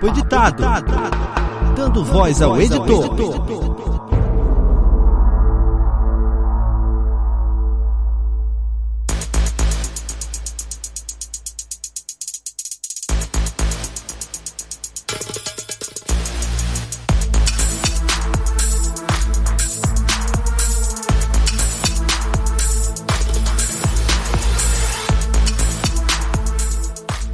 Papo 0.00 0.08
editado. 0.08 0.62
Dando 1.76 2.02
voz 2.02 2.40
ao 2.40 2.58
editor. 2.58 3.99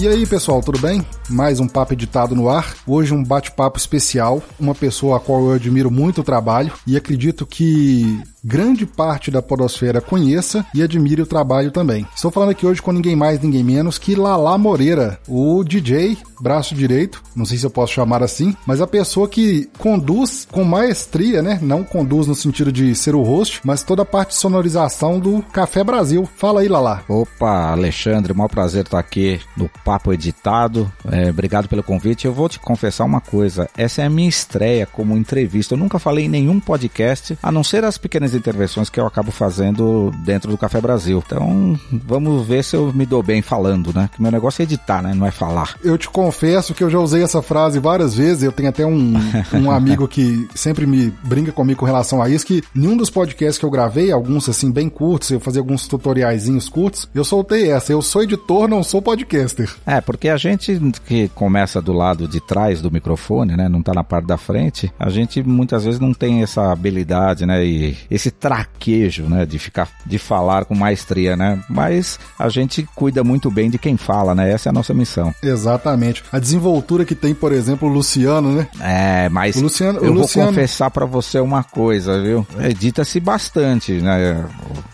E 0.07 0.09
aí, 0.09 0.25
pessoal, 0.25 0.63
tudo 0.63 0.79
bem? 0.79 1.05
Mais 1.29 1.59
um 1.59 1.67
papo 1.67 1.93
editado 1.93 2.33
no 2.33 2.49
ar. 2.49 2.77
Hoje 2.87 3.13
um 3.13 3.25
bate-papo 3.25 3.77
especial, 3.77 4.41
uma 4.57 4.73
pessoa 4.73 5.17
a 5.17 5.21
qual 5.21 5.47
eu 5.47 5.55
admiro 5.55 5.91
muito 5.91 6.21
o 6.21 6.25
trabalho 6.25 6.73
e 6.87 6.97
acredito 6.97 7.45
que 7.45 8.23
grande 8.47 8.87
parte 8.87 9.29
da 9.29 9.43
podosfera 9.43 10.01
conheça 10.01 10.65
e 10.73 10.81
admire 10.81 11.21
o 11.21 11.27
trabalho 11.27 11.73
também. 11.73 12.07
Estou 12.15 12.31
falando 12.31 12.51
aqui 12.51 12.65
hoje 12.65 12.81
com 12.81 12.93
ninguém 12.93 13.17
mais, 13.17 13.41
ninguém 13.41 13.65
menos 13.65 13.99
que 13.99 14.15
Lala 14.15 14.57
Moreira, 14.57 15.19
o 15.27 15.65
DJ, 15.65 16.17
braço 16.41 16.73
direito, 16.73 17.23
não 17.35 17.45
sei 17.45 17.59
se 17.59 17.67
eu 17.67 17.71
posso 17.71 17.93
chamar 17.93 18.23
assim, 18.23 18.55
mas 18.65 18.81
a 18.81 18.87
pessoa 18.87 19.29
que 19.29 19.69
conduz 19.79 20.47
com 20.51 20.63
maestria, 20.63 21.43
né? 21.43 21.59
Não 21.61 21.83
conduz 21.83 22.29
no 22.29 22.37
sentido 22.37 22.71
de 22.71 22.95
ser 22.95 23.17
o 23.17 23.23
host, 23.23 23.61
mas 23.65 23.83
toda 23.83 24.03
a 24.03 24.07
parte 24.07 24.29
de 24.29 24.37
sonorização 24.37 25.19
do 25.19 25.43
Café 25.53 25.83
Brasil. 25.83 26.29
Fala 26.37 26.61
aí, 26.61 26.69
Lala. 26.69 27.03
Opa, 27.09 27.73
Alexandre, 27.73 28.33
maior 28.33 28.49
prazer 28.49 28.85
estar 28.85 28.99
aqui 28.99 29.41
no 29.57 29.69
Papo 29.85 30.13
Editado. 30.13 30.91
É, 31.11 31.31
obrigado 31.31 31.69
pelo 31.69 31.83
convite. 31.83 32.27
Eu 32.27 32.33
vou 32.33 32.49
te 32.49 32.61
confessar 32.61 33.05
uma 33.05 33.21
coisa: 33.21 33.69
essa 33.77 34.03
é 34.03 34.07
a 34.07 34.11
minha 34.11 34.29
estreia 34.29 34.87
como 34.87 35.17
entrevista. 35.17 35.75
Eu 35.75 35.79
nunca 35.79 35.99
falei 35.99 36.27
em 36.27 36.29
nenhum 36.29 36.61
podcast, 36.61 37.37
a 37.43 37.51
não 37.51 37.65
ser 37.65 37.85
as 37.85 37.99
pequenas 37.99 38.35
intervenções 38.37 38.91
que 38.91 39.01
eu 39.01 39.07
acabo 39.07 39.31
fazendo 39.31 40.13
dentro 40.25 40.51
do 40.51 40.59
Café 40.59 40.81
Brasil. 40.81 41.23
Então, 41.25 41.79
vamos 41.91 42.47
ver 42.47 42.63
se 42.63 42.77
eu 42.77 42.93
me 42.93 43.07
dou 43.07 43.23
bem 43.23 43.43
falando, 43.43 43.93
né? 43.95 44.09
Que 44.15 44.23
meu 44.23 44.31
negócio 44.31 44.63
é 44.63 44.65
editar, 44.65 45.03
né? 45.03 45.15
Não 45.15 45.27
é 45.27 45.31
falar. 45.31 45.75
Eu 45.83 45.97
te 45.99 46.09
confesso 46.09 46.75
que 46.75 46.83
eu 46.83 46.91
já 46.91 46.99
usei 46.99 47.23
essa 47.23 47.43
frase 47.43 47.79
várias 47.79 48.15
vezes. 48.15 48.43
Eu 48.43 48.53
tenho 48.53 48.69
até 48.69 48.85
um, 48.87 49.15
um 49.55 49.71
amigo 49.71 50.07
que 50.07 50.49
sempre 50.55 50.87
me 50.87 51.13
brinca 51.25 51.53
comigo 51.53 51.81
com 51.81 51.87
relação 51.87 52.23
a 52.23 52.29
isso, 52.29 52.47
que 52.47 52.63
nenhum 52.75 52.97
dos 52.97 53.11
podcasts 53.11 53.59
que 53.59 53.65
eu 53.65 53.71
gravei, 53.71 54.11
alguns 54.11 54.49
assim 54.49 54.71
bem 54.71 54.89
curtos, 54.89 55.31
eu 55.31 55.41
fazia 55.41 55.61
alguns 55.61 55.87
tutoriaizinhos 55.87 56.69
curtos, 56.69 57.09
eu 57.15 57.25
soltei 57.25 57.71
essa. 57.71 57.93
Eu 57.93 58.03
sou 58.03 58.23
editor, 58.23 58.69
não 58.69 58.83
sou 58.83 59.01
podcaster. 59.03 59.73
É, 59.87 60.01
porque 60.01 60.29
a 60.29 60.37
gente 60.37 60.81
que 61.07 61.29
começa 61.35 61.81
do 61.81 61.93
lado 61.93 62.27
de 62.29 62.41
trás 62.41 62.81
do 62.81 62.91
microfone, 62.91 63.57
né? 63.57 63.69
Não 63.69 63.83
tá 63.83 63.93
na 63.93 64.05
parte 64.05 64.27
da 64.27 64.37
frente, 64.37 64.93
a 64.99 65.09
gente 65.11 65.43
muitas 65.43 65.85
vezes 65.85 66.01
não 66.01 66.13
tem 66.13 66.43
essa 66.43 66.73
habilidade, 66.73 67.47
né? 67.47 67.65
E 67.65 67.97
esse 68.11 68.26
traquejo, 68.31 69.25
né? 69.25 69.45
De 69.47 69.59
ficar, 69.59 69.89
de 70.05 70.19
falar 70.19 70.65
com 70.65 70.75
maestria, 70.75 71.37
né? 71.37 71.59
Mas 71.69 72.19
a 72.39 72.49
gente 72.49 72.87
cuida 72.95 73.23
muito 73.25 73.51
bem 73.51 73.71
de 73.71 73.79
quem 73.79 73.97
fala, 73.97 74.35
né? 74.35 74.51
Essa 74.53 74.69
é 74.69 74.71
a 74.71 74.73
nossa 74.73 74.93
missão. 74.95 75.35
Exatamente. 75.43 76.23
A 76.33 76.39
desenvoltura 76.39 77.05
que 77.05 77.15
tem, 77.15 77.35
por 77.35 77.53
exemplo, 77.53 77.89
o 77.89 77.93
Luciano, 77.93 78.53
né? 78.53 78.69
É, 78.81 79.29
mas 79.29 79.57
O 79.57 79.63
Luciano- 79.63 79.99
eu 79.99 80.11
o 80.11 80.15
vou 80.15 80.23
Luciano- 80.23 80.49
confessar 80.51 80.91
pra 80.91 81.05
você 81.07 81.39
uma 81.41 81.63
coisa, 81.65 82.21
viu? 82.23 82.47
Edita-se 82.61 83.19
bastante, 83.21 83.93
né? 83.95 84.45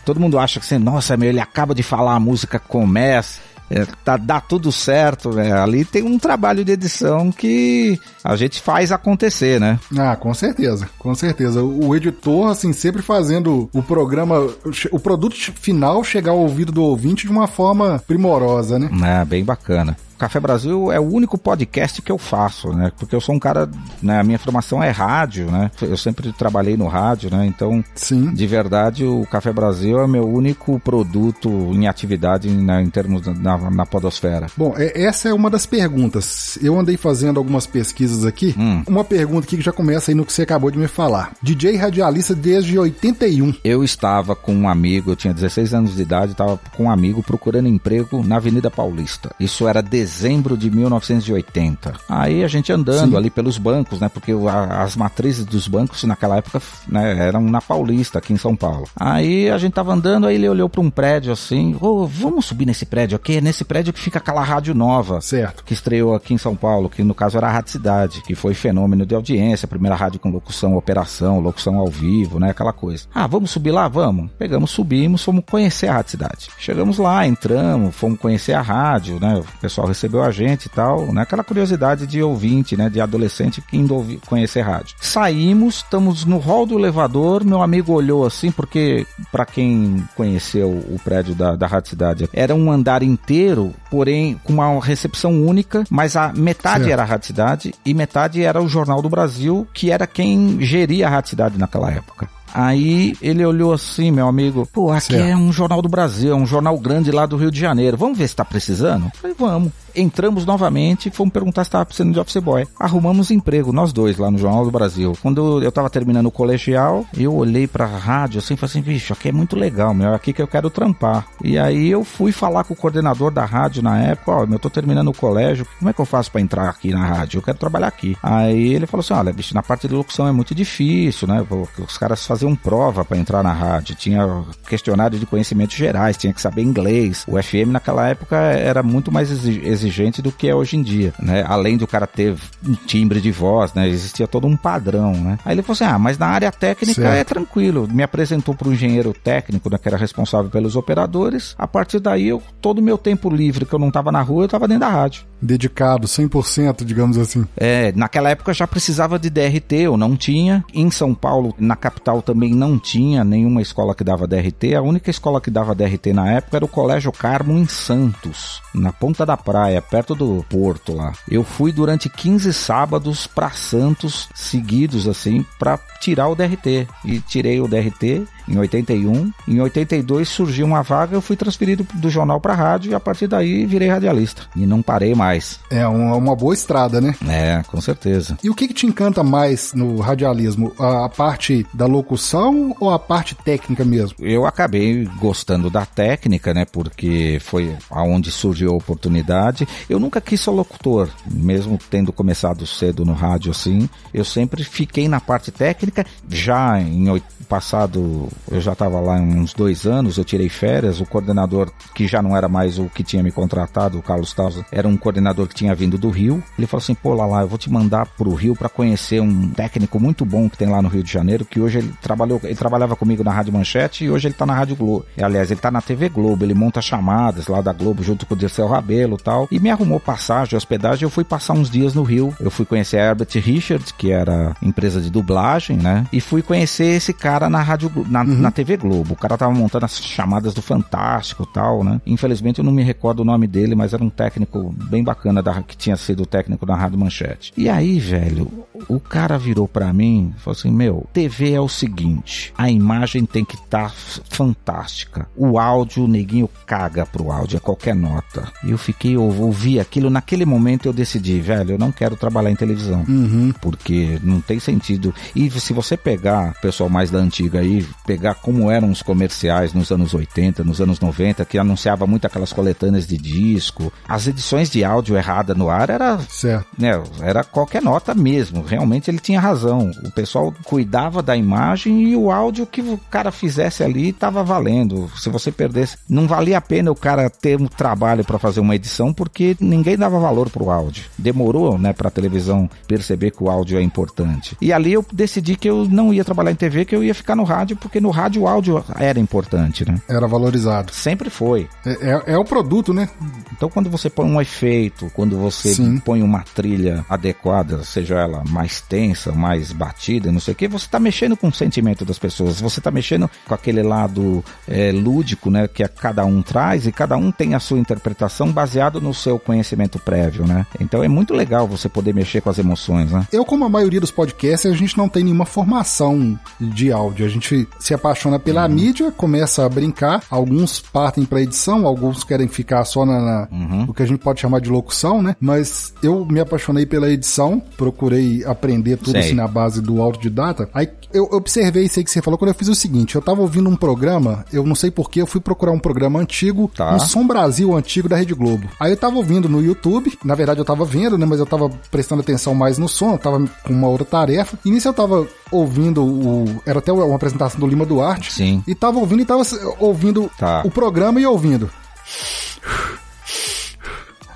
Todo 0.05 0.19
mundo 0.19 0.37
acha 0.39 0.59
que 0.59 0.65
você, 0.65 0.77
nossa, 0.77 1.15
meu, 1.17 1.29
ele 1.29 1.39
acaba 1.39 1.73
de 1.75 1.83
falar, 1.83 2.15
a 2.15 2.19
música 2.19 2.59
começa. 2.59 3.39
É, 3.73 3.87
tá, 4.05 4.17
dá 4.17 4.39
tudo 4.39 4.71
certo, 4.71 5.31
né? 5.31 5.51
Ali 5.51 5.83
tem 5.83 6.03
um 6.03 6.19
trabalho 6.19 6.63
de 6.63 6.71
edição 6.71 7.31
que 7.31 7.99
a 8.23 8.35
gente 8.35 8.61
faz 8.61 8.91
acontecer, 8.91 9.59
né? 9.59 9.79
Ah, 9.97 10.15
com 10.15 10.31
certeza, 10.33 10.87
com 10.99 11.15
certeza. 11.15 11.63
O 11.63 11.95
editor, 11.95 12.51
assim, 12.51 12.71
sempre 12.71 13.01
fazendo 13.01 13.67
o 13.73 13.81
programa, 13.81 14.47
o 14.91 14.99
produto 14.99 15.35
final 15.35 16.03
chegar 16.03 16.33
ao 16.33 16.39
ouvido 16.39 16.71
do 16.71 16.83
ouvinte 16.83 17.25
de 17.25 17.31
uma 17.31 17.47
forma 17.47 18.01
primorosa, 18.05 18.77
né? 18.77 18.89
É, 19.03 19.25
bem 19.25 19.43
bacana. 19.43 19.97
Café 20.23 20.39
Brasil 20.39 20.89
é 20.89 20.97
o 20.99 21.03
único 21.03 21.37
podcast 21.37 22.01
que 22.01 22.09
eu 22.09 22.17
faço, 22.17 22.69
né? 22.71 22.93
Porque 22.97 23.13
eu 23.13 23.19
sou 23.19 23.35
um 23.35 23.39
cara, 23.39 23.69
né? 24.01 24.21
A 24.21 24.23
minha 24.23 24.39
formação 24.39 24.81
é 24.81 24.89
rádio, 24.89 25.51
né? 25.51 25.69
Eu 25.81 25.97
sempre 25.97 26.31
trabalhei 26.31 26.77
no 26.77 26.87
rádio, 26.87 27.29
né? 27.29 27.45
Então, 27.45 27.83
Sim. 27.93 28.33
de 28.33 28.47
verdade, 28.47 29.03
o 29.03 29.25
Café 29.25 29.51
Brasil 29.51 29.99
é 30.01 30.07
meu 30.07 30.25
único 30.25 30.79
produto 30.79 31.49
em 31.73 31.87
atividade 31.87 32.49
né, 32.49 32.81
em 32.81 32.89
termos 32.89 33.21
da- 33.21 33.33
na, 33.33 33.69
na 33.69 33.85
podosfera. 33.85 34.47
Bom, 34.55 34.73
é- 34.77 35.03
essa 35.03 35.27
é 35.27 35.33
uma 35.33 35.49
das 35.49 35.65
perguntas. 35.65 36.57
Eu 36.61 36.79
andei 36.79 36.95
fazendo 36.95 37.37
algumas 37.37 37.67
pesquisas 37.67 38.25
aqui. 38.25 38.55
Hum. 38.57 38.81
Uma 38.87 39.03
pergunta 39.03 39.45
aqui 39.45 39.57
que 39.57 39.61
já 39.63 39.73
começa 39.73 40.09
aí 40.09 40.15
no 40.15 40.25
que 40.25 40.31
você 40.31 40.43
acabou 40.43 40.71
de 40.71 40.77
me 40.77 40.87
falar. 40.87 41.33
DJ 41.41 41.75
radialista 41.75 42.33
desde 42.33 42.79
81. 42.79 43.53
Eu 43.61 43.83
estava 43.83 44.37
com 44.37 44.55
um 44.55 44.69
amigo, 44.69 45.11
eu 45.11 45.15
tinha 45.17 45.33
16 45.33 45.73
anos 45.73 45.95
de 45.97 46.01
idade, 46.01 46.31
estava 46.31 46.57
com 46.77 46.83
um 46.85 46.89
amigo 46.89 47.21
procurando 47.21 47.67
emprego 47.67 48.23
na 48.23 48.37
Avenida 48.37 48.71
Paulista. 48.71 49.35
Isso 49.37 49.67
era 49.67 49.81
dezembro 49.81 50.12
de 50.57 50.69
1980. 50.69 51.93
Aí 52.07 52.43
a 52.43 52.47
gente 52.47 52.71
andando 52.71 53.11
Sim. 53.11 53.17
ali 53.17 53.29
pelos 53.29 53.57
bancos, 53.57 53.99
né? 53.99 54.09
Porque 54.09 54.31
a- 54.31 54.83
as 54.83 54.95
matrizes 54.95 55.45
dos 55.45 55.67
bancos 55.67 56.03
naquela 56.03 56.37
época 56.37 56.61
né, 56.87 57.27
eram 57.27 57.41
na 57.41 57.61
Paulista, 57.61 58.19
aqui 58.19 58.33
em 58.33 58.37
São 58.37 58.55
Paulo. 58.55 58.87
Aí 58.95 59.49
a 59.49 59.57
gente 59.57 59.73
tava 59.73 59.93
andando, 59.93 60.27
aí 60.27 60.35
ele 60.35 60.47
olhou 60.49 60.69
para 60.69 60.81
um 60.81 60.89
prédio 60.89 61.31
assim, 61.31 61.75
ô, 61.81 62.05
vamos 62.05 62.45
subir 62.45 62.65
nesse 62.65 62.85
prédio 62.85 63.15
aqui? 63.15 63.37
É 63.37 63.41
nesse 63.41 63.63
prédio 63.63 63.93
que 63.93 63.99
fica 63.99 64.19
aquela 64.19 64.43
rádio 64.43 64.73
nova 64.73 65.21
Certo. 65.21 65.63
que 65.63 65.73
estreou 65.73 66.13
aqui 66.15 66.33
em 66.33 66.37
São 66.37 66.55
Paulo, 66.55 66.89
que 66.89 67.03
no 67.03 67.13
caso 67.13 67.37
era 67.37 67.47
a 67.47 67.51
Rádio 67.51 67.71
Cidade, 67.71 68.21
que 68.21 68.35
foi 68.35 68.53
fenômeno 68.53 69.05
de 69.05 69.15
audiência, 69.15 69.67
primeira 69.67 69.95
rádio 69.95 70.19
com 70.19 70.29
locução, 70.29 70.75
operação, 70.75 71.39
locução 71.39 71.77
ao 71.77 71.87
vivo, 71.87 72.39
né, 72.39 72.49
aquela 72.51 72.73
coisa. 72.73 73.05
Ah, 73.13 73.27
vamos 73.27 73.51
subir 73.51 73.71
lá? 73.71 73.87
Vamos. 73.87 74.29
Pegamos, 74.37 74.71
subimos, 74.71 75.23
fomos 75.23 75.43
conhecer 75.49 75.87
a 75.87 75.93
Rádio 75.93 76.11
Cidade. 76.11 76.49
Chegamos 76.57 76.97
lá, 76.97 77.25
entramos, 77.27 77.95
fomos 77.95 78.19
conhecer 78.19 78.53
a 78.53 78.61
rádio, 78.61 79.19
né, 79.19 79.35
o 79.39 79.59
pessoal 79.59 79.87
recebeu 79.87 80.02
a 80.21 80.31
gente 80.31 80.65
e 80.65 80.69
tal, 80.69 81.13
né, 81.13 81.21
aquela 81.21 81.43
curiosidade 81.43 82.07
de 82.07 82.21
ouvinte, 82.21 82.77
né, 82.77 82.89
de 82.89 82.99
adolescente 82.99 83.61
que 83.61 83.77
indo 83.77 83.95
ouvir, 83.95 84.19
conhecer 84.25 84.61
rádio. 84.61 84.95
Saímos, 84.99 85.77
estamos 85.77 86.25
no 86.25 86.37
hall 86.37 86.65
do 86.65 86.77
elevador, 86.77 87.43
meu 87.43 87.61
amigo 87.61 87.93
olhou 87.93 88.25
assim, 88.25 88.51
porque 88.51 89.05
para 89.31 89.45
quem 89.45 90.03
conheceu 90.15 90.69
o 90.69 90.99
prédio 91.03 91.35
da, 91.35 91.55
da 91.55 91.67
Rádio 91.67 91.89
Cidade, 91.89 92.29
era 92.33 92.53
um 92.53 92.71
andar 92.71 93.03
inteiro, 93.03 93.73
porém 93.89 94.39
com 94.43 94.53
uma 94.53 94.79
recepção 94.83 95.31
única, 95.43 95.83
mas 95.89 96.15
a 96.15 96.33
metade 96.33 96.91
era 96.91 97.01
a 97.01 97.05
Rádio 97.05 97.27
Cidade 97.27 97.73
e 97.85 97.93
metade 97.93 98.43
era 98.43 98.61
o 98.61 98.67
Jornal 98.67 99.01
do 99.01 99.09
Brasil, 99.09 99.67
que 99.73 99.91
era 99.91 100.07
quem 100.07 100.61
geria 100.61 101.07
a 101.07 101.09
Rádio 101.09 101.29
Cidade 101.31 101.57
naquela 101.57 101.91
época. 101.91 102.27
Aí 102.53 103.15
ele 103.21 103.45
olhou 103.45 103.73
assim, 103.73 104.11
meu 104.11 104.27
amigo, 104.27 104.67
pô, 104.71 104.91
aqui 104.91 105.13
Certo. 105.13 105.27
é 105.27 105.35
um 105.35 105.51
jornal 105.51 105.81
do 105.81 105.89
Brasil, 105.89 106.31
é 106.31 106.35
um 106.35 106.45
jornal 106.45 106.77
grande 106.77 107.11
lá 107.11 107.25
do 107.25 107.35
Rio 107.37 107.49
de 107.51 107.59
Janeiro. 107.59 107.97
Vamos 107.97 108.17
ver 108.17 108.27
se 108.27 108.35
tá 108.35 108.45
precisando? 108.45 109.05
Eu 109.05 109.11
falei, 109.19 109.35
vamos. 109.37 109.71
Entramos 109.95 110.43
novamente 110.43 111.07
e 111.07 111.11
fomos 111.11 111.31
perguntar 111.31 111.63
se 111.63 111.69
tava 111.69 111.85
precisando 111.85 112.13
de 112.13 112.19
office 112.19 112.37
boy. 112.41 112.67
Arrumamos 112.79 113.29
emprego, 113.29 113.71
nós 113.71 113.93
dois, 113.93 114.17
lá 114.17 114.31
no 114.31 114.39
Jornal 114.39 114.65
do 114.65 114.71
Brasil. 114.71 115.13
Quando 115.21 115.61
eu 115.61 115.71
tava 115.71 115.87
terminando 115.87 116.25
o 116.25 116.31
colegial, 116.31 117.05
eu 117.15 117.31
olhei 117.35 117.67
pra 117.67 117.85
rádio 117.85 118.39
assim 118.39 118.55
e 118.55 118.57
falei 118.57 118.71
assim, 118.71 118.81
bicho, 118.81 119.13
aqui 119.13 119.29
é 119.29 119.31
muito 119.31 119.55
legal, 119.55 119.93
meu, 119.93 120.09
é 120.11 120.15
aqui 120.15 120.33
que 120.33 120.41
eu 120.41 120.47
quero 120.47 120.71
trampar. 120.71 121.27
E 121.43 121.59
aí 121.59 121.89
eu 121.89 122.03
fui 122.03 122.31
falar 122.31 122.63
com 122.63 122.73
o 122.73 122.77
coordenador 122.77 123.29
da 123.29 123.45
rádio 123.45 123.83
na 123.83 123.99
época, 123.99 124.31
ó, 124.31 124.47
eu 124.49 124.57
tô 124.57 124.67
terminando 124.67 125.09
o 125.09 125.13
colégio, 125.13 125.67
como 125.77 125.91
é 125.91 125.93
que 125.93 126.01
eu 126.01 126.05
faço 126.05 126.31
pra 126.31 126.41
entrar 126.41 126.67
aqui 126.69 126.89
na 126.89 127.05
rádio? 127.05 127.37
Eu 127.37 127.43
quero 127.43 127.59
trabalhar 127.59 127.87
aqui. 127.87 128.17
Aí 128.23 128.73
ele 128.73 128.87
falou 128.87 129.01
assim, 129.01 129.13
olha, 129.13 129.31
bicho, 129.31 129.53
na 129.53 129.61
parte 129.61 129.87
de 129.87 129.93
locução 129.93 130.27
é 130.27 130.31
muito 130.31 130.55
difícil, 130.55 131.27
né? 131.27 131.45
Os 131.87 131.99
caras 131.99 132.19
faziam 132.43 132.55
prova 132.55 133.05
pra 133.05 133.17
entrar 133.17 133.41
na 133.41 133.53
rádio, 133.53 133.95
tinha 133.95 134.43
questionário 134.67 135.17
de 135.17 135.25
conhecimentos 135.25 135.75
gerais, 135.77 136.17
tinha 136.17 136.33
que 136.33 136.41
saber 136.41 136.61
inglês. 136.61 137.23
O 137.27 137.41
FM 137.41 137.69
naquela 137.71 138.07
época 138.07 138.35
era 138.35 138.83
muito 138.83 139.11
mais 139.11 139.31
exi- 139.31 139.61
exigente 139.63 140.21
do 140.21 140.31
que 140.31 140.47
é 140.49 140.53
hoje 140.55 140.75
em 140.75 140.83
dia, 140.83 141.13
né? 141.19 141.43
Além 141.47 141.77
do 141.77 141.87
cara 141.87 142.05
ter 142.05 142.35
um 142.67 142.73
timbre 142.73 143.21
de 143.21 143.31
voz, 143.31 143.73
né? 143.73 143.87
Existia 143.87 144.27
todo 144.27 144.45
um 144.45 144.57
padrão, 144.57 145.13
né? 145.13 145.37
Aí 145.45 145.53
ele 145.55 145.61
falou 145.61 145.73
assim, 145.73 145.85
ah, 145.85 145.97
mas 145.97 146.17
na 146.17 146.27
área 146.27 146.51
técnica 146.51 147.01
Certo. 147.01 147.15
é 147.15 147.23
tranquilo. 147.23 147.87
Me 147.89 148.03
apresentou 148.03 148.53
para 148.53 148.67
o 148.67 148.73
engenheiro 148.73 149.13
técnico, 149.13 149.69
né, 149.69 149.77
que 149.77 149.87
era 149.87 149.97
responsável 149.97 150.49
pelos 150.51 150.75
operadores. 150.75 151.55
A 151.57 151.67
partir 151.67 151.99
daí, 151.99 152.27
eu, 152.27 152.41
todo 152.61 152.79
o 152.79 152.83
meu 152.83 152.97
tempo 152.97 153.29
livre 153.29 153.65
que 153.65 153.73
eu 153.73 153.79
não 153.79 153.89
tava 153.91 154.11
na 154.11 154.21
rua, 154.21 154.43
eu 154.43 154.49
tava 154.49 154.67
dentro 154.67 154.81
da 154.81 154.89
rádio. 154.89 155.23
Dedicado, 155.43 156.07
100%, 156.07 156.85
digamos 156.85 157.17
assim. 157.17 157.45
É, 157.57 157.91
naquela 157.93 158.29
época 158.29 158.53
já 158.53 158.65
precisava 158.65 159.19
de 159.19 159.29
DRT, 159.29 159.73
eu 159.73 159.97
não 159.97 160.15
tinha. 160.15 160.63
Em 160.73 160.89
São 160.89 161.13
Paulo, 161.13 161.53
na 161.59 161.75
capital 161.75 162.21
também 162.21 162.53
não 162.53 162.79
tinha 162.79 163.25
nenhuma 163.25 163.61
escola 163.61 163.93
que 163.93 164.05
dava 164.05 164.25
DRT. 164.25 164.73
A 164.73 164.81
única 164.81 165.09
escola 165.11 165.41
que 165.41 165.51
dava 165.51 165.75
DRT 165.75 166.13
na 166.13 166.31
época 166.31 166.57
era 166.57 166.65
o 166.65 166.69
Colégio 166.69 167.11
Carmo 167.11 167.59
em 167.59 167.67
Santos, 167.67 168.61
na 168.73 168.93
ponta 168.93 169.25
da 169.25 169.35
praia, 169.35 169.81
perto 169.81 170.15
do 170.15 170.45
porto 170.49 170.95
lá. 170.95 171.11
Eu 171.29 171.43
fui 171.43 171.73
durante 171.73 172.09
15 172.09 172.53
sábados 172.53 173.27
pra 173.27 173.51
Santos 173.51 174.29
seguidos 174.33 175.09
assim 175.09 175.45
pra 175.59 175.77
tirar 175.99 176.29
o 176.29 176.35
DRT 176.35 176.87
e 177.03 177.19
tirei 177.19 177.59
o 177.59 177.67
DRT 177.67 178.25
em 178.47 178.57
81. 178.57 179.31
Em 179.47 179.59
82 179.59 180.27
surgiu 180.29 180.65
uma 180.65 180.81
vaga, 180.81 181.15
eu 181.15 181.21
fui 181.21 181.35
transferido 181.35 181.85
do 181.95 182.09
jornal 182.09 182.39
para 182.39 182.53
rádio 182.53 182.91
e 182.91 182.95
a 182.95 182.99
partir 182.99 183.27
daí 183.27 183.65
virei 183.65 183.89
radialista. 183.89 184.43
E 184.55 184.65
não 184.65 184.81
parei 184.81 185.15
mais. 185.15 185.59
É 185.69 185.87
uma, 185.87 186.15
uma 186.15 186.35
boa 186.35 186.53
estrada, 186.53 186.99
né? 186.99 187.15
É, 187.27 187.63
com 187.67 187.79
certeza. 187.81 188.37
E 188.43 188.49
o 188.49 188.55
que, 188.55 188.67
que 188.67 188.73
te 188.73 188.85
encanta 188.85 189.23
mais 189.23 189.73
no 189.73 189.99
radialismo? 189.99 190.73
A, 190.79 191.05
a 191.05 191.09
parte 191.09 191.65
da 191.73 191.85
locução 191.85 192.75
ou 192.79 192.89
a 192.89 192.99
parte 192.99 193.35
técnica 193.35 193.83
mesmo? 193.83 194.15
Eu 194.19 194.45
acabei 194.45 195.05
gostando 195.19 195.69
da 195.69 195.85
técnica, 195.85 196.53
né? 196.53 196.65
Porque 196.65 197.39
foi 197.41 197.75
aonde 197.89 198.31
surgiu 198.31 198.71
a 198.71 198.75
oportunidade. 198.75 199.67
Eu 199.89 199.99
nunca 199.99 200.21
quis 200.21 200.41
ser 200.41 200.51
locutor, 200.51 201.09
mesmo 201.29 201.79
tendo 201.89 202.13
começado 202.13 202.65
cedo 202.65 203.05
no 203.05 203.13
rádio 203.13 203.51
assim. 203.51 203.89
Eu 204.13 204.25
sempre 204.25 204.63
fiquei 204.63 205.07
na 205.07 205.19
parte 205.19 205.51
técnica. 205.51 206.05
Já 206.29 206.79
em 206.79 207.09
passado, 207.43 208.29
eu 208.51 208.61
já 208.61 208.73
estava 208.73 208.99
lá 208.99 209.15
uns 209.15 209.53
dois 209.53 209.85
anos, 209.85 210.17
eu 210.17 210.23
tirei 210.23 210.49
férias. 210.49 210.99
O 210.99 211.05
coordenador, 211.05 211.71
que 211.93 212.07
já 212.07 212.21
não 212.21 212.35
era 212.35 212.47
mais 212.47 212.79
o 212.79 212.85
que 212.85 213.03
tinha 213.03 213.23
me 213.23 213.31
contratado, 213.31 213.97
o 213.97 214.01
Carlos 214.01 214.33
Tausa, 214.33 214.65
era 214.71 214.87
um 214.87 214.97
coordenador 214.97 215.47
que 215.47 215.55
tinha 215.55 215.73
vindo 215.75 215.97
do 215.97 216.09
Rio. 216.09 216.43
Ele 216.57 216.67
falou 216.67 216.81
assim: 216.81 216.95
pô, 216.95 217.13
lá, 217.13 217.41
eu 217.41 217.47
vou 217.47 217.57
te 217.57 217.71
mandar 217.71 218.05
pro 218.05 218.33
Rio 218.33 218.55
para 218.55 218.69
conhecer 218.69 219.21
um 219.21 219.49
técnico 219.49 219.99
muito 219.99 220.25
bom 220.25 220.49
que 220.49 220.57
tem 220.57 220.69
lá 220.69 220.81
no 220.81 220.89
Rio 220.89 221.03
de 221.03 221.11
Janeiro, 221.11 221.45
que 221.45 221.59
hoje 221.59 221.79
ele 221.79 221.93
trabalhou, 222.01 222.39
ele 222.43 222.55
trabalhava 222.55 222.95
comigo 222.95 223.23
na 223.23 223.31
Rádio 223.31 223.53
Manchete 223.53 224.05
e 224.05 224.09
hoje 224.09 224.27
ele 224.27 224.35
tá 224.35 224.45
na 224.45 224.53
Rádio 224.53 224.75
Globo. 224.75 225.05
Aliás, 225.21 225.51
ele 225.51 225.59
tá 225.59 225.71
na 225.71 225.81
TV 225.81 226.09
Globo, 226.09 226.43
ele 226.43 226.53
monta 226.53 226.81
chamadas 226.81 227.47
lá 227.47 227.61
da 227.61 227.73
Globo 227.73 228.03
junto 228.03 228.25
com 228.25 228.33
o 228.33 228.37
Dirceu 228.37 228.67
Rabelo 228.67 229.17
e 229.19 229.23
tal. 229.23 229.47
E 229.51 229.59
me 229.59 229.69
arrumou 229.69 229.99
passagem, 229.99 230.57
hospedagem. 230.57 231.03
Eu 231.03 231.09
fui 231.09 231.23
passar 231.23 231.53
uns 231.53 231.69
dias 231.69 231.93
no 231.93 232.03
Rio. 232.03 232.33
Eu 232.39 232.51
fui 232.51 232.65
conhecer 232.65 232.97
a 232.97 233.05
Herbert 233.05 233.29
Richards, 233.35 233.91
que 233.91 234.11
era 234.11 234.55
empresa 234.61 235.01
de 235.01 235.09
dublagem, 235.09 235.77
né? 235.77 236.05
E 236.11 236.19
fui 236.19 236.41
conhecer 236.41 236.85
esse 236.85 237.13
cara 237.13 237.49
na 237.49 237.61
Rádio 237.61 237.91
na, 238.09 238.22
uhum. 238.23 238.39
na 238.39 238.51
TV 238.51 238.77
Globo. 238.77 239.13
O 239.13 239.17
cara 239.17 239.37
tava 239.37 239.53
montando 239.53 239.85
as 239.85 239.97
chamadas 239.97 240.53
do 240.53 240.61
Fantástico 240.61 241.43
e 241.43 241.53
tal, 241.53 241.83
né? 241.83 242.01
Infelizmente 242.05 242.59
eu 242.59 242.65
não 242.65 242.71
me 242.71 242.83
recordo 242.83 243.21
o 243.21 243.25
nome 243.25 243.47
dele, 243.47 243.75
mas 243.75 243.93
era 243.93 244.03
um 244.03 244.09
técnico 244.09 244.73
bem 244.89 245.03
bacana 245.03 245.41
da, 245.41 245.61
que 245.61 245.75
tinha 245.75 245.95
sido 245.95 246.25
técnico 246.25 246.65
da 246.65 246.75
Rádio 246.75 246.99
Manchete. 246.99 247.53
E 247.55 247.69
aí, 247.69 247.99
velho, 247.99 248.51
o 248.87 248.99
cara 248.99 249.37
virou 249.37 249.67
para 249.67 249.91
mim 249.93 250.33
e 250.35 250.39
falou 250.39 250.57
assim: 250.57 250.71
Meu, 250.71 251.07
TV 251.13 251.53
é 251.53 251.61
o 251.61 251.69
seguinte, 251.69 252.53
a 252.57 252.69
imagem 252.69 253.25
tem 253.25 253.45
que 253.45 253.55
estar 253.55 253.89
tá 253.89 253.95
fantástica. 254.29 255.27
O 255.35 255.59
áudio, 255.59 256.03
o 256.03 256.07
neguinho 256.07 256.49
caga 256.65 257.05
pro 257.05 257.31
áudio, 257.31 257.57
a 257.57 257.61
qualquer 257.61 257.95
nota. 257.95 258.51
E 258.63 258.71
eu 258.71 258.77
fiquei, 258.77 259.15
eu 259.15 259.23
ouvi 259.23 259.79
aquilo, 259.79 260.09
naquele 260.09 260.45
momento 260.45 260.87
eu 260.87 260.93
decidi, 260.93 261.39
velho, 261.39 261.71
eu 261.71 261.77
não 261.77 261.91
quero 261.91 262.15
trabalhar 262.15 262.51
em 262.51 262.55
televisão. 262.55 263.05
Uhum. 263.07 263.53
Porque 263.61 264.19
não 264.23 264.41
tem 264.41 264.59
sentido. 264.59 265.13
E 265.35 265.49
se 265.49 265.73
você 265.73 265.95
pegar, 265.97 266.53
pessoal 266.61 266.89
mais 266.89 267.09
da 267.11 267.19
antiga 267.19 267.59
aí, 267.59 267.85
pegar 268.13 268.35
como 268.35 268.69
eram 268.69 268.91
os 268.91 269.01
comerciais 269.01 269.73
nos 269.73 269.91
anos 269.91 270.13
80, 270.13 270.63
nos 270.63 270.79
anos 270.79 270.99
90, 270.99 271.43
que 271.45 271.57
anunciava 271.57 272.05
muito 272.05 272.27
aquelas 272.27 272.53
coletâneas 272.53 273.07
de 273.07 273.17
disco, 273.17 273.91
as 274.07 274.27
edições 274.27 274.69
de 274.69 274.83
áudio 274.83 275.17
errada 275.17 275.55
no 275.55 275.67
ar 275.67 275.89
era. 275.89 276.19
Certo. 276.29 276.67
Né, 276.77 276.91
era 277.21 277.43
qualquer 277.43 277.81
nota 277.81 278.13
mesmo 278.13 278.61
realmente 278.61 279.09
ele 279.09 279.19
tinha 279.19 279.39
razão. 279.39 279.91
O 280.03 280.11
pessoal 280.11 280.53
cuidava 280.63 281.21
da 281.21 281.35
imagem 281.35 282.03
e 282.03 282.15
o 282.15 282.31
áudio 282.31 282.65
que 282.67 282.81
o 282.81 282.99
cara 283.09 283.31
fizesse 283.31 283.83
ali 283.83 284.09
estava 284.09 284.43
valendo. 284.43 285.09
Se 285.15 285.29
você 285.29 285.51
perdesse, 285.51 285.97
não 286.07 286.27
valia 286.27 286.57
a 286.57 286.61
pena 286.61 286.91
o 286.91 286.95
cara 286.95 287.29
ter 287.29 287.59
um 287.59 287.67
trabalho 287.67 288.23
para 288.23 288.39
fazer 288.39 288.59
uma 288.59 288.75
edição 288.75 289.13
porque 289.13 289.55
ninguém 289.59 289.97
dava 289.97 290.19
valor 290.19 290.49
pro 290.49 290.69
áudio. 290.69 291.05
Demorou, 291.17 291.77
né, 291.77 291.93
para 291.93 292.09
televisão 292.09 292.69
perceber 292.87 293.31
que 293.31 293.43
o 293.43 293.49
áudio 293.49 293.77
é 293.77 293.81
importante. 293.81 294.55
E 294.61 294.71
ali 294.71 294.93
eu 294.93 295.05
decidi 295.11 295.55
que 295.55 295.69
eu 295.69 295.87
não 295.89 296.13
ia 296.13 296.23
trabalhar 296.23 296.51
em 296.51 296.55
TV, 296.55 296.85
que 296.85 296.95
eu 296.95 297.03
ia 297.03 297.15
ficar 297.15 297.35
no 297.35 297.43
rádio 297.43 297.77
porque 297.77 297.99
no 298.03 298.11
rádio 298.11 298.41
o 298.41 298.47
áudio 298.47 298.83
era 298.99 299.17
importante, 299.17 299.89
né? 299.89 299.99
Era 300.07 300.27
valorizado. 300.27 300.93
Sempre 300.93 301.29
foi. 301.29 301.69
É, 301.85 301.91
é, 301.91 302.33
é 302.33 302.37
o 302.37 302.43
produto, 302.43 302.93
né? 302.93 303.07
Então 303.51 303.69
quando 303.69 303.89
você 303.89 304.09
põe 304.09 304.29
um 304.29 304.41
efeito, 304.41 305.09
quando 305.15 305.37
você 305.37 305.73
Sim. 305.73 305.97
põe 305.97 306.21
uma 306.21 306.41
trilha 306.41 307.05
adequada, 307.09 307.83
seja 307.83 308.15
ela 308.15 308.43
mais 308.49 308.81
tensa, 308.81 309.31
mais 309.31 309.71
batida, 309.71 310.31
não 310.31 310.39
sei 310.39 310.53
o 310.53 310.55
que, 310.55 310.67
você 310.67 310.85
está 310.85 310.99
mexendo 310.99 311.37
com 311.37 311.47
o 311.47 311.53
sentimento 311.53 312.03
das 312.03 312.19
pessoas, 312.19 312.59
você 312.59 312.81
está 312.81 312.91
mexendo 312.91 313.29
com 313.47 313.53
aquele 313.53 313.81
lado 313.81 314.43
é, 314.67 314.91
lúdico, 314.91 315.49
né, 315.49 315.67
que 315.67 315.83
a 315.83 315.87
cada 315.87 316.25
um 316.25 316.41
traz 316.41 316.85
e 316.85 316.91
cada 316.91 317.15
um 317.15 317.31
tem 317.31 317.55
a 317.55 317.59
sua 317.59 317.79
interpretação 317.79 318.51
baseado 318.51 318.99
no 318.99 319.13
seu 319.13 319.39
conhecimento 319.39 319.97
prévio, 319.97 320.45
né? 320.45 320.65
Então 320.79 321.03
é 321.03 321.07
muito 321.07 321.33
legal 321.33 321.67
você 321.67 321.87
poder 321.87 322.13
mexer 322.13 322.41
com 322.41 322.49
as 322.49 322.59
emoções, 322.59 323.11
né? 323.11 323.25
Eu, 323.31 323.45
como 323.45 323.63
a 323.63 323.69
maioria 323.69 324.01
dos 324.01 324.11
podcasts, 324.11 324.69
a 324.69 324.75
gente 324.75 324.97
não 324.97 325.07
tem 325.07 325.23
nenhuma 325.23 325.45
formação 325.45 326.37
de 326.59 326.91
áudio, 326.91 327.25
a 327.25 327.29
gente 327.29 327.67
se 327.79 327.92
apaixona 327.93 328.39
pela 328.39 328.67
uhum. 328.67 328.73
mídia, 328.73 329.11
começa 329.11 329.65
a 329.65 329.69
brincar, 329.69 330.23
alguns 330.29 330.79
partem 330.79 331.25
para 331.25 331.41
edição, 331.41 331.85
alguns 331.85 332.23
querem 332.23 332.47
ficar 332.47 332.83
só 332.85 333.05
na, 333.05 333.19
na 333.19 333.47
uhum. 333.51 333.85
o 333.89 333.93
que 333.93 334.03
a 334.03 334.05
gente 334.05 334.19
pode 334.19 334.39
chamar 334.39 334.59
de 334.61 334.69
locução, 334.69 335.21
né? 335.21 335.35
Mas 335.39 335.93
eu 336.01 336.25
me 336.25 336.39
apaixonei 336.39 336.85
pela 336.85 337.09
edição, 337.09 337.61
procurei 337.77 338.43
aprender 338.45 338.97
tudo 338.97 339.11
Sei. 339.11 339.21
assim 339.21 339.33
na 339.33 339.47
base 339.47 339.81
do 339.81 340.01
autodidata. 340.01 340.69
Aí 340.73 340.87
eu 341.13 341.25
observei 341.31 341.85
isso 341.85 341.99
aí 341.99 342.03
que 342.03 342.11
você 342.11 342.21
falou 342.21 342.37
quando 342.37 342.49
eu 342.49 342.55
fiz 342.55 342.67
o 342.67 342.75
seguinte: 342.75 343.15
eu 343.15 343.21
tava 343.21 343.41
ouvindo 343.41 343.69
um 343.69 343.75
programa, 343.75 344.45
eu 344.51 344.65
não 344.65 344.75
sei 344.75 344.89
porquê, 344.89 345.21
eu 345.21 345.27
fui 345.27 345.39
procurar 345.39 345.71
um 345.71 345.79
programa 345.79 346.19
antigo, 346.19 346.69
tá. 346.75 346.95
um 346.95 346.99
Som 346.99 347.25
Brasil 347.25 347.75
antigo 347.75 348.09
da 348.09 348.15
Rede 348.15 348.33
Globo. 348.33 348.67
Aí 348.79 348.91
eu 348.91 348.97
tava 348.97 349.15
ouvindo 349.15 349.47
no 349.47 349.61
YouTube, 349.61 350.17
na 350.23 350.35
verdade 350.35 350.59
eu 350.59 350.65
tava 350.65 350.85
vendo, 350.85 351.17
né? 351.17 351.25
Mas 351.25 351.39
eu 351.39 351.45
tava 351.45 351.69
prestando 351.91 352.21
atenção 352.21 352.55
mais 352.55 352.77
no 352.77 352.87
som, 352.87 353.13
eu 353.13 353.17
tava 353.17 353.45
com 353.63 353.73
uma 353.73 353.87
outra 353.87 354.05
tarefa. 354.05 354.57
E 354.65 354.71
nisso 354.71 354.87
eu 354.87 354.93
tava 354.93 355.27
ouvindo 355.53 356.03
o. 356.03 356.61
Era 356.65 356.79
até 356.79 356.91
uma 356.91 357.15
apresentação 357.15 357.59
do 357.59 357.67
Lima 357.67 357.85
Duarte. 357.85 358.33
Sim. 358.33 358.63
E 358.67 358.73
tava 358.75 358.99
ouvindo 358.99 359.21
e 359.21 359.25
tava 359.25 359.43
ouvindo 359.79 360.29
tá. 360.37 360.61
o 360.65 360.71
programa 360.71 361.19
e 361.19 361.25
ouvindo. 361.25 361.69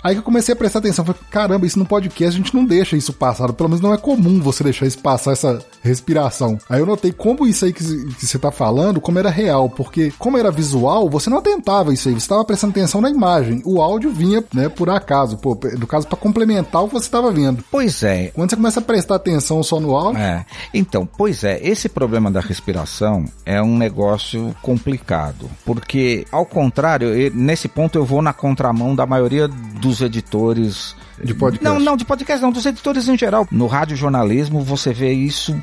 Aí 0.08 0.16
que 0.16 0.20
eu 0.20 0.24
comecei 0.24 0.54
a 0.54 0.56
prestar 0.56 0.80
atenção, 0.80 1.04
falei, 1.04 1.20
caramba, 1.30 1.66
isso 1.66 1.78
no 1.78 1.86
podcast 1.86 2.34
a 2.34 2.42
gente 2.42 2.56
não 2.56 2.64
deixa 2.64 2.96
isso 2.96 3.12
passar, 3.12 3.52
pelo 3.52 3.68
menos 3.68 3.82
não 3.84 3.94
é 3.94 3.98
comum 3.98 4.40
você 4.40 4.64
deixar 4.64 4.86
isso 4.86 5.00
passar, 5.00 5.34
essa 5.34 5.60
respiração. 5.84 6.58
Aí 6.70 6.80
eu 6.80 6.86
notei 6.86 7.12
como 7.12 7.46
isso 7.46 7.66
aí 7.66 7.74
que, 7.74 7.84
que 7.84 8.26
você 8.26 8.40
tá 8.40 8.50
falando, 8.50 9.02
como 9.02 9.20
era 9.20 9.30
real, 9.30 9.70
porque 9.70 10.14
como 10.18 10.38
era 10.38 10.50
visual, 10.50 11.10
você 11.10 11.30
não 11.30 11.40
atentava 11.40 11.94
isso 11.94 12.08
aí, 12.08 12.14
você 12.14 12.20
estava 12.20 12.46
prestando 12.46 12.72
atenção 12.72 13.02
na 13.02 13.10
imagem, 13.10 13.62
o 13.66 13.82
áudio 13.82 14.10
vinha, 14.10 14.42
né, 14.54 14.70
por 14.70 14.90
acaso, 14.90 15.36
pô, 15.36 15.60
no 15.78 15.86
caso 15.86 16.08
para 16.08 16.18
complementar 16.18 16.86
o 16.86 16.88
que 16.88 16.94
você 16.94 17.08
estava 17.08 17.30
vendo. 17.30 17.62
Pois 17.70 18.02
é. 18.02 18.28
Quando 18.28 18.50
você 18.50 18.56
começa 18.56 18.80
a 18.80 18.84
prestar 18.84 19.16
atenção 19.16 19.62
só 19.62 19.78
no 19.78 19.94
áudio... 19.94 20.22
É, 20.22 20.46
então, 20.74 21.06
pois 21.06 21.44
é, 21.44 21.60
esse 21.62 21.90
problema 21.90 22.32
da 22.32 22.40
respiração 22.40 23.26
é 23.46 23.62
um 23.62 23.78
negócio 23.78 24.56
complicado, 24.62 25.50
porque 25.66 26.26
ao 26.32 26.46
contrário, 26.46 27.10
nesse 27.36 27.68
ponto 27.68 27.98
eu 27.98 28.06
vou 28.06 28.22
na 28.22 28.32
contramão 28.32 28.96
da 28.96 29.06
maioria 29.06 29.50
dos 29.50 29.97
dos 29.98 30.02
editores. 30.02 30.96
De 31.24 31.34
podcast? 31.34 31.64
Não, 31.64 31.80
não, 31.80 31.98
de 31.98 32.06
podcast 32.06 32.42
não, 32.42 32.52
dos 32.52 32.66
editores 32.66 33.10
em 33.10 33.18
geral. 33.18 33.48
No 33.52 33.66
rádio 33.66 33.98
jornalismo 33.98 34.62
você 34.62 34.94
vê 34.94 35.12
isso 35.12 35.60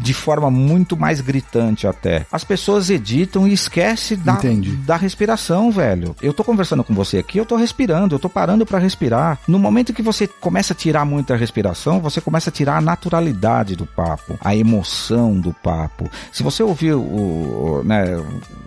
de 0.00 0.14
forma 0.14 0.50
muito 0.50 0.96
mais 0.96 1.20
gritante 1.20 1.86
até. 1.86 2.26
As 2.30 2.44
pessoas 2.44 2.90
editam 2.90 3.46
e 3.46 3.52
esquecem 3.52 4.18
da, 4.18 4.38
da 4.84 4.96
respiração, 4.96 5.70
velho. 5.70 6.14
Eu 6.22 6.32
tô 6.32 6.44
conversando 6.44 6.84
com 6.84 6.94
você 6.94 7.18
aqui, 7.18 7.38
eu 7.38 7.46
tô 7.46 7.56
respirando, 7.56 8.14
eu 8.14 8.18
tô 8.18 8.28
parando 8.28 8.64
para 8.64 8.78
respirar. 8.78 9.38
No 9.46 9.58
momento 9.58 9.92
que 9.92 10.02
você 10.02 10.26
começa 10.26 10.72
a 10.72 10.76
tirar 10.76 11.04
muita 11.04 11.36
respiração, 11.36 12.00
você 12.00 12.20
começa 12.20 12.50
a 12.50 12.52
tirar 12.52 12.76
a 12.76 12.80
naturalidade 12.80 13.76
do 13.76 13.86
papo, 13.86 14.38
a 14.40 14.54
emoção 14.54 15.38
do 15.38 15.52
papo. 15.52 16.10
Se 16.32 16.42
você 16.42 16.62
ouvir 16.62 16.94
o, 16.94 17.82
né, 17.84 18.16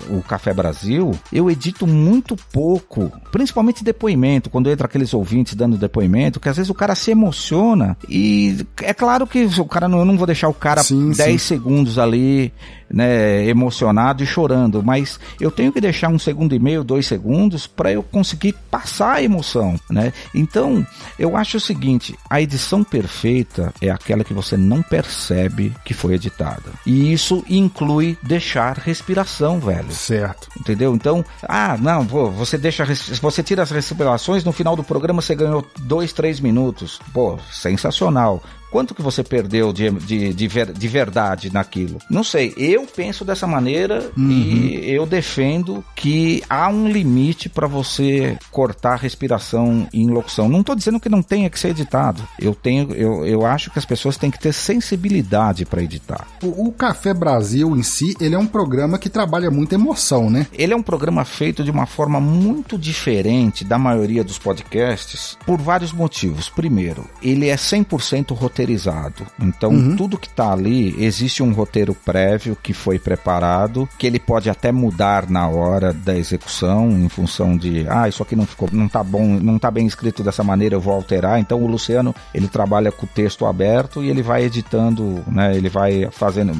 o 0.09 0.21
Café 0.21 0.53
Brasil, 0.53 1.11
eu 1.31 1.49
edito 1.49 1.87
muito 1.87 2.35
pouco, 2.51 3.11
principalmente 3.31 3.83
depoimento, 3.83 4.49
quando 4.49 4.69
entra 4.69 4.85
aqueles 4.85 5.13
ouvintes 5.13 5.55
dando 5.55 5.77
depoimento, 5.77 6.39
que 6.39 6.49
às 6.49 6.57
vezes 6.57 6.69
o 6.69 6.73
cara 6.73 6.95
se 6.95 7.11
emociona 7.11 7.97
e 8.07 8.65
é 8.81 8.93
claro 8.93 9.25
que 9.27 9.45
o 9.45 9.65
cara 9.65 9.87
não, 9.87 9.99
eu 9.99 10.05
não 10.05 10.17
vou 10.17 10.25
deixar 10.25 10.49
o 10.49 10.53
cara 10.53 10.83
sim, 10.83 11.13
10 11.25 11.41
Sim. 11.41 11.47
segundos 11.47 11.97
ali 11.97 12.51
né, 12.93 13.45
emocionado 13.47 14.23
e 14.23 14.27
chorando, 14.27 14.83
mas 14.83 15.19
eu 15.39 15.49
tenho 15.49 15.71
que 15.71 15.79
deixar 15.79 16.09
um 16.09 16.19
segundo 16.19 16.53
e 16.53 16.59
meio, 16.59 16.83
dois 16.83 17.07
segundos 17.07 17.65
para 17.65 17.91
eu 17.91 18.03
conseguir 18.03 18.53
passar 18.69 19.15
a 19.15 19.23
emoção, 19.23 19.79
né? 19.89 20.11
Então, 20.35 20.85
eu 21.17 21.37
acho 21.37 21.57
o 21.57 21.59
seguinte, 21.59 22.17
a 22.29 22.41
edição 22.41 22.83
perfeita 22.83 23.73
é 23.81 23.89
aquela 23.89 24.23
que 24.23 24.33
você 24.33 24.57
não 24.57 24.81
percebe 24.81 25.73
que 25.85 25.93
foi 25.93 26.15
editada. 26.15 26.71
E 26.85 27.11
isso 27.13 27.43
inclui 27.49 28.17
deixar 28.21 28.77
respiração, 28.77 29.59
velho. 29.59 29.91
Certo. 29.91 30.49
Entendeu? 30.59 30.93
Então, 30.93 31.23
ah, 31.43 31.77
não, 31.79 32.05
pô, 32.05 32.29
você 32.29 32.57
deixa, 32.57 32.85
você 33.21 33.41
tira 33.41 33.63
as 33.63 33.71
respirações, 33.71 34.43
no 34.43 34.51
final 34.51 34.75
do 34.75 34.83
programa 34.83 35.21
você 35.21 35.35
ganhou 35.35 35.65
dois, 35.79 36.11
três 36.11 36.39
minutos. 36.39 36.99
Pô, 37.13 37.39
sensacional 37.51 38.43
Quanto 38.71 38.95
que 38.95 39.01
você 39.01 39.21
perdeu 39.23 39.73
de, 39.73 39.91
de, 39.91 40.33
de, 40.33 40.47
ver, 40.47 40.71
de 40.71 40.87
verdade 40.87 41.51
naquilo? 41.51 41.99
Não 42.09 42.23
sei. 42.23 42.53
Eu 42.55 42.87
penso 42.87 43.25
dessa 43.25 43.45
maneira 43.45 44.09
uhum. 44.17 44.29
e 44.31 44.89
eu 44.89 45.05
defendo 45.05 45.83
que 45.93 46.41
há 46.49 46.69
um 46.69 46.87
limite 46.87 47.49
para 47.49 47.67
você 47.67 48.37
cortar 48.49 48.93
a 48.93 48.95
respiração 48.95 49.87
em 49.93 50.09
locução. 50.09 50.47
Não 50.47 50.61
estou 50.61 50.75
dizendo 50.75 50.99
que 50.99 51.09
não 51.09 51.21
tenha 51.21 51.49
que 51.49 51.59
ser 51.59 51.69
editado. 51.69 52.25
Eu 52.39 52.55
tenho, 52.55 52.93
eu, 52.93 53.25
eu 53.25 53.45
acho 53.45 53.69
que 53.69 53.77
as 53.77 53.85
pessoas 53.85 54.17
têm 54.17 54.31
que 54.31 54.39
ter 54.39 54.53
sensibilidade 54.53 55.65
para 55.65 55.83
editar. 55.83 56.25
O, 56.41 56.67
o 56.67 56.71
Café 56.71 57.13
Brasil 57.13 57.75
em 57.75 57.83
si, 57.83 58.15
ele 58.21 58.35
é 58.35 58.39
um 58.39 58.47
programa 58.47 58.97
que 58.97 59.09
trabalha 59.09 59.51
muita 59.51 59.75
emoção, 59.75 60.29
né? 60.29 60.47
Ele 60.53 60.73
é 60.73 60.75
um 60.75 60.81
programa 60.81 61.25
feito 61.25 61.63
de 61.63 61.71
uma 61.71 61.85
forma 61.85 62.21
muito 62.21 62.77
diferente 62.77 63.65
da 63.65 63.77
maioria 63.77 64.23
dos 64.23 64.39
podcasts 64.39 65.37
por 65.45 65.59
vários 65.59 65.91
motivos. 65.91 66.49
Primeiro, 66.49 67.05
ele 67.21 67.49
é 67.49 67.55
100% 67.55 68.33
roteirizado. 68.61 69.25
Então, 69.39 69.71
uhum. 69.71 69.95
tudo 69.95 70.17
que 70.17 70.27
está 70.27 70.51
ali, 70.51 70.95
existe 71.03 71.41
um 71.41 71.51
roteiro 71.51 71.93
prévio 71.93 72.55
que 72.55 72.73
foi 72.73 72.99
preparado, 72.99 73.89
que 73.97 74.05
ele 74.05 74.19
pode 74.19 74.49
até 74.49 74.71
mudar 74.71 75.29
na 75.29 75.47
hora 75.47 75.91
da 75.93 76.15
execução 76.15 76.91
em 76.91 77.09
função 77.09 77.57
de, 77.57 77.85
ah, 77.89 78.07
isso 78.07 78.21
aqui 78.21 78.35
não 78.35 78.45
ficou, 78.45 78.69
não 78.71 78.87
tá 78.87 79.03
bom, 79.03 79.25
não 79.25 79.57
tá 79.57 79.71
bem 79.71 79.85
escrito 79.85 80.23
dessa 80.23 80.43
maneira, 80.43 80.75
eu 80.75 80.81
vou 80.81 80.93
alterar. 80.93 81.39
Então, 81.39 81.61
o 81.61 81.67
Luciano, 81.67 82.15
ele 82.33 82.47
trabalha 82.47 82.91
com 82.91 83.05
o 83.05 83.09
texto 83.09 83.45
aberto 83.45 84.03
e 84.03 84.09
ele 84.09 84.21
vai 84.21 84.43
editando, 84.43 85.23
né? 85.27 85.55
Ele 85.55 85.69
vai 85.69 86.07
fazendo 86.11 86.53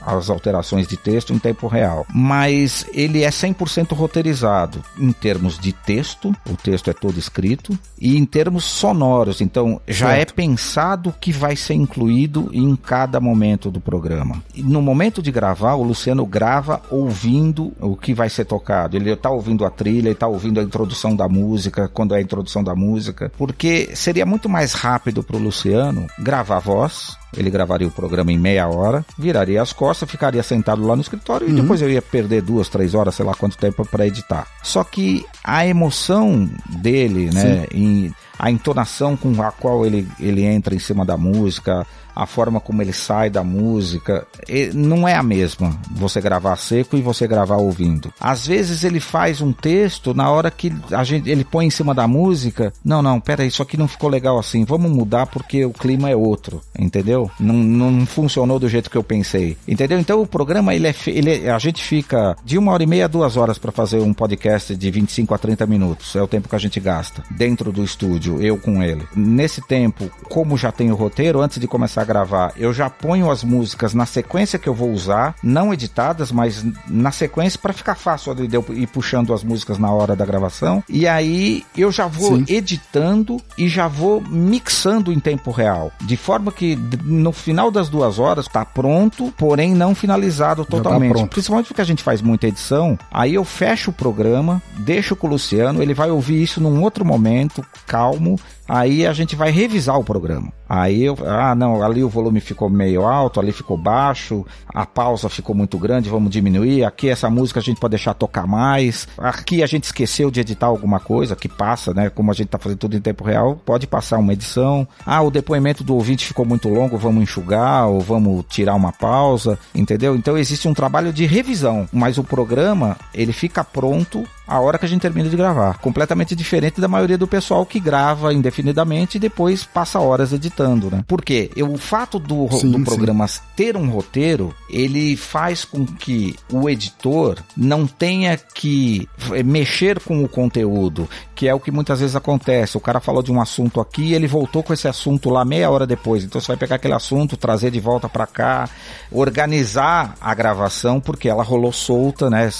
as 0.00 0.28
alterações 0.28 0.86
de 0.86 0.96
texto 0.96 1.32
em 1.32 1.38
tempo 1.38 1.66
real. 1.66 2.06
Mas 2.12 2.86
ele 2.92 3.22
é 3.22 3.30
100% 3.30 3.94
roteirizado 3.94 4.82
em 4.98 5.12
termos 5.12 5.58
de 5.58 5.72
texto, 5.72 6.34
o 6.48 6.56
texto 6.56 6.90
é 6.90 6.92
todo 6.92 7.18
escrito, 7.18 7.78
e 8.00 8.16
em 8.16 8.24
termos 8.24 8.64
sonoros. 8.64 9.40
Então, 9.40 9.80
já 9.86 10.12
é 10.12 10.16
certo. 10.16 10.30
é 10.30 10.34
pensado 10.34 11.10
o 11.10 11.12
que 11.12 11.32
vai 11.32 11.43
ser 11.56 11.74
incluído 11.74 12.48
em 12.52 12.74
cada 12.76 13.20
momento 13.20 13.70
do 13.70 13.80
programa. 13.80 14.42
No 14.56 14.80
momento 14.80 15.20
de 15.20 15.30
gravar, 15.30 15.74
o 15.74 15.82
Luciano 15.82 16.24
grava 16.24 16.80
ouvindo 16.90 17.72
o 17.80 17.96
que 17.96 18.14
vai 18.14 18.28
ser 18.28 18.44
tocado. 18.44 18.96
Ele 18.96 19.10
está 19.10 19.30
ouvindo 19.30 19.64
a 19.64 19.70
trilha, 19.70 20.08
ele 20.08 20.12
está 20.12 20.26
ouvindo 20.26 20.60
a 20.60 20.62
introdução 20.62 21.14
da 21.14 21.28
música, 21.28 21.88
quando 21.88 22.14
é 22.14 22.18
a 22.18 22.22
introdução 22.22 22.62
da 22.62 22.74
música, 22.74 23.32
porque 23.36 23.90
seria 23.94 24.24
muito 24.24 24.48
mais 24.48 24.72
rápido 24.72 25.22
para 25.22 25.36
o 25.36 25.40
Luciano 25.40 26.06
gravar 26.18 26.56
a 26.56 26.60
voz, 26.60 27.16
ele 27.36 27.50
gravaria 27.50 27.86
o 27.86 27.90
programa 27.90 28.32
em 28.32 28.38
meia 28.38 28.68
hora, 28.68 29.04
viraria 29.18 29.60
as 29.60 29.72
costas, 29.72 30.10
ficaria 30.10 30.42
sentado 30.42 30.86
lá 30.86 30.94
no 30.94 31.02
escritório 31.02 31.46
uhum. 31.46 31.52
e 31.52 31.60
depois 31.60 31.82
eu 31.82 31.90
ia 31.90 32.02
perder 32.02 32.42
duas, 32.42 32.68
três 32.68 32.94
horas, 32.94 33.14
sei 33.14 33.24
lá 33.24 33.34
quanto 33.34 33.56
tempo 33.56 33.84
para 33.86 34.06
editar. 34.06 34.46
Só 34.62 34.82
que 34.84 35.24
a 35.42 35.66
emoção 35.66 36.48
dele, 36.68 37.30
né, 37.32 37.66
em, 37.70 38.14
a 38.38 38.50
entonação 38.50 39.16
com 39.16 39.40
a 39.42 39.50
qual 39.52 39.84
ele, 39.86 40.08
ele 40.18 40.44
entra 40.44 40.74
em 40.74 40.78
cima 40.78 41.04
da 41.04 41.16
música, 41.16 41.86
a 42.14 42.26
forma 42.26 42.60
como 42.60 42.82
ele 42.82 42.92
sai 42.92 43.28
da 43.30 43.42
música, 43.42 44.26
não 44.72 45.06
é 45.06 45.14
a 45.14 45.22
mesma 45.22 45.76
você 45.90 46.20
gravar 46.20 46.56
seco 46.56 46.96
e 46.96 47.02
você 47.02 47.26
gravar 47.26 47.56
ouvindo. 47.56 48.12
Às 48.20 48.46
vezes 48.46 48.84
ele 48.84 49.00
faz 49.00 49.40
um 49.40 49.52
texto 49.52 50.14
na 50.14 50.30
hora 50.30 50.50
que 50.50 50.72
a 50.92 51.02
gente, 51.04 51.28
ele 51.30 51.44
põe 51.44 51.66
em 51.66 51.70
cima 51.70 51.94
da 51.94 52.06
música, 52.06 52.72
não, 52.84 53.02
não, 53.02 53.20
pera 53.20 53.44
isso 53.44 53.62
aqui 53.62 53.76
não 53.76 53.88
ficou 53.88 54.08
legal 54.08 54.38
assim, 54.38 54.64
vamos 54.64 54.90
mudar 54.90 55.26
porque 55.26 55.64
o 55.64 55.72
clima 55.72 56.10
é 56.10 56.16
outro, 56.16 56.60
entendeu? 56.78 57.30
Não, 57.40 57.54
não 57.54 58.06
funcionou 58.06 58.58
do 58.58 58.68
jeito 58.68 58.90
que 58.90 58.96
eu 58.96 59.04
pensei, 59.04 59.56
entendeu? 59.66 59.98
Então 59.98 60.20
o 60.22 60.26
programa, 60.26 60.74
ele 60.74 60.88
é, 60.88 60.94
ele, 61.06 61.50
a 61.50 61.58
gente 61.58 61.82
fica 61.82 62.36
de 62.44 62.58
uma 62.58 62.72
hora 62.72 62.82
e 62.82 62.86
meia, 62.86 63.08
duas 63.08 63.36
horas 63.36 63.58
para 63.58 63.72
fazer 63.72 64.00
um 64.00 64.12
podcast 64.12 64.76
de 64.76 64.90
25 64.90 65.34
a 65.34 65.38
30 65.38 65.66
minutos, 65.66 66.14
é 66.14 66.22
o 66.22 66.28
tempo 66.28 66.48
que 66.48 66.56
a 66.56 66.60
gente 66.60 66.78
gasta 66.78 67.22
dentro 67.30 67.72
do 67.72 67.82
estúdio, 67.82 68.40
eu 68.40 68.58
com 68.58 68.82
ele. 68.82 69.06
Nesse 69.16 69.60
tempo, 69.60 70.10
como 70.28 70.56
já 70.56 70.70
tem 70.70 70.90
o 70.90 70.94
roteiro, 70.94 71.40
antes 71.40 71.58
de 71.58 71.66
começar 71.66 72.03
a 72.04 72.06
gravar, 72.06 72.52
eu 72.56 72.72
já 72.72 72.88
ponho 72.88 73.30
as 73.30 73.42
músicas 73.42 73.94
na 73.94 74.06
sequência 74.06 74.58
que 74.58 74.68
eu 74.68 74.74
vou 74.74 74.92
usar, 74.92 75.34
não 75.42 75.72
editadas, 75.72 76.30
mas 76.30 76.64
na 76.88 77.10
sequência 77.10 77.58
para 77.58 77.72
ficar 77.72 77.94
fácil 77.94 78.34
de 78.34 78.54
eu 78.54 78.64
ir 78.70 78.86
puxando 78.86 79.32
as 79.32 79.42
músicas 79.42 79.78
na 79.78 79.90
hora 79.90 80.14
da 80.14 80.24
gravação. 80.24 80.82
E 80.88 81.08
aí 81.08 81.64
eu 81.76 81.90
já 81.90 82.06
vou 82.06 82.36
Sim. 82.36 82.44
editando 82.48 83.40
e 83.58 83.68
já 83.68 83.88
vou 83.88 84.20
mixando 84.20 85.12
em 85.12 85.18
tempo 85.18 85.50
real, 85.50 85.90
de 86.02 86.16
forma 86.16 86.52
que 86.52 86.78
no 87.02 87.32
final 87.32 87.70
das 87.70 87.88
duas 87.88 88.18
horas 88.18 88.46
tá 88.46 88.64
pronto, 88.64 89.32
porém 89.36 89.74
não 89.74 89.94
finalizado 89.94 90.64
tá 90.64 90.70
totalmente. 90.70 91.20
Tá 91.20 91.26
Principalmente 91.26 91.68
porque 91.68 91.80
a 91.80 91.86
gente 91.86 92.02
faz 92.02 92.20
muita 92.20 92.46
edição, 92.46 92.98
aí 93.10 93.34
eu 93.34 93.44
fecho 93.44 93.90
o 93.90 93.94
programa, 93.94 94.62
deixo 94.78 95.16
com 95.16 95.26
o 95.26 95.30
Luciano, 95.30 95.82
ele 95.82 95.94
vai 95.94 96.10
ouvir 96.10 96.42
isso 96.42 96.60
num 96.60 96.82
outro 96.82 97.04
momento, 97.04 97.64
calmo, 97.86 98.38
Aí 98.68 99.06
a 99.06 99.12
gente 99.12 99.36
vai 99.36 99.50
revisar 99.50 99.98
o 99.98 100.04
programa. 100.04 100.52
Aí 100.68 101.04
eu, 101.04 101.16
ah, 101.26 101.54
não, 101.54 101.82
ali 101.82 102.02
o 102.02 102.08
volume 102.08 102.40
ficou 102.40 102.70
meio 102.70 103.06
alto, 103.06 103.38
ali 103.38 103.52
ficou 103.52 103.76
baixo, 103.76 104.44
a 104.66 104.86
pausa 104.86 105.28
ficou 105.28 105.54
muito 105.54 105.78
grande, 105.78 106.08
vamos 106.08 106.30
diminuir. 106.30 106.84
Aqui 106.84 107.08
essa 107.08 107.28
música 107.28 107.60
a 107.60 107.62
gente 107.62 107.78
pode 107.78 107.90
deixar 107.92 108.14
tocar 108.14 108.46
mais. 108.46 109.06
Aqui 109.18 109.62
a 109.62 109.66
gente 109.66 109.84
esqueceu 109.84 110.30
de 110.30 110.40
editar 110.40 110.66
alguma 110.66 110.98
coisa 110.98 111.36
que 111.36 111.48
passa, 111.48 111.92
né? 111.92 112.08
Como 112.08 112.30
a 112.30 112.34
gente 112.34 112.48
tá 112.48 112.58
fazendo 112.58 112.78
tudo 112.78 112.96
em 112.96 113.00
tempo 113.00 113.22
real, 113.22 113.56
pode 113.64 113.86
passar 113.86 114.18
uma 114.18 114.32
edição. 114.32 114.88
Ah, 115.04 115.20
o 115.20 115.30
depoimento 115.30 115.84
do 115.84 115.94
ouvinte 115.94 116.26
ficou 116.26 116.46
muito 116.46 116.68
longo, 116.68 116.96
vamos 116.96 117.22
enxugar 117.22 117.86
ou 117.88 118.00
vamos 118.00 118.44
tirar 118.48 118.74
uma 118.74 118.92
pausa, 118.92 119.58
entendeu? 119.74 120.16
Então 120.16 120.38
existe 120.38 120.66
um 120.66 120.74
trabalho 120.74 121.12
de 121.12 121.26
revisão, 121.26 121.86
mas 121.92 122.16
o 122.16 122.24
programa, 122.24 122.96
ele 123.12 123.32
fica 123.32 123.62
pronto 123.62 124.24
a 124.46 124.60
hora 124.60 124.78
que 124.78 124.84
a 124.84 124.88
gente 124.88 125.00
termina 125.00 125.28
de 125.28 125.36
gravar. 125.36 125.78
Completamente 125.78 126.36
diferente 126.36 126.80
da 126.80 126.88
maioria 126.88 127.16
do 127.16 127.26
pessoal 127.26 127.64
que 127.64 127.80
grava 127.80 128.32
indefinidamente 128.32 129.16
e 129.16 129.20
depois 129.20 129.64
passa 129.64 129.98
horas 129.98 130.32
editando, 130.32 130.90
né? 130.90 131.04
Porque 131.06 131.50
o 131.56 131.78
fato 131.78 132.18
do, 132.18 132.48
sim, 132.50 132.70
do 132.70 132.84
programa 132.84 133.26
sim. 133.26 133.40
ter 133.56 133.76
um 133.76 133.88
roteiro, 133.88 134.54
ele 134.68 135.16
faz 135.16 135.64
com 135.64 135.86
que 135.86 136.36
o 136.52 136.68
editor 136.68 137.38
não 137.56 137.86
tenha 137.86 138.36
que 138.36 139.08
eh, 139.32 139.42
mexer 139.42 140.00
com 140.00 140.22
o 140.22 140.28
conteúdo, 140.28 141.08
que 141.34 141.48
é 141.48 141.54
o 141.54 141.60
que 141.60 141.70
muitas 141.70 142.00
vezes 142.00 142.16
acontece. 142.16 142.76
O 142.76 142.80
cara 142.80 143.00
falou 143.00 143.22
de 143.22 143.32
um 143.32 143.40
assunto 143.40 143.80
aqui 143.80 144.02
e 144.02 144.14
ele 144.14 144.26
voltou 144.26 144.62
com 144.62 144.72
esse 144.72 144.88
assunto 144.88 145.30
lá 145.30 145.44
meia 145.44 145.70
hora 145.70 145.86
depois. 145.86 146.24
Então 146.24 146.40
você 146.40 146.48
vai 146.48 146.56
pegar 146.56 146.76
aquele 146.76 146.94
assunto, 146.94 147.36
trazer 147.36 147.70
de 147.70 147.80
volta 147.80 148.08
para 148.08 148.26
cá, 148.26 148.68
organizar 149.10 150.14
a 150.20 150.34
gravação, 150.34 151.00
porque 151.00 151.28
ela 151.28 151.42
rolou 151.42 151.72
solta, 151.72 152.28
né? 152.28 152.50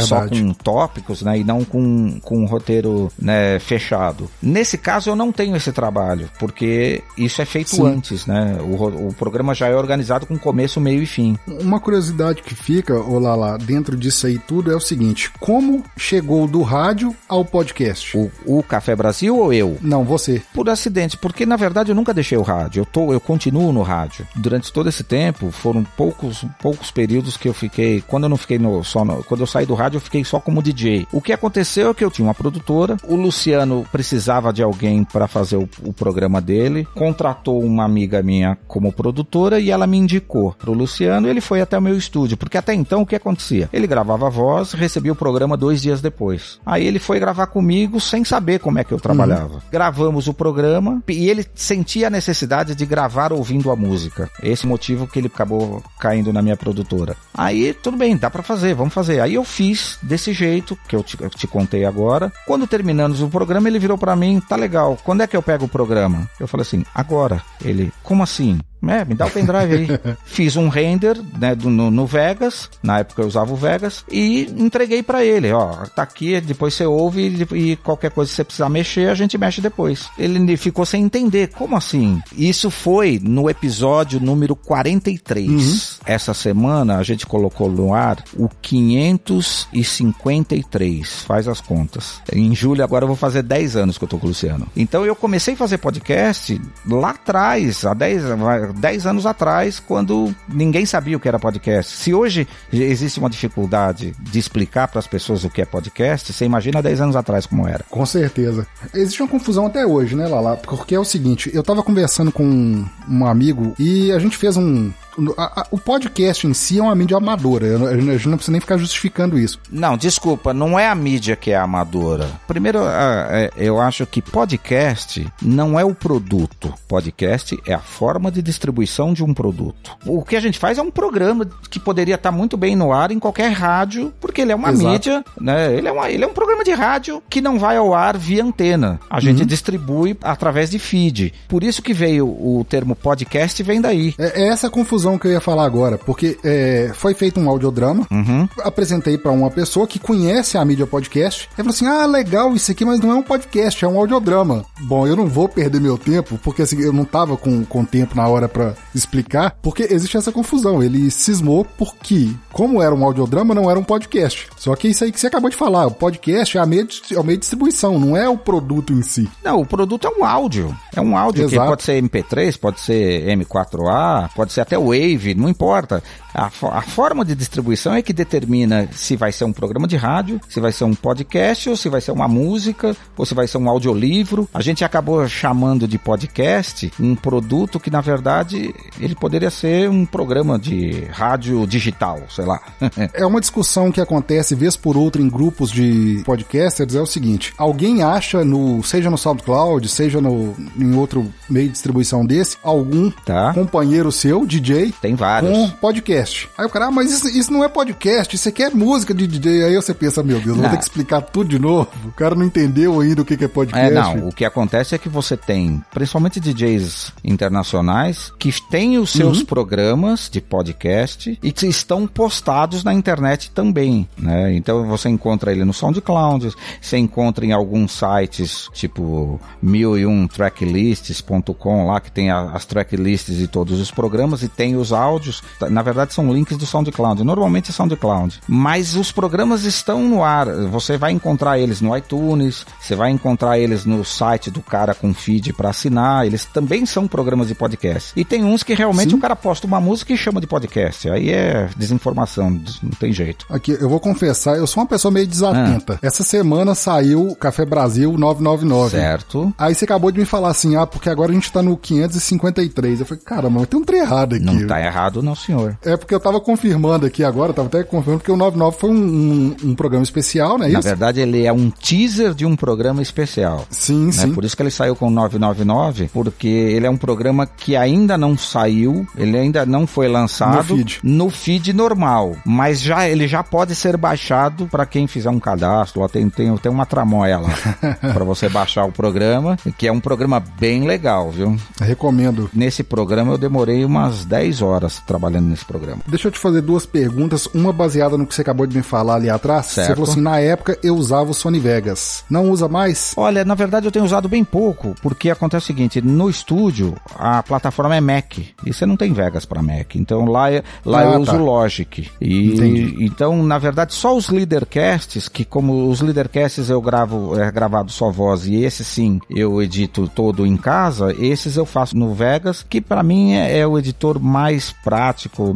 Só 0.00 0.26
com 0.26 0.52
tópicos, 0.52 1.22
né? 1.22 1.27
E 1.36 1.44
não 1.44 1.64
com, 1.64 2.18
com 2.20 2.38
um 2.38 2.46
roteiro 2.46 3.10
né, 3.18 3.58
fechado. 3.58 4.30
Nesse 4.42 4.78
caso, 4.78 5.10
eu 5.10 5.16
não 5.16 5.32
tenho 5.32 5.56
esse 5.56 5.72
trabalho, 5.72 6.30
porque 6.38 7.02
isso 7.16 7.42
é 7.42 7.44
feito 7.44 7.70
Sim. 7.70 7.86
antes, 7.86 8.26
né? 8.26 8.58
O, 8.60 9.08
o 9.08 9.14
programa 9.14 9.54
já 9.54 9.68
é 9.68 9.74
organizado 9.74 10.26
com 10.26 10.38
começo, 10.38 10.80
meio 10.80 11.02
e 11.02 11.06
fim. 11.06 11.36
Uma 11.46 11.80
curiosidade 11.80 12.42
que 12.42 12.54
fica, 12.54 12.94
olá 12.94 13.34
lá, 13.34 13.56
dentro 13.56 13.96
disso 13.96 14.26
aí 14.26 14.38
tudo 14.38 14.72
é 14.72 14.76
o 14.76 14.80
seguinte: 14.80 15.30
como 15.40 15.84
chegou 15.96 16.46
do 16.46 16.62
rádio 16.62 17.14
ao 17.28 17.44
podcast? 17.44 18.16
O, 18.16 18.30
o 18.46 18.62
Café 18.62 18.94
Brasil 18.94 19.36
ou 19.36 19.52
eu? 19.52 19.78
Não, 19.80 20.04
você. 20.04 20.42
Por 20.54 20.68
acidente, 20.68 21.16
porque 21.16 21.44
na 21.44 21.56
verdade 21.56 21.90
eu 21.90 21.94
nunca 21.94 22.14
deixei 22.14 22.38
o 22.38 22.42
rádio. 22.42 22.80
Eu, 22.80 22.86
tô, 22.86 23.12
eu 23.12 23.20
continuo 23.20 23.72
no 23.72 23.82
rádio. 23.82 24.26
Durante 24.34 24.72
todo 24.72 24.88
esse 24.88 25.04
tempo, 25.04 25.50
foram 25.50 25.84
poucos, 25.84 26.44
poucos 26.60 26.90
períodos 26.90 27.36
que 27.36 27.48
eu 27.48 27.54
fiquei. 27.54 28.02
Quando 28.06 28.24
eu 28.24 28.28
não 28.28 28.36
fiquei 28.36 28.58
no, 28.58 28.82
só 28.84 29.04
no, 29.04 29.22
Quando 29.24 29.40
eu 29.40 29.46
saí 29.46 29.66
do 29.66 29.74
rádio, 29.74 29.96
eu 29.96 30.00
fiquei 30.00 30.24
só 30.24 30.40
como 30.40 30.62
DJ. 30.62 31.06
O 31.12 31.17
que 31.20 31.32
aconteceu 31.32 31.90
é 31.90 31.94
que 31.94 32.04
eu 32.04 32.10
tinha 32.10 32.26
uma 32.26 32.34
produtora, 32.34 32.96
o 33.04 33.16
Luciano 33.16 33.86
precisava 33.90 34.52
de 34.52 34.62
alguém 34.62 35.04
para 35.04 35.26
fazer 35.26 35.56
o, 35.56 35.68
o, 35.82 35.92
programa 35.92 36.40
dele, 36.40 36.86
contratou 36.94 37.62
uma 37.62 37.84
amiga 37.84 38.22
minha 38.22 38.56
como 38.66 38.92
produtora 38.92 39.58
e 39.58 39.70
ela 39.70 39.86
me 39.86 39.98
indicou 39.98 40.54
pro 40.58 40.72
Luciano 40.72 41.26
e 41.26 41.30
ele 41.30 41.40
foi 41.40 41.60
até 41.60 41.78
o 41.78 41.82
meu 41.82 41.96
estúdio, 41.96 42.36
porque 42.36 42.58
até 42.58 42.74
então 42.74 43.02
o 43.02 43.06
que 43.06 43.16
acontecia? 43.16 43.68
Ele 43.72 43.86
gravava 43.86 44.26
a 44.26 44.30
voz, 44.30 44.72
recebia 44.72 45.12
o 45.12 45.16
programa 45.16 45.56
dois 45.56 45.80
dias 45.80 46.00
depois. 46.00 46.58
Aí 46.64 46.86
ele 46.86 46.98
foi 46.98 47.18
gravar 47.18 47.46
comigo 47.46 48.00
sem 48.00 48.24
saber 48.24 48.60
como 48.60 48.78
é 48.78 48.84
que 48.84 48.92
eu 48.92 49.00
trabalhava. 49.00 49.54
Uhum. 49.54 49.60
Gravamos 49.70 50.28
o 50.28 50.34
programa 50.34 51.02
e 51.08 51.28
ele 51.28 51.46
sentia 51.54 52.06
a 52.06 52.10
necessidade 52.10 52.74
de 52.74 52.86
gravar 52.86 53.32
ouvindo 53.32 53.70
a 53.70 53.76
música. 53.76 54.30
Esse 54.42 54.66
motivo 54.66 55.06
que 55.06 55.18
ele 55.18 55.28
acabou 55.28 55.82
caindo 55.98 56.32
na 56.32 56.42
minha 56.42 56.56
produtora. 56.56 57.16
Aí 57.34 57.72
tudo 57.72 57.96
bem, 57.96 58.16
dá 58.16 58.30
para 58.30 58.42
fazer, 58.42 58.74
vamos 58.74 58.94
fazer. 58.94 59.20
Aí 59.20 59.34
eu 59.34 59.44
fiz 59.44 59.98
desse 60.02 60.32
jeito 60.32 60.78
que 60.88 60.96
eu 60.96 61.02
te, 61.08 61.28
te 61.30 61.46
contei 61.46 61.84
agora. 61.84 62.32
Quando 62.46 62.66
terminamos 62.66 63.22
o 63.22 63.28
programa, 63.28 63.68
ele 63.68 63.78
virou 63.78 63.96
para 63.96 64.14
mim, 64.14 64.40
tá 64.40 64.56
legal, 64.56 64.98
quando 65.04 65.22
é 65.22 65.26
que 65.26 65.36
eu 65.36 65.42
pego 65.42 65.64
o 65.64 65.68
programa? 65.68 66.28
Eu 66.38 66.46
falei 66.46 66.62
assim, 66.62 66.84
agora. 66.94 67.42
Ele, 67.64 67.92
como 68.02 68.22
assim? 68.22 68.58
É, 68.86 69.02
me 69.04 69.14
dá 69.14 69.26
o 69.26 69.30
pendrive 69.30 69.74
aí. 69.74 69.88
Fiz 70.24 70.56
um 70.56 70.68
render 70.68 71.18
né, 71.38 71.54
do, 71.54 71.70
no, 71.70 71.90
no, 71.90 72.06
Vegas, 72.06 72.70
na 72.82 73.00
época 73.00 73.20
eu 73.22 73.26
usava 73.26 73.52
o 73.52 73.56
Vegas, 73.56 74.04
e 74.10 74.48
entreguei 74.56 75.02
para 75.02 75.22
ele. 75.24 75.52
Ó, 75.52 75.84
tá 75.94 76.02
aqui, 76.02 76.40
depois 76.40 76.72
você 76.74 76.86
ouve 76.86 77.46
e, 77.52 77.72
e, 77.72 77.76
qualquer 77.76 78.10
coisa 78.10 78.30
que 78.30 78.36
você 78.36 78.44
precisar 78.44 78.68
mexer, 78.68 79.08
a 79.10 79.14
gente 79.14 79.36
mexe 79.36 79.60
depois. 79.60 80.08
Ele 80.18 80.56
ficou 80.56 80.86
sem 80.86 81.02
entender, 81.02 81.48
como 81.48 81.76
assim? 81.76 82.22
Isso 82.36 82.70
foi 82.70 83.20
no 83.22 83.50
episódio 83.50 84.20
número 84.20 84.54
43. 84.54 85.48
Uhum. 85.48 85.78
essa 86.06 86.34
semana 86.34 86.98
a 86.98 87.02
gente 87.02 87.26
colocou 87.26 87.68
no 87.70 87.94
ar 87.94 88.22
o 88.34 88.48
553. 88.48 91.22
Faz 91.22 91.48
as 91.48 91.60
contas. 91.60 92.22
Em 92.32 92.54
julho 92.54 92.84
agora 92.84 93.04
eu 93.04 93.08
vou 93.08 93.16
fazer 93.16 93.42
10 93.42 93.76
anos 93.76 93.98
que 93.98 94.04
eu 94.04 94.08
tô 94.08 94.18
com 94.18 94.26
o 94.26 94.28
Luciano. 94.28 94.68
Então 94.76 95.04
eu 95.04 95.16
comecei 95.16 95.54
a 95.54 95.56
fazer 95.56 95.78
podcast 95.78 96.60
lá 96.86 97.10
atrás, 97.10 97.84
há 97.84 97.94
10, 97.94 98.24
10 98.72 99.06
anos 99.06 99.26
atrás, 99.26 99.78
quando 99.80 100.34
ninguém 100.48 100.86
sabia 100.86 101.16
o 101.16 101.20
que 101.20 101.28
era 101.28 101.38
podcast. 101.38 101.96
Se 101.96 102.14
hoje 102.14 102.46
existe 102.72 103.18
uma 103.18 103.30
dificuldade 103.30 104.14
de 104.18 104.38
explicar 104.38 104.88
para 104.88 104.98
as 104.98 105.06
pessoas 105.06 105.44
o 105.44 105.50
que 105.50 105.62
é 105.62 105.64
podcast, 105.64 106.32
você 106.32 106.44
imagina 106.44 106.82
10 106.82 107.00
anos 107.00 107.16
atrás 107.16 107.46
como 107.46 107.66
era. 107.66 107.84
Com 107.90 108.04
certeza. 108.06 108.66
Existe 108.94 109.22
uma 109.22 109.28
confusão 109.28 109.66
até 109.66 109.86
hoje, 109.86 110.14
né, 110.14 110.26
Lala? 110.26 110.56
Porque 110.56 110.94
é 110.94 111.00
o 111.00 111.04
seguinte, 111.04 111.50
eu 111.52 111.62
tava 111.62 111.82
conversando 111.82 112.32
com 112.32 112.84
um 113.08 113.26
amigo 113.26 113.74
e 113.78 114.12
a 114.12 114.18
gente 114.18 114.36
fez 114.36 114.56
um, 114.56 114.90
a, 115.36 115.60
a, 115.60 115.66
o 115.70 115.78
podcast 115.78 116.46
em 116.46 116.54
si 116.54 116.78
é 116.78 116.82
uma 116.82 116.94
mídia 116.94 117.16
amadora. 117.16 117.66
A 117.88 117.96
gente 117.96 118.28
não 118.28 118.36
precisa 118.36 118.52
nem 118.52 118.60
ficar 118.60 118.76
justificando 118.76 119.38
isso. 119.38 119.60
Não, 119.70 119.96
desculpa, 119.96 120.54
não 120.54 120.78
é 120.78 120.88
a 120.88 120.94
mídia 120.94 121.36
que 121.36 121.50
é 121.50 121.56
amadora. 121.56 122.28
Primeiro, 122.46 122.80
é, 122.84 123.50
eu 123.56 123.80
acho 123.80 124.06
que 124.06 124.22
podcast 124.22 125.26
não 125.42 125.78
é 125.78 125.84
o 125.84 125.94
produto. 125.94 126.72
Podcast 126.86 127.58
é 127.66 127.74
a 127.74 127.78
forma 127.78 128.30
de 128.30 128.42
distribuição 128.42 129.12
de 129.12 129.24
um 129.24 129.34
produto. 129.34 129.96
O 130.06 130.24
que 130.24 130.36
a 130.36 130.40
gente 130.40 130.58
faz 130.58 130.78
é 130.78 130.82
um 130.82 130.90
programa 130.90 131.48
que 131.70 131.80
poderia 131.80 132.14
estar 132.14 132.30
muito 132.30 132.56
bem 132.56 132.76
no 132.76 132.92
ar 132.92 133.10
em 133.10 133.18
qualquer 133.18 133.50
rádio, 133.50 134.12
porque 134.20 134.42
ele 134.42 134.52
é 134.52 134.54
uma 134.54 134.70
Exato. 134.70 134.88
mídia, 134.88 135.24
né? 135.40 135.74
Ele 135.74 135.88
é, 135.88 135.92
uma, 135.92 136.10
ele 136.10 136.24
é 136.24 136.26
um 136.26 136.32
programa 136.32 136.64
de 136.64 136.72
rádio 136.72 137.22
que 137.28 137.40
não 137.40 137.58
vai 137.58 137.76
ao 137.76 137.94
ar 137.94 138.16
via 138.16 138.44
antena. 138.44 139.00
A 139.10 139.20
gente 139.20 139.40
uhum. 139.40 139.46
distribui 139.46 140.16
através 140.22 140.70
de 140.70 140.78
feed. 140.78 141.32
Por 141.48 141.62
isso 141.62 141.82
que 141.82 141.92
veio 141.92 142.26
o 142.26 142.64
termo 142.68 142.94
podcast, 142.94 143.62
vem 143.62 143.80
daí. 143.80 144.14
É, 144.18 144.42
é 144.42 144.48
essa 144.48 144.70
confusão 144.70 145.07
conclusão 145.08 145.18
que 145.18 145.26
eu 145.28 145.32
ia 145.32 145.40
falar 145.40 145.64
agora, 145.64 145.96
porque 145.96 146.38
é, 146.44 146.90
foi 146.94 147.14
feito 147.14 147.40
um 147.40 147.48
audiodrama, 147.48 148.06
uhum. 148.10 148.48
apresentei 148.58 149.16
para 149.16 149.30
uma 149.30 149.50
pessoa 149.50 149.86
que 149.86 149.98
conhece 149.98 150.58
a 150.58 150.64
mídia 150.64 150.86
podcast, 150.86 151.48
e 151.52 151.56
falou 151.56 151.70
assim: 151.70 151.86
ah, 151.86 152.04
legal 152.04 152.54
isso 152.54 152.70
aqui, 152.70 152.84
mas 152.84 153.00
não 153.00 153.12
é 153.12 153.14
um 153.14 153.22
podcast, 153.22 153.84
é 153.84 153.88
um 153.88 153.98
audiodrama. 153.98 154.64
Bom, 154.80 155.06
eu 155.06 155.16
não 155.16 155.26
vou 155.26 155.48
perder 155.48 155.80
meu 155.80 155.96
tempo, 155.96 156.38
porque 156.42 156.62
assim, 156.62 156.80
eu 156.80 156.92
não 156.92 157.04
tava 157.04 157.36
com, 157.36 157.64
com 157.64 157.84
tempo 157.84 158.16
na 158.16 158.26
hora 158.26 158.48
para 158.48 158.74
explicar, 158.94 159.56
porque 159.62 159.86
existe 159.90 160.16
essa 160.16 160.32
confusão. 160.32 160.82
Ele 160.82 161.10
cismou 161.10 161.64
porque, 161.64 162.30
como 162.52 162.82
era 162.82 162.94
um 162.94 163.04
audiodrama, 163.04 163.54
não 163.54 163.70
era 163.70 163.78
um 163.78 163.84
podcast. 163.84 164.48
Só 164.56 164.74
que 164.74 164.88
isso 164.88 165.04
aí 165.04 165.12
que 165.12 165.20
você 165.20 165.28
acabou 165.28 165.50
de 165.50 165.56
falar, 165.56 165.86
o 165.86 165.90
podcast 165.90 166.56
é, 166.56 166.60
a 166.60 166.66
meio 166.66 166.88
é 167.12 167.18
o 167.18 167.24
meio 167.24 167.38
de 167.38 167.42
distribuição, 167.42 167.98
não 167.98 168.16
é 168.16 168.28
o 168.28 168.36
produto 168.36 168.92
em 168.92 169.02
si. 169.02 169.28
Não, 169.44 169.60
o 169.60 169.66
produto 169.66 170.06
é 170.06 170.10
um 170.10 170.24
áudio. 170.24 170.76
É 170.94 171.00
um 171.00 171.16
áudio 171.16 171.44
Exato. 171.44 171.62
que 171.62 171.68
pode 171.68 171.82
ser 171.82 172.02
MP3, 172.02 172.58
pode 172.58 172.80
ser 172.80 173.24
M4A, 173.36 174.30
pode 174.34 174.52
ser 174.52 174.60
até 174.60 174.78
o 174.78 174.94
Wave, 174.98 175.34
não 175.34 175.48
importa. 175.48 176.02
A, 176.38 176.46
a, 176.78 176.82
forma 176.82 177.24
de 177.24 177.34
distribuição 177.34 177.94
é 177.94 178.00
que 178.00 178.12
determina 178.12 178.88
se 178.92 179.16
vai 179.16 179.32
ser 179.32 179.44
um 179.44 179.52
programa 179.52 179.88
de 179.88 179.96
rádio, 179.96 180.40
se 180.48 180.60
vai 180.60 180.70
ser 180.70 180.84
um 180.84 180.94
podcast, 180.94 181.68
ou 181.68 181.76
se 181.76 181.88
vai 181.88 182.00
ser 182.00 182.12
uma 182.12 182.28
música, 182.28 182.96
ou 183.16 183.26
se 183.26 183.34
vai 183.34 183.48
ser 183.48 183.58
um 183.58 183.68
audiolivro. 183.68 184.48
A 184.54 184.62
gente 184.62 184.84
acabou 184.84 185.26
chamando 185.26 185.88
de 185.88 185.98
podcast 185.98 186.92
um 187.00 187.16
produto 187.16 187.80
que, 187.80 187.90
na 187.90 188.00
verdade, 188.00 188.72
ele 189.00 189.16
poderia 189.16 189.50
ser 189.50 189.90
um 189.90 190.06
programa 190.06 190.60
de 190.60 191.06
rádio 191.10 191.66
digital, 191.66 192.20
sei 192.30 192.44
lá. 192.44 192.60
é 193.12 193.26
uma 193.26 193.40
discussão 193.40 193.90
que 193.90 194.00
acontece 194.00 194.54
vez 194.54 194.76
por 194.76 194.96
outra 194.96 195.20
em 195.20 195.28
grupos 195.28 195.72
de 195.72 196.22
podcasters, 196.24 196.94
é 196.94 197.00
o 197.00 197.06
seguinte, 197.06 197.52
alguém 197.58 198.04
acha 198.04 198.44
no, 198.44 198.80
seja 198.84 199.10
no 199.10 199.18
SoundCloud, 199.18 199.88
seja 199.88 200.20
no, 200.20 200.54
em 200.78 200.94
outro 200.94 201.32
meio 201.50 201.66
de 201.66 201.72
distribuição 201.72 202.24
desse, 202.24 202.56
algum 202.62 203.10
tá. 203.10 203.52
companheiro 203.54 204.12
seu, 204.12 204.46
DJ, 204.46 204.94
tem 205.00 205.16
vários, 205.16 205.50
com 205.50 205.70
podcast 205.70 206.27
podcast. 206.28 206.48
Aí 206.56 206.64
o 206.66 206.68
cara, 206.68 206.86
ah, 206.86 206.90
mas 206.90 207.12
isso, 207.12 207.28
isso 207.28 207.52
não 207.52 207.62
é 207.64 207.68
podcast, 207.68 208.34
isso 208.34 208.48
aqui 208.48 208.62
é 208.62 208.70
música 208.70 209.12
de 209.14 209.26
DJ. 209.26 209.64
Aí 209.64 209.74
você 209.74 209.92
pensa, 209.94 210.22
meu 210.22 210.38
Deus, 210.40 210.56
não. 210.56 210.62
vou 210.62 210.70
ter 210.70 210.76
que 210.76 210.84
explicar 210.84 211.22
tudo 211.22 211.50
de 211.50 211.58
novo. 211.58 211.88
O 212.04 212.12
cara 212.12 212.36
não 212.36 212.44
entendeu 212.44 213.00
ainda 213.00 213.22
o 213.22 213.24
que 213.24 213.42
é 213.42 213.48
podcast. 213.48 213.92
É, 213.92 213.94
não, 213.94 214.28
o 214.28 214.32
que 214.32 214.44
acontece 214.44 214.94
é 214.94 214.98
que 214.98 215.08
você 215.08 215.34
tem, 215.36 215.82
principalmente 215.92 216.38
DJs 216.40 217.12
internacionais, 217.24 218.32
que 218.38 218.52
têm 218.68 218.98
os 218.98 219.10
seus 219.10 219.40
uhum. 219.40 219.44
programas 219.44 220.30
de 220.30 220.40
podcast 220.40 221.36
e 221.42 221.50
que 221.52 221.66
estão 221.66 222.06
postados 222.06 222.84
na 222.84 222.94
internet 222.94 223.50
também, 223.50 224.08
né? 224.16 224.54
Então 224.54 224.86
você 224.86 225.08
encontra 225.08 225.50
ele 225.52 225.64
no 225.64 225.72
SoundCloud, 225.72 226.54
você 226.80 226.98
encontra 226.98 227.44
em 227.44 227.50
alguns 227.52 227.90
sites, 227.92 228.70
tipo 228.72 229.40
1001tracklists.com 229.64 231.86
lá, 231.86 232.00
que 232.00 232.10
tem 232.10 232.30
as 232.30 232.64
tracklists 232.64 233.36
de 233.36 233.46
todos 233.46 233.78
os 233.80 233.90
programas 233.90 234.42
e 234.42 234.48
tem 234.48 234.76
os 234.76 234.92
áudios. 234.92 235.42
Na 235.70 235.82
verdade, 235.82 236.07
são 236.14 236.32
links 236.32 236.56
do 236.56 236.66
SoundCloud. 236.66 237.22
Normalmente 237.24 237.70
é 237.70 237.72
SoundCloud. 237.72 238.40
Mas 238.46 238.94
os 238.96 239.12
programas 239.12 239.64
estão 239.64 240.02
no 240.02 240.22
ar. 240.22 240.46
Você 240.68 240.96
vai 240.96 241.12
encontrar 241.12 241.58
eles 241.58 241.80
no 241.80 241.96
iTunes, 241.96 242.66
você 242.80 242.94
vai 242.94 243.10
encontrar 243.10 243.58
eles 243.58 243.84
no 243.84 244.04
site 244.04 244.50
do 244.50 244.60
cara 244.60 244.94
com 244.94 245.12
feed 245.14 245.52
para 245.52 245.70
assinar. 245.70 246.26
Eles 246.26 246.44
também 246.44 246.86
são 246.86 247.06
programas 247.06 247.48
de 247.48 247.54
podcast. 247.54 248.12
E 248.16 248.24
tem 248.24 248.44
uns 248.44 248.62
que 248.62 248.74
realmente 248.74 249.10
Sim. 249.10 249.16
o 249.16 249.20
cara 249.20 249.36
posta 249.36 249.66
uma 249.66 249.80
música 249.80 250.12
e 250.12 250.16
chama 250.16 250.40
de 250.40 250.46
podcast. 250.46 251.08
Aí 251.10 251.30
é 251.30 251.68
desinformação, 251.76 252.50
não 252.50 252.90
tem 252.98 253.12
jeito. 253.12 253.46
Aqui, 253.50 253.76
eu 253.78 253.88
vou 253.88 254.00
confessar, 254.00 254.56
eu 254.56 254.66
sou 254.66 254.82
uma 254.82 254.88
pessoa 254.88 255.12
meio 255.12 255.26
desatenta. 255.26 255.94
Ah. 255.94 256.06
Essa 256.06 256.22
semana 256.22 256.74
saiu 256.74 257.36
Café 257.36 257.64
Brasil 257.64 258.16
999. 258.16 258.90
Certo. 258.90 259.54
Aí 259.58 259.74
você 259.74 259.84
acabou 259.84 260.10
de 260.10 260.18
me 260.18 260.24
falar 260.24 260.50
assim, 260.50 260.76
ah, 260.76 260.86
porque 260.86 261.08
agora 261.08 261.30
a 261.30 261.34
gente 261.34 261.52
tá 261.52 261.62
no 261.62 261.76
553. 261.76 263.00
Eu 263.00 263.06
falei, 263.06 263.22
caramba, 263.24 263.66
tem 263.66 263.78
um 263.78 263.84
trem 263.84 264.00
errado 264.00 264.34
aqui. 264.34 264.44
Não 264.44 264.66
tá 264.66 264.80
errado 264.80 265.22
não, 265.22 265.34
senhor. 265.34 265.76
É 265.82 265.97
porque 265.98 266.14
eu 266.14 266.20
tava 266.20 266.40
confirmando 266.40 267.06
aqui 267.06 267.24
agora, 267.24 267.52
tava 267.52 267.68
até 267.68 267.82
confirmando 267.82 268.24
que 268.24 268.30
o 268.30 268.36
99 268.36 268.76
foi 268.78 268.90
um, 268.90 268.94
um, 268.94 269.56
um 269.70 269.74
programa 269.74 270.04
especial, 270.04 270.58
né? 270.58 270.68
Na 270.68 270.80
verdade, 270.80 271.20
ele 271.20 271.44
é 271.44 271.52
um 271.52 271.70
teaser 271.70 272.34
de 272.34 272.46
um 272.46 272.56
programa 272.56 273.02
especial. 273.02 273.66
Sim, 273.70 274.06
né? 274.06 274.12
sim. 274.12 274.32
Por 274.32 274.44
isso 274.44 274.56
que 274.56 274.62
ele 274.62 274.70
saiu 274.70 274.94
com 274.94 275.10
999, 275.10 276.10
porque 276.12 276.48
ele 276.48 276.86
é 276.86 276.90
um 276.90 276.96
programa 276.96 277.46
que 277.46 277.76
ainda 277.76 278.16
não 278.16 278.36
saiu, 278.36 279.06
ele 279.16 279.36
ainda 279.36 279.66
não 279.66 279.86
foi 279.86 280.08
lançado 280.08 280.56
no 280.56 280.64
feed, 280.64 281.00
no 281.02 281.30
feed 281.30 281.72
normal, 281.72 282.36
mas 282.44 282.80
já 282.80 283.08
ele 283.08 283.26
já 283.26 283.42
pode 283.42 283.74
ser 283.74 283.96
baixado 283.96 284.66
para 284.66 284.86
quem 284.86 285.06
fizer 285.06 285.30
um 285.30 285.40
cadastro. 285.40 286.00
Lá 286.00 286.08
tem, 286.08 286.28
tem, 286.28 286.56
tem 286.56 286.70
uma 286.70 286.86
tramóia 286.86 287.38
lá 287.38 287.50
para 288.12 288.24
você 288.24 288.48
baixar 288.48 288.84
o 288.84 288.92
programa, 288.92 289.56
que 289.76 289.86
é 289.86 289.92
um 289.92 290.00
programa 290.00 290.40
bem 290.40 290.86
legal, 290.86 291.30
viu? 291.30 291.56
Recomendo. 291.80 292.50
Nesse 292.52 292.82
programa 292.82 293.32
eu 293.32 293.38
demorei 293.38 293.84
umas 293.84 294.24
10 294.24 294.62
horas 294.62 295.00
trabalhando 295.06 295.48
nesse 295.48 295.64
programa. 295.64 295.87
Deixa 296.06 296.28
eu 296.28 296.32
te 296.32 296.38
fazer 296.38 296.60
duas 296.60 296.86
perguntas, 296.86 297.46
uma 297.54 297.72
baseada 297.72 298.16
no 298.16 298.26
que 298.26 298.34
você 298.34 298.42
acabou 298.42 298.66
de 298.66 298.76
me 298.76 298.82
falar 298.82 299.16
ali 299.16 299.30
atrás. 299.30 299.66
Certo. 299.66 299.88
Você 299.88 299.94
falou 299.94 300.10
assim, 300.10 300.20
na 300.20 300.38
época 300.40 300.78
eu 300.82 300.94
usava 300.96 301.30
o 301.30 301.34
Sony 301.34 301.58
Vegas. 301.58 302.24
Não 302.28 302.50
usa 302.50 302.68
mais? 302.68 303.14
Olha, 303.16 303.44
na 303.44 303.54
verdade 303.54 303.86
eu 303.86 303.92
tenho 303.92 304.04
usado 304.04 304.28
bem 304.28 304.44
pouco, 304.44 304.94
porque 305.02 305.30
acontece 305.30 305.64
o 305.64 305.66
seguinte, 305.66 306.00
no 306.00 306.28
estúdio 306.28 306.94
a 307.14 307.42
plataforma 307.42 307.96
é 307.96 308.00
Mac, 308.00 308.38
e 308.38 308.72
você 308.72 308.86
não 308.86 308.96
tem 308.96 309.12
Vegas 309.12 309.44
para 309.44 309.62
Mac, 309.62 309.96
então 309.96 310.24
lá, 310.24 310.48
lá 310.84 311.00
ah, 311.00 311.04
eu 311.04 311.24
tá. 311.24 311.32
uso 311.32 311.36
Logic. 311.36 312.08
E 312.20 312.54
Entendi. 312.54 312.96
então, 313.04 313.42
na 313.42 313.58
verdade, 313.58 313.94
só 313.94 314.16
os 314.16 314.28
leadercasts, 314.28 315.28
que 315.28 315.44
como 315.44 315.88
os 315.88 316.00
leadercasts 316.00 316.70
eu 316.70 316.80
gravo, 316.80 317.38
é 317.38 317.50
gravado 317.50 317.90
só 317.90 318.10
voz, 318.10 318.46
e 318.46 318.56
esse 318.62 318.84
sim 318.84 319.20
eu 319.30 319.62
edito 319.62 320.08
todo 320.08 320.46
em 320.46 320.56
casa, 320.56 321.14
esses 321.18 321.56
eu 321.56 321.66
faço 321.66 321.96
no 321.96 322.14
Vegas, 322.14 322.64
que 322.68 322.80
para 322.80 323.02
mim 323.02 323.34
é, 323.34 323.58
é 323.58 323.66
o 323.66 323.78
editor 323.78 324.20
mais 324.20 324.72
prático, 324.84 325.54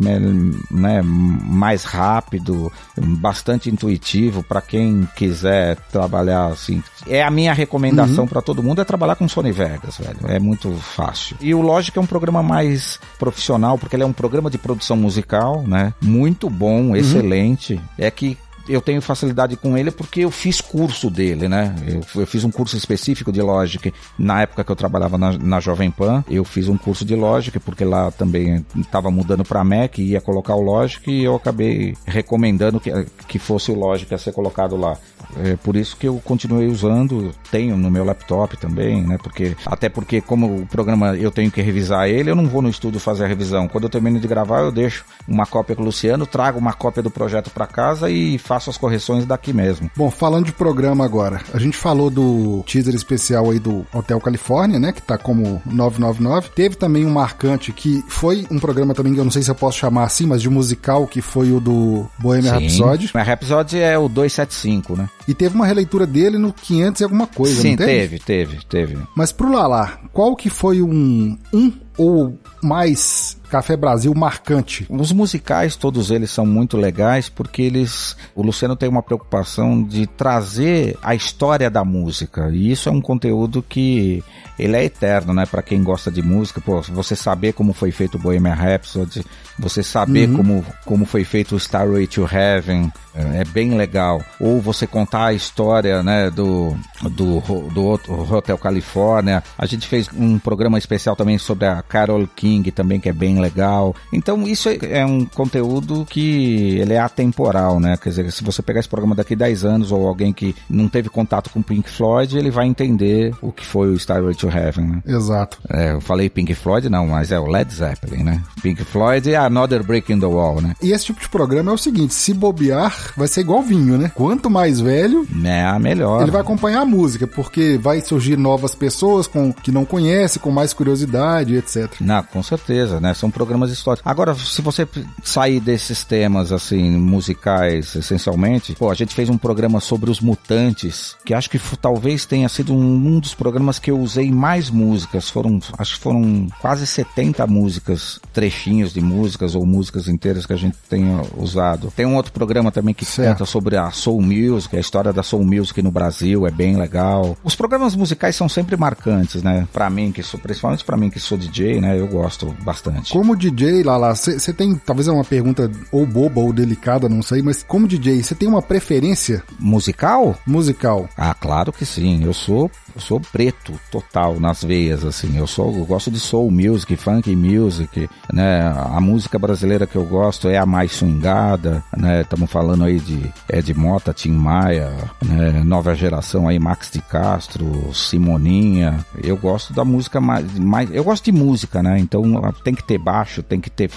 né, 0.71 1.03
mais 1.03 1.85
rápido, 1.85 2.73
bastante 2.97 3.71
intuitivo 3.71 4.43
para 4.43 4.61
quem 4.61 5.09
quiser 5.17 5.77
trabalhar 5.91 6.47
assim. 6.47 6.83
É 7.07 7.23
a 7.23 7.31
minha 7.31 7.53
recomendação 7.53 8.25
uhum. 8.25 8.29
para 8.29 8.43
todo 8.43 8.63
mundo 8.63 8.81
é 8.81 8.85
trabalhar 8.85 9.17
com 9.17 9.29
Sony 9.29 9.53
Vegas, 9.53 9.99
velho. 9.99 10.19
É 10.27 10.39
muito 10.39 10.71
fácil. 10.73 11.37
E 11.41 11.55
o 11.55 11.61
Logic 11.61 11.97
é 11.97 12.01
um 12.01 12.07
programa 12.07 12.43
mais 12.43 12.99
profissional 13.19 13.79
porque 13.79 13.97
ele 13.97 14.03
é 14.03 14.07
um 14.07 14.13
programa 14.13 14.51
de 14.51 14.59
produção 14.59 14.97
musical, 14.97 15.63
né? 15.67 15.93
Muito 16.01 16.49
bom, 16.49 16.89
uhum. 16.89 16.97
excelente. 16.97 17.81
É 17.99 18.11
que 18.11 18.37
eu 18.69 18.81
tenho 18.81 19.01
facilidade 19.03 19.57
com 19.57 19.77
ele 19.77 19.91
porque 19.91 20.21
eu 20.21 20.31
fiz 20.31 20.61
curso 20.61 21.11
dele, 21.11 21.49
né? 21.49 21.75
Eu, 21.87 22.23
eu, 22.23 22.27
fiz 22.27 22.45
um 22.45 22.51
curso 22.51 22.77
específico 22.77 23.33
de 23.33 23.41
Logic 23.41 23.93
na 24.19 24.43
época 24.43 24.65
que 24.65 24.71
eu 24.71 24.77
trabalhava 24.77 25.19
na, 25.19 25.33
na 25.39 25.61
Jovem 25.61 25.91
Pan. 25.91 26.25
Eu 26.31 26.45
fiz 26.45 26.69
um 26.69 26.77
curso 26.77 27.05
de 27.05 27.15
Logic 27.15 27.59
porque 27.61 27.85
lá 27.85 28.11
também 28.11 28.65
estava 28.77 29.11
mudando 29.11 29.45
para 29.45 29.65
Mac 29.65 29.99
e 29.99 30.13
ia 30.13 30.21
colocar 30.21 30.55
o 30.55 30.63
Logic 30.63 31.11
e 31.11 31.25
eu 31.25 31.35
acabei 31.35 31.97
recomendando 32.07 32.81
que, 32.81 32.91
que 33.29 33.39
fosse 33.39 33.71
o 33.71 33.75
Logic 33.75 34.13
a 34.15 34.19
ser 34.19 34.33
colocado 34.33 34.77
lá. 34.77 34.97
É 35.39 35.57
por 35.57 35.77
isso 35.77 35.97
que 35.97 36.07
eu 36.07 36.21
continuei 36.25 36.67
usando, 36.67 37.33
tenho 37.51 37.77
no 37.77 37.91
meu 37.91 38.05
laptop 38.05 38.57
também, 38.57 39.03
né? 39.03 39.19
Porque 39.23 39.57
até 39.67 39.89
porque 39.89 40.21
como 40.21 40.63
o 40.63 40.67
programa 40.67 41.17
eu 41.17 41.31
tenho 41.31 41.51
que 41.51 41.61
revisar 41.63 42.09
ele, 42.09 42.31
eu 42.31 42.37
não 42.37 42.47
vou 42.47 42.63
no 42.63 42.69
estúdio 42.69 43.01
fazer 43.01 43.25
a 43.25 43.29
revisão. 43.29 43.69
Quando 43.69 43.85
eu 43.85 43.91
termino 43.91 44.21
de 44.21 44.29
gravar, 44.29 44.61
eu 44.61 44.73
deixo 44.73 45.05
uma 45.27 45.47
cópia 45.47 45.77
com 45.77 45.83
o 45.83 45.85
Luciano, 45.85 46.27
trago 46.27 46.59
uma 46.59 46.73
cópia 46.73 47.03
do 47.03 47.11
projeto 47.11 47.51
para 47.51 47.67
casa 47.67 48.11
e 48.11 48.39
faço 48.39 48.71
as 48.71 48.77
correções 48.77 49.25
daqui 49.25 49.53
mesmo. 49.53 49.91
Bom, 49.97 50.11
falando 50.11 50.47
de 50.47 50.53
programa 50.53 51.05
agora, 51.05 51.41
a 51.53 51.59
gente 51.59 51.77
falou 51.77 52.11
do 52.11 52.63
teaser 52.67 52.95
especial 52.95 53.51
aí 53.51 53.59
do 53.59 53.87
Hotel 53.93 54.21
Califórnia, 54.21 54.79
né, 54.79 54.93
que 54.93 55.03
tá 55.03 55.17
como 55.19 55.63
999. 55.67 56.51
Teve 56.55 56.77
também 56.77 57.05
um 57.07 57.11
marcante 57.11 57.73
que 57.73 58.05
foi 58.09 58.47
um 58.51 58.59
programa 58.59 58.95
também 58.95 59.15
que 59.15 59.21
eu 59.21 59.25
não 59.25 59.31
sei 59.31 59.43
se 59.43 59.51
eu 59.51 59.55
posso 59.55 59.79
chamar 59.79 60.05
assim, 60.05 60.27
mas 60.27 60.43
de 60.43 60.51
musical, 60.51 61.07
que 61.07 61.21
foi 61.21 61.53
o 61.53 61.61
do 61.61 62.07
Bohemian 62.19 62.53
Rhapsody. 62.53 63.11
Bohemian 63.13 63.31
Rhapsody 63.31 63.79
é 63.79 63.99
o 63.99 64.09
275, 64.09 64.97
né? 64.97 65.09
E 65.27 65.35
teve 65.35 65.55
uma 65.55 65.67
releitura 65.67 66.07
dele 66.07 66.39
no 66.39 66.53
500 66.53 67.01
e 67.01 67.05
alguma 67.05 67.27
coisa, 67.27 67.63
Sim, 67.63 67.71
não 67.71 67.77
teve, 67.77 68.19
teve, 68.19 68.59
teve. 68.69 68.99
Mas 69.17 69.31
pro 69.33 69.51
Lala, 69.51 70.01
qual 70.13 70.35
que 70.35 70.51
foi 70.51 70.83
um, 70.83 71.39
um 71.53 71.73
ou 71.97 72.39
mais 72.63 73.37
Café 73.53 73.77
Brasil 73.77 74.15
marcante? 74.15 74.87
Os 74.89 75.13
musicais, 75.13 75.77
todos 75.77 76.11
eles 76.11 76.31
são 76.31 76.47
muito 76.47 76.79
legais 76.79 77.29
porque 77.29 77.61
eles. 77.61 78.17
O 78.35 78.43
Luciano 78.43 78.75
tem 78.75 78.89
uma 78.89 79.03
preocupação 79.03 79.83
de 79.83 80.07
trazer 80.07 80.97
a 81.03 81.15
história 81.15 81.69
da 81.69 81.85
música. 81.85 82.49
E 82.51 82.71
isso 82.71 82.89
é 82.89 82.93
um 82.93 83.03
conteúdo 83.03 83.63
que 83.63 84.25
ele 84.59 84.75
é 84.75 84.85
eterno, 84.85 85.35
né? 85.35 85.45
Para 85.45 85.61
quem 85.61 85.83
gosta 85.83 86.11
de 86.11 86.23
música, 86.23 86.63
pô, 86.63 86.81
você 86.81 87.15
saber 87.15 87.53
como 87.53 87.75
foi 87.75 87.91
feito 87.91 88.15
o 88.15 88.19
Bohemian 88.19 88.55
Rhapsody, 88.55 89.23
você 89.59 89.83
saber 89.83 90.31
uhum. 90.31 90.37
como, 90.37 90.67
como 90.87 91.05
foi 91.05 91.23
feito 91.23 91.55
o 91.55 91.59
Starway 91.59 92.07
to 92.07 92.27
Heaven, 92.27 92.91
é, 93.15 93.41
é 93.41 93.45
bem 93.45 93.75
legal. 93.77 94.23
Ou 94.41 94.61
você 94.61 94.87
contar 94.87 95.27
a 95.27 95.33
história, 95.33 96.03
né, 96.03 96.31
do, 96.31 96.75
do, 97.03 97.41
do 97.71 98.35
Hotel 98.35 98.57
California. 98.57 99.43
A 99.59 99.67
gente 99.67 99.87
fez 99.87 100.09
um 100.15 100.39
programa 100.39 100.79
especial 100.79 101.15
também 101.15 101.39
sobre 101.39 101.67
a 101.67 101.83
Carol 101.83 102.27
King, 102.27 102.71
também 102.71 103.01
que 103.01 103.09
é 103.09 103.13
bem 103.13 103.41
legal. 103.43 103.95
Então 104.13 104.47
isso 104.47 104.69
é, 104.69 104.79
é 104.83 105.07
um 105.07 105.25
conteúdo 105.25 106.07
que 106.09 106.79
ele 106.79 106.95
é 106.95 106.99
atemporal, 106.99 107.79
né? 107.79 107.97
Quer 107.97 108.09
dizer, 108.11 108.33
se 108.33 108.45
você 108.45 108.63
pegar 108.63 108.81
esse 108.81 108.89
programa 108.89 109.15
daqui 109.15 109.37
10 109.37 109.65
anos 109.65 109.93
ou 109.93 110.07
alguém 110.07 110.33
que 110.33 110.55
não 110.69 110.89
teve 110.89 111.09
contato 111.09 111.51
com 111.51 111.63
Pink 111.63 111.91
Floyd, 111.91 112.37
ele 112.37 112.51
vai 112.51 112.67
entender 112.67 113.35
o 113.43 113.53
que 113.53 113.65
foi 113.65 113.89
o 113.91 113.97
Starway 113.97 114.35
to 114.35 114.49
Heaven, 114.49 114.87
né? 114.87 115.03
Exato. 115.07 115.59
É, 115.69 115.93
eu 115.93 116.01
falei 116.01 116.31
Pink 116.31 116.55
Floyd, 116.55 116.89
não, 116.89 117.07
mas 117.07 117.33
é 117.33 117.39
o 117.39 117.47
Led 117.47 117.73
Zeppelin, 117.73 118.23
né? 118.23 118.43
Pink 118.63 118.85
Floyd 118.85 119.31
é 119.31 119.37
Another 119.37 119.83
Break 119.83 120.13
in 120.13 120.21
the 120.21 120.27
Wall, 120.27 120.61
né? 120.61 120.75
E 120.83 120.93
esse 120.93 121.07
tipo 121.07 121.21
de 121.21 121.29
programa 121.29 121.71
é 121.71 121.75
o 121.75 121.79
seguinte, 121.79 122.15
se 122.15 122.33
bobear, 122.33 123.13
vai 123.17 123.29
ser 123.29 123.41
igual 123.41 123.63
vinho, 123.63 123.99
né? 123.99 124.11
Quanto 124.15 124.49
mais 124.49 124.81
velho, 124.81 125.27
é 125.45 125.79
melhor. 125.79 126.23
Ele 126.23 126.31
vai 126.31 126.41
acompanhar 126.41 126.83
a 126.83 126.87
música, 126.87 127.27
porque 127.27 127.79
vai 127.79 128.01
surgir 128.01 128.37
novas 128.37 128.75
pessoas 128.75 129.27
com 129.27 129.53
que 129.53 129.73
não 129.73 129.85
conhece, 129.85 130.39
com 130.39 130.51
mais 130.51 130.73
curiosidade, 130.73 131.57
etc. 131.57 131.93
Não, 132.01 132.23
com 132.23 132.43
certeza, 132.43 133.01
né? 133.01 133.15
São 133.15 133.31
programas 133.33 133.71
históricos. 133.71 134.09
Agora, 134.09 134.35
se 134.35 134.63
você 134.63 134.87
sair 135.23 135.61
desses 135.61 136.05
temas 136.05 136.53
assim 136.53 136.91
musicais, 136.91 137.95
essencialmente, 137.95 138.75
pô, 138.75 138.91
a 138.91 138.95
gente 138.95 139.15
fez 139.15 139.29
um 139.29 139.39
programa 139.39 139.81
sobre 139.81 140.11
os 140.11 140.21
mutantes, 140.21 141.17
que 141.25 141.35
acho 141.35 141.51
que 141.51 141.59
talvez 141.77 142.25
tenha 142.27 142.49
sido 142.49 142.73
um, 142.73 142.95
um 142.95 143.19
dos 143.19 143.35
programas 143.35 143.79
que 143.79 143.91
eu 143.91 143.99
usei 143.99 144.31
mais 144.31 144.71
músicas. 144.71 145.29
Foram, 145.29 145.59
acho 145.79 145.97
que 145.97 146.01
foram 146.01 146.47
quase 146.61 146.87
70 146.87 147.47
músicas, 147.47 148.21
trechinhos 148.33 148.93
de 148.93 149.01
músicas 149.01 149.55
ou 149.55 149.67
músicas 149.67 150.09
inteiras 150.09 150.47
que 150.47 150.53
a 150.53 150.57
gente 150.57 150.77
tenha 150.89 151.23
usado. 151.37 151.93
Tem 151.97 152.07
um 152.07 152.17
outro 152.17 152.33
programa 152.33 152.71
também 152.71 152.95
que 152.95 153.05
certo. 153.05 153.39
conta 153.39 153.47
sobre 153.47 153.77
a 153.77 153.91
Soul 153.91 154.23
Music, 154.23 154.77
a 154.77 154.81
história 154.81 155.13
da 155.13 155.23
Soul 155.23 155.45
Music 155.45 155.81
no 155.83 155.91
Brasil, 155.91 156.47
é 156.47 156.51
bem 156.51 156.77
legal. 156.77 157.37
Os 157.43 157.55
programas 157.55 157.95
musicais 157.95 158.37
são 158.37 158.49
sempre 158.49 158.77
marcantes, 158.77 159.43
né? 159.43 159.67
Para 159.73 159.89
mim 159.89 160.13
que 160.13 160.23
sou, 160.23 160.39
principalmente 160.39 160.85
para 160.85 160.97
mim 160.97 161.11
que 161.11 161.21
sou 161.21 161.39
DJ, 161.39 161.81
né? 161.81 161.99
Eu 161.99 162.07
gosto 162.07 162.55
bastante. 162.63 163.13
Como 163.23 163.37
DJ, 163.37 163.85
Lala, 163.85 164.17
você 164.17 164.53
tem, 164.53 164.75
talvez 164.75 165.07
é 165.07 165.13
uma 165.13 165.23
pergunta 165.23 165.71
ou 165.93 166.05
boba 166.05 166.41
ou 166.41 166.53
delicada, 166.53 167.09
não 167.09 167.23
sei, 167.23 167.41
mas 167.41 167.63
como 167.63 167.87
DJ, 167.87 168.21
você 168.21 168.35
tem 168.35 168.49
uma 168.49 168.61
preferência 168.61 169.45
musical? 169.61 170.37
Musical. 170.45 171.09
Ah, 171.17 171.33
claro 171.33 171.73
que 171.73 171.87
sim. 171.87 172.25
Eu 172.25 172.35
sou 172.35 172.69
eu 172.95 173.01
sou 173.01 173.21
preto 173.21 173.73
total 173.91 174.39
nas 174.39 174.63
veias, 174.63 175.05
assim. 175.05 175.39
Eu 175.39 175.47
sou, 175.47 175.75
eu 175.75 175.85
gosto 175.85 176.11
de 176.11 176.21
soul 176.21 176.51
music, 176.51 176.95
funk 176.97 177.35
music, 177.35 178.09
né? 178.33 178.61
A 178.61 179.01
música 179.01 179.39
brasileira 179.39 179.87
que 179.87 179.97
eu 179.97 180.05
gosto 180.05 180.49
é 180.49 180.59
a 180.59 180.67
mais 180.67 180.93
swingada, 180.93 181.83
né? 181.97 182.21
Estamos 182.21 182.51
falando 182.51 182.85
aí 182.85 183.01
de 183.01 183.33
Ed 183.51 183.73
Mota, 183.75 184.13
Tim 184.13 184.33
Maia, 184.33 184.93
né? 185.25 185.63
Nova 185.65 185.95
geração 185.95 186.47
aí, 186.47 186.59
Max 186.59 186.91
de 186.93 187.01
Castro, 187.01 187.91
Simoninha. 187.95 189.05
Eu 189.23 189.37
gosto 189.37 189.73
da 189.73 189.85
música 189.85 190.21
mais, 190.21 190.47
mais 190.59 190.91
eu 190.93 191.05
gosto 191.05 191.25
de 191.25 191.33
música, 191.33 191.83
né? 191.83 191.99
Então 191.99 192.23
tem 192.63 192.75
que 192.75 192.85
ter 192.85 192.99
baixo, 193.03 193.43
tem 193.43 193.61
que 193.61 193.71
ter 193.71 193.91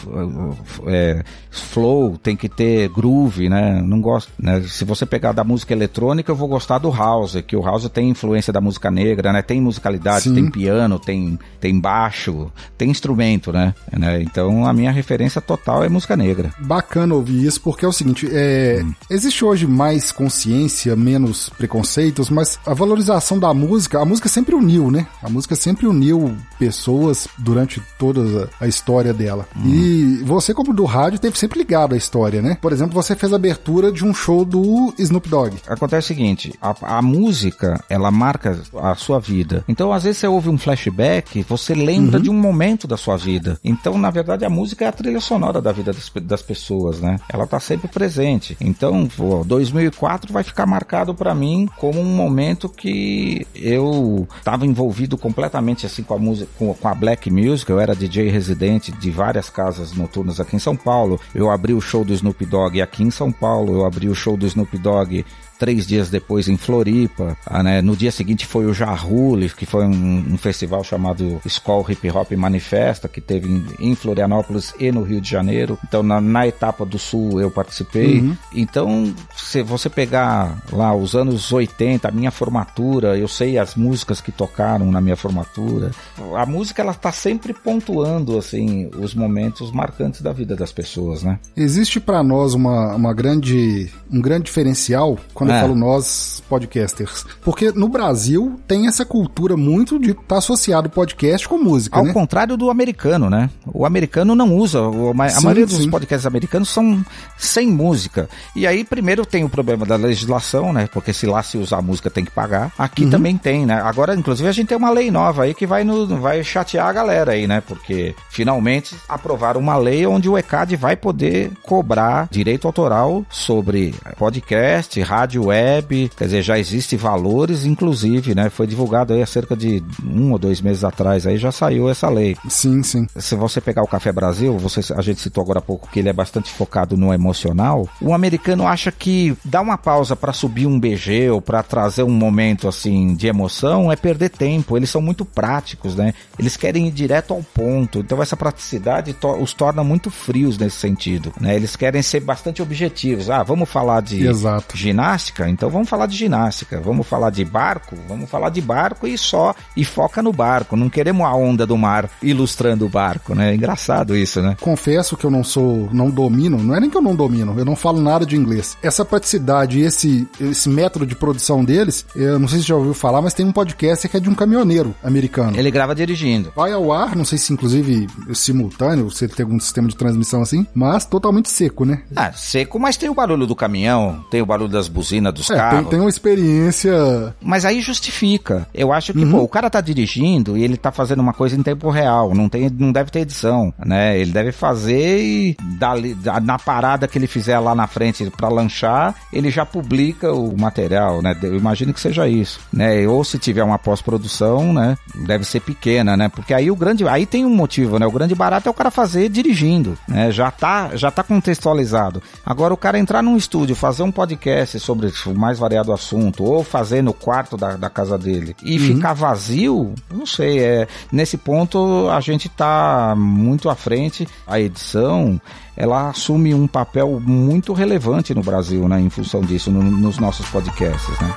é, 0.88 1.24
flow, 1.50 2.18
tem 2.18 2.36
que 2.36 2.50
ter 2.50 2.90
groove, 2.90 3.50
né? 3.50 3.82
Não 3.82 4.00
gosto, 4.00 4.32
né? 4.40 4.62
Se 4.68 4.86
você 4.86 5.06
pegar 5.06 5.32
da 5.32 5.44
música 5.44 5.74
eletrônica, 5.74 6.32
eu 6.32 6.36
vou 6.36 6.48
gostar 6.48 6.78
do 6.78 6.90
house, 6.90 7.42
que 7.46 7.56
o 7.56 7.62
house 7.62 7.90
tem 7.90 8.10
influência 8.10 8.54
da 8.54 8.62
música 8.62 8.86
música 8.86 8.92
negra, 8.92 9.34
né? 9.34 9.42
Tem 9.42 9.62
musicalidade, 9.62 10.26
Sim. 10.26 10.36
tem 10.36 10.52
piano, 10.52 11.00
tem, 11.00 11.40
tem 11.60 11.80
baixo, 11.80 12.52
tem 12.78 12.90
instrumento, 12.90 13.52
né? 13.52 13.74
né? 13.92 14.22
Então 14.22 14.66
a 14.66 14.74
minha 14.74 14.92
referência 14.92 15.42
total 15.42 15.84
é 15.84 15.90
música 15.90 16.16
negra. 16.16 16.52
Bacana 16.60 17.16
ouvir 17.16 17.46
isso, 17.46 17.62
porque 17.62 17.86
é 17.86 17.88
o 17.88 17.94
seguinte, 17.94 18.28
é, 18.32 18.82
hum. 18.84 18.94
existe 19.10 19.44
hoje 19.44 19.66
mais 19.66 20.12
consciência, 20.12 20.96
menos 20.96 21.50
preconceitos, 21.58 22.30
mas 22.30 22.60
a 22.66 22.74
valorização 22.74 23.40
da 23.40 23.54
música, 23.54 24.00
a 24.00 24.06
música 24.06 24.30
sempre 24.30 24.56
uniu, 24.56 24.92
né? 24.92 25.08
A 25.24 25.30
música 25.30 25.56
sempre 25.56 25.88
uniu 25.88 26.36
pessoas 26.60 27.28
durante 27.38 27.82
toda 27.98 28.50
a 28.60 28.68
história 28.68 28.95
dela. 29.14 29.48
Hum. 29.56 29.64
E 29.66 30.24
você, 30.24 30.54
como 30.54 30.74
do 30.74 30.86
rádio, 30.86 31.20
teve 31.20 31.38
sempre 31.38 31.60
ligado 31.60 31.94
à 31.94 31.98
história, 31.98 32.42
né? 32.42 32.58
Por 32.62 32.72
exemplo, 32.72 32.94
você 32.94 33.16
fez 33.16 33.32
a 33.34 33.36
abertura 33.36 33.92
de 33.92 34.06
um 34.06 34.14
show 34.14 34.46
do 34.46 34.94
Snoop 34.98 35.30
Dogg. 35.30 35.56
Acontece 35.68 36.06
o 36.06 36.16
seguinte, 36.16 36.54
a, 36.62 36.98
a 36.98 37.02
música, 37.02 37.84
ela 37.90 38.12
marca 38.12 38.60
a 38.78 38.96
sua 38.96 39.20
vida. 39.20 39.64
Então, 39.68 39.92
às 39.92 40.04
vezes 40.04 40.20
você 40.20 40.28
ouve 40.28 40.50
um 40.50 40.58
flashback, 40.58 41.44
você 41.48 41.74
lembra 41.74 42.18
uhum. 42.18 42.24
de 42.24 42.30
um 42.30 42.34
momento 42.34 42.88
da 42.88 42.98
sua 42.98 43.18
vida. 43.18 43.60
Então, 43.64 43.98
na 43.98 44.10
verdade, 44.10 44.46
a 44.46 44.50
música 44.50 44.86
é 44.86 44.88
a 44.88 44.92
trilha 44.92 45.20
sonora 45.20 45.62
da 45.62 45.72
vida 45.72 45.92
das, 45.92 46.12
das 46.24 46.42
pessoas, 46.42 47.00
né? 47.00 47.18
Ela 47.30 47.48
tá 47.48 47.60
sempre 47.60 47.88
presente. 47.88 48.58
Então, 48.60 49.08
pô, 49.08 49.44
2004 49.44 50.32
vai 50.34 50.44
ficar 50.44 50.66
marcado 50.66 51.14
para 51.14 51.34
mim 51.34 51.68
como 51.78 52.00
um 52.00 52.16
momento 52.16 52.70
que 52.70 53.46
eu 53.56 54.28
estava 54.38 54.66
envolvido 54.66 55.18
completamente 55.18 55.86
assim 55.86 56.04
com 56.04 56.14
a 56.14 56.20
música, 56.20 56.50
com, 56.58 56.74
com, 56.74 56.88
a 56.88 56.96
black 56.96 57.32
music. 57.32 57.70
Eu 57.70 57.80
era 57.80 57.96
DJ 57.96 58.30
residente 58.30 58.85
de 58.92 59.12
várias 59.12 59.50
casas 59.50 59.94
noturnas 59.94 60.40
aqui 60.40 60.56
em 60.56 60.60
São 60.60 60.76
Paulo. 60.76 61.20
Eu 61.34 61.50
abri 61.50 61.74
o 61.74 61.82
show 61.82 62.04
do 62.04 62.14
Snoop 62.14 62.46
Dogg 62.46 62.82
aqui 62.82 63.04
em 63.04 63.12
São 63.12 63.32
Paulo. 63.32 63.74
Eu 63.74 63.86
abri 63.86 64.10
o 64.10 64.16
show 64.16 64.38
do 64.38 64.46
Snoop 64.46 64.78
Dogg 64.78 65.26
três 65.58 65.86
dias 65.86 66.10
depois 66.10 66.48
em 66.48 66.58
Floripa. 66.58 67.38
Ah, 67.46 67.64
né? 67.64 67.82
No 67.82 67.96
dia 67.96 68.12
seguinte 68.12 68.46
foi 68.46 68.66
o 68.66 68.74
Jarrule, 68.74 69.50
que 69.50 69.66
foi 69.66 69.86
um, 69.86 70.34
um, 70.34 70.38
festival 70.38 70.84
chamado 70.84 71.42
School 71.48 71.86
Hip 71.90 72.10
Hop 72.12 72.32
Manifesta, 72.34 73.08
que 73.08 73.22
teve 73.22 73.48
em, 73.48 73.92
em 73.92 73.96
Florianópolis 73.96 74.74
e 74.80 74.92
no 74.92 75.04
Rio 75.04 75.22
de 75.22 75.30
Janeiro. 75.30 75.78
Então, 75.88 76.04
na, 76.04 76.20
na 76.20 76.48
etapa 76.48 76.86
do 76.86 77.00
Sul 77.00 77.40
eu 77.40 77.50
participei. 77.50 78.20
Uhum. 78.20 78.38
Então, 78.54 79.14
se 79.36 79.62
você 79.62 79.90
pegar 79.90 80.62
lá 80.72 80.96
os 80.96 81.16
anos 81.16 81.52
80, 81.52 82.08
a 82.08 82.12
minha 82.12 82.32
formatura, 82.32 83.18
eu 83.18 83.28
sei 83.28 83.58
as 83.58 83.76
músicas 83.76 84.22
que 84.22 84.32
tocaram 84.32 84.92
na 84.92 85.02
minha 85.02 85.16
formatura. 85.16 85.92
A 86.36 86.46
música, 86.46 86.82
ela 86.82 86.94
tá 86.94 87.12
sempre 87.12 87.54
pontuando, 87.54 88.38
assim, 88.38 88.90
os 88.98 89.14
momentos 89.14 89.72
marcantes 89.72 90.22
da 90.22 90.32
vida 90.32 90.56
das 90.56 90.72
pessoas, 90.72 91.24
né? 91.24 91.40
Existe 91.56 92.00
para 92.00 92.24
nós 92.24 92.54
uma, 92.54 92.96
uma 92.96 93.14
grande, 93.14 93.92
um 94.12 94.22
grande 94.22 94.46
diferencial 94.46 95.18
quando 95.34 95.45
quando 95.46 95.52
é. 95.52 95.58
eu 95.58 95.62
falo 95.62 95.76
nós, 95.76 96.44
podcasters. 96.50 97.26
Porque 97.44 97.72
no 97.72 97.88
Brasil 97.88 98.60
tem 98.68 98.88
essa 98.88 99.06
cultura 99.06 99.56
muito 99.56 100.00
de 100.00 100.12
estar 100.12 100.24
tá 100.24 100.38
associado 100.38 100.90
podcast 100.90 101.48
com 101.48 101.58
música. 101.58 102.00
Ao 102.00 102.06
né? 102.06 102.14
contrário 102.14 102.58
do 102.58 102.70
americano, 102.70 103.30
né? 103.30 103.50
O 103.66 103.86
americano 103.86 104.34
não 104.34 104.56
usa. 104.56 104.80
A 104.80 105.30
sim, 105.30 105.44
maioria 105.44 105.66
dos 105.66 105.78
sim. 105.78 105.90
podcasts 105.90 106.26
americanos 106.26 106.70
são 106.70 107.04
sem 107.38 107.68
música. 107.68 108.28
E 108.56 108.66
aí, 108.66 108.84
primeiro 108.84 109.26
tem 109.26 109.44
o 109.44 109.50
problema 109.50 109.86
da 109.86 109.96
legislação, 109.96 110.74
né? 110.74 110.90
Porque 110.92 111.14
se 111.14 111.26
lá 111.28 111.44
se 111.44 111.58
usar 111.58 111.82
música 111.82 112.10
tem 112.10 112.26
que 112.26 112.32
pagar. 112.32 112.72
Aqui 112.78 113.04
uhum. 113.04 113.10
também 113.12 113.38
tem, 113.38 113.66
né? 113.66 113.82
Agora, 113.82 114.16
inclusive, 114.16 114.50
a 114.50 114.52
gente 114.52 114.68
tem 114.68 114.78
uma 114.78 114.90
lei 114.90 115.12
nova 115.12 115.44
aí 115.44 115.54
que 115.54 115.68
vai, 115.68 115.84
no, 115.84 116.08
vai 116.20 116.44
chatear 116.44 116.88
a 116.88 116.94
galera 116.94 117.34
aí, 117.34 117.46
né? 117.46 117.62
Porque 117.62 118.16
finalmente 118.30 118.96
aprovaram 119.08 119.60
uma 119.60 119.78
lei 119.78 120.06
onde 120.08 120.28
o 120.28 120.38
ECAD 120.38 120.76
vai 120.76 120.96
poder 120.96 121.52
cobrar 121.62 122.28
direito 122.32 122.68
autoral 122.68 123.24
sobre 123.30 123.94
podcast, 124.18 125.00
rádio 125.02 125.35
rádio 125.36 125.46
web, 125.46 126.12
quer 126.16 126.26
dizer, 126.26 126.42
já 126.42 126.58
existe 126.58 126.96
valores, 126.96 127.66
inclusive, 127.66 128.34
né? 128.34 128.50
Foi 128.50 128.66
divulgado 128.66 129.14
aí 129.14 129.22
há 129.22 129.26
cerca 129.26 129.56
de 129.56 129.84
um 130.04 130.32
ou 130.32 130.40
dois 130.40 130.62
meses 130.62 130.84
atrás, 130.84 131.28
aí 131.28 131.38
já 131.38 131.52
saiu 131.52 131.90
essa 131.90 132.10
lei. 132.10 132.38
Sim, 132.48 132.82
sim. 132.84 133.08
Se 133.18 133.36
você 133.36 133.60
pegar 133.60 133.84
o 133.84 133.88
Café 133.88 134.12
Brasil, 134.12 134.58
você, 134.58 134.82
a 134.94 135.02
gente 135.02 135.20
citou 135.20 135.42
agora 135.42 135.60
há 135.60 135.62
pouco 135.62 135.90
que 135.92 136.00
ele 136.00 136.10
é 136.10 136.14
bastante 136.14 136.52
focado 136.52 136.96
no 136.96 137.14
emocional. 137.14 137.88
O 138.02 138.14
americano 138.14 138.68
acha 138.68 138.92
que 138.92 139.36
dar 139.44 139.62
uma 139.62 139.78
pausa 139.78 140.16
para 140.16 140.34
subir 140.34 140.66
um 140.68 140.80
BG 140.80 141.30
ou 141.30 141.42
para 141.42 141.62
trazer 141.64 142.04
um 142.04 142.10
momento 142.10 142.68
assim 142.68 143.16
de 143.16 143.28
emoção 143.28 143.92
é 143.92 143.96
perder 143.96 144.30
tempo. 144.30 144.78
Eles 144.78 144.90
são 144.90 145.02
muito 145.02 145.26
práticos, 145.26 145.96
né? 145.96 146.14
Eles 146.40 146.56
querem 146.56 146.88
ir 146.88 146.92
direto 146.92 147.34
ao 147.34 147.44
ponto. 147.44 148.00
Então 148.00 148.22
essa 148.22 148.38
praticidade 148.38 149.14
to 149.14 149.36
os 149.36 149.54
torna 149.54 149.84
muito 149.84 150.10
frios 150.10 150.58
nesse 150.58 150.78
sentido, 150.78 151.34
né? 151.40 151.56
Eles 151.56 151.76
querem 151.76 152.02
ser 152.02 152.22
bastante 152.22 152.62
objetivos. 152.62 153.30
Ah, 153.30 153.44
vamos 153.44 153.70
falar 153.70 154.02
de 154.02 154.26
Exato. 154.26 154.78
ginástica? 154.78 155.25
Então 155.50 155.70
vamos 155.70 155.90
falar 155.90 156.06
de 156.06 156.16
ginástica. 156.16 156.80
Vamos 156.82 157.08
falar 157.08 157.30
de 157.30 157.44
barco? 157.44 157.96
Vamos 158.08 158.30
falar 158.30 158.50
de 158.50 158.62
barco 158.62 159.08
e 159.08 159.18
só 159.18 159.54
e 159.76 159.84
foca 159.84 160.22
no 160.22 160.32
barco. 160.32 160.76
Não 160.76 160.90
queremos 160.90 161.26
a 161.26 161.34
onda 161.34 161.66
do 161.66 161.78
mar 161.78 162.10
ilustrando 162.22 162.86
o 162.86 162.90
barco, 162.90 163.34
né? 163.34 163.52
É 163.52 163.56
engraçado 163.56 164.16
isso, 164.16 164.42
né? 164.42 164.56
Confesso 164.60 165.18
que 165.18 165.26
eu 165.26 165.32
não 165.32 165.44
sou, 165.44 165.90
não 165.92 166.10
domino, 166.10 166.58
não 166.58 166.76
é 166.76 166.80
nem 166.80 166.90
que 166.90 166.98
eu 166.98 167.02
não 167.02 167.16
domino, 167.16 167.56
eu 167.58 167.66
não 167.66 167.76
falo 167.76 168.02
nada 168.02 168.26
de 168.26 168.36
inglês. 168.36 168.78
Essa 168.82 169.06
praticidade 169.06 169.80
e 169.80 169.84
esse, 169.84 170.28
esse 170.40 170.70
método 170.70 171.06
de 171.06 171.16
produção 171.16 171.64
deles, 171.64 172.06
eu 172.16 172.40
não 172.40 172.48
sei 172.48 172.60
se 172.60 172.66
já 172.66 172.76
ouviu 172.76 172.94
falar, 172.94 173.22
mas 173.22 173.34
tem 173.34 173.46
um 173.46 173.52
podcast 173.52 174.08
que 174.08 174.18
é 174.18 174.20
de 174.20 174.30
um 174.30 174.36
caminhoneiro 174.36 174.96
americano. 175.04 175.58
Ele 175.58 175.72
grava 175.72 175.96
dirigindo. 175.96 176.52
Vai 176.56 176.72
ao 176.72 176.92
ar, 176.92 177.16
não 177.16 177.26
sei 177.26 177.38
se 177.38 177.54
inclusive 177.54 178.08
simultâneo, 178.34 179.10
se 179.10 179.26
ele 179.26 179.34
tem 179.34 179.44
algum 179.44 179.60
sistema 179.60 179.88
de 179.88 179.96
transmissão 179.96 180.42
assim, 180.42 180.66
mas 180.74 181.06
totalmente 181.06 181.50
seco, 181.50 181.86
né? 181.86 182.02
Ah, 182.16 182.32
seco, 182.34 182.80
mas 182.80 182.98
tem 182.98 183.10
o 183.10 183.14
barulho 183.14 183.48
do 183.48 183.56
caminhão, 183.56 184.24
tem 184.30 184.42
o 184.42 184.46
barulho 184.46 184.70
das 184.70 184.88
buzinas 184.88 185.15
dos 185.32 185.50
É, 185.50 185.56
carros. 185.56 185.80
tem, 185.82 185.90
tem 185.92 186.00
uma 186.00 186.10
experiência. 186.10 187.34
Mas 187.42 187.66
aí 187.66 187.82
justifica. 187.82 188.68
Eu 188.74 188.92
acho 188.94 189.14
que, 189.14 189.24
Uhum. 189.24 189.32
pô, 189.32 189.38
o 189.44 189.48
cara 189.48 189.70
tá 189.70 189.82
dirigindo 189.82 190.58
e 190.58 190.64
ele 190.64 190.78
tá 190.78 190.92
fazendo 190.92 191.20
uma 191.22 191.34
coisa 191.34 191.56
em 191.56 191.64
tempo 191.64 191.90
real. 191.90 192.34
Não, 192.34 192.48
tem, 192.50 192.70
não 192.70 192.92
deve 192.92 193.12
ter 193.12 193.20
edição, 193.20 193.74
né? 193.84 194.18
Ele 194.18 194.32
deve 194.32 194.52
fazer 194.52 195.20
e 195.22 195.58
dali- 195.78 196.14
da- 196.14 196.40
na 196.40 196.58
parada 196.60 197.08
que 197.08 197.18
ele 197.18 197.28
fizer 197.28 197.60
lá 197.60 197.74
na 197.76 197.88
frente 197.88 198.30
pra 198.36 198.50
lanchar, 198.50 199.16
ele 199.32 199.50
já 199.50 199.66
publica 199.66 200.32
o 200.32 200.56
material, 200.58 201.22
né? 201.22 201.36
Eu 201.42 201.56
imagino 201.56 201.94
que 201.94 202.00
seja 202.00 202.28
isso, 202.28 202.60
né? 202.72 203.08
Ou 203.08 203.24
se 203.24 203.38
tiver 203.38 203.64
uma 203.64 203.78
pós-produção, 203.80 204.74
né? 204.74 204.98
Deve 205.26 205.44
ser 205.46 205.60
pequena, 205.60 206.16
né? 206.18 206.30
Porque 206.30 206.54
aí 206.54 206.70
o 206.72 206.76
grande, 206.76 207.08
aí 207.08 207.26
tem 207.26 207.46
um 207.46 207.54
motivo, 207.56 208.00
né? 208.00 208.06
O 208.06 208.12
grande 208.12 208.36
barato 208.36 208.68
é 208.68 208.72
o 208.72 208.74
cara 208.74 208.92
fazer 208.92 209.30
dirigindo, 209.30 209.98
né? 210.08 210.32
Já 210.32 210.52
tá, 210.52 210.92
já 210.96 211.12
tá 211.12 211.24
contextualizado. 211.24 212.22
Agora 212.46 212.74
o 212.74 212.78
cara 212.78 213.00
entrar 213.00 213.22
num 213.22 213.38
estúdio, 213.38 213.76
fazer 213.76 214.04
um 214.04 214.12
podcast 214.12 214.80
sobre 214.80 215.05
o 215.28 215.34
mais 215.34 215.60
variado 215.60 215.92
assunto, 215.92 216.44
ou 216.44 216.64
fazer 216.64 217.02
no 217.02 217.14
quarto 217.14 217.56
da, 217.58 217.76
da 217.76 217.90
casa 217.90 218.18
dele 218.18 218.56
e 218.64 218.78
ficar 218.80 219.14
vazio, 219.14 219.94
não 220.14 220.26
sei, 220.26 220.60
é, 220.60 220.88
nesse 221.12 221.38
ponto 221.38 222.10
a 222.10 222.20
gente 222.20 222.50
tá 222.50 223.14
muito 223.18 223.70
à 223.70 223.76
frente, 223.76 224.28
a 224.48 224.60
edição, 224.60 225.40
ela 225.78 226.10
assume 226.10 226.54
um 226.54 226.68
papel 226.68 227.20
muito 227.24 227.74
relevante 227.74 228.34
no 228.34 228.42
Brasil, 228.42 228.88
né, 228.88 229.00
em 229.00 229.10
função 229.10 229.42
disso, 229.42 229.72
no- 229.72 229.84
nos 229.84 230.18
nossos 230.18 230.48
podcasts, 230.50 231.20
né. 231.20 231.34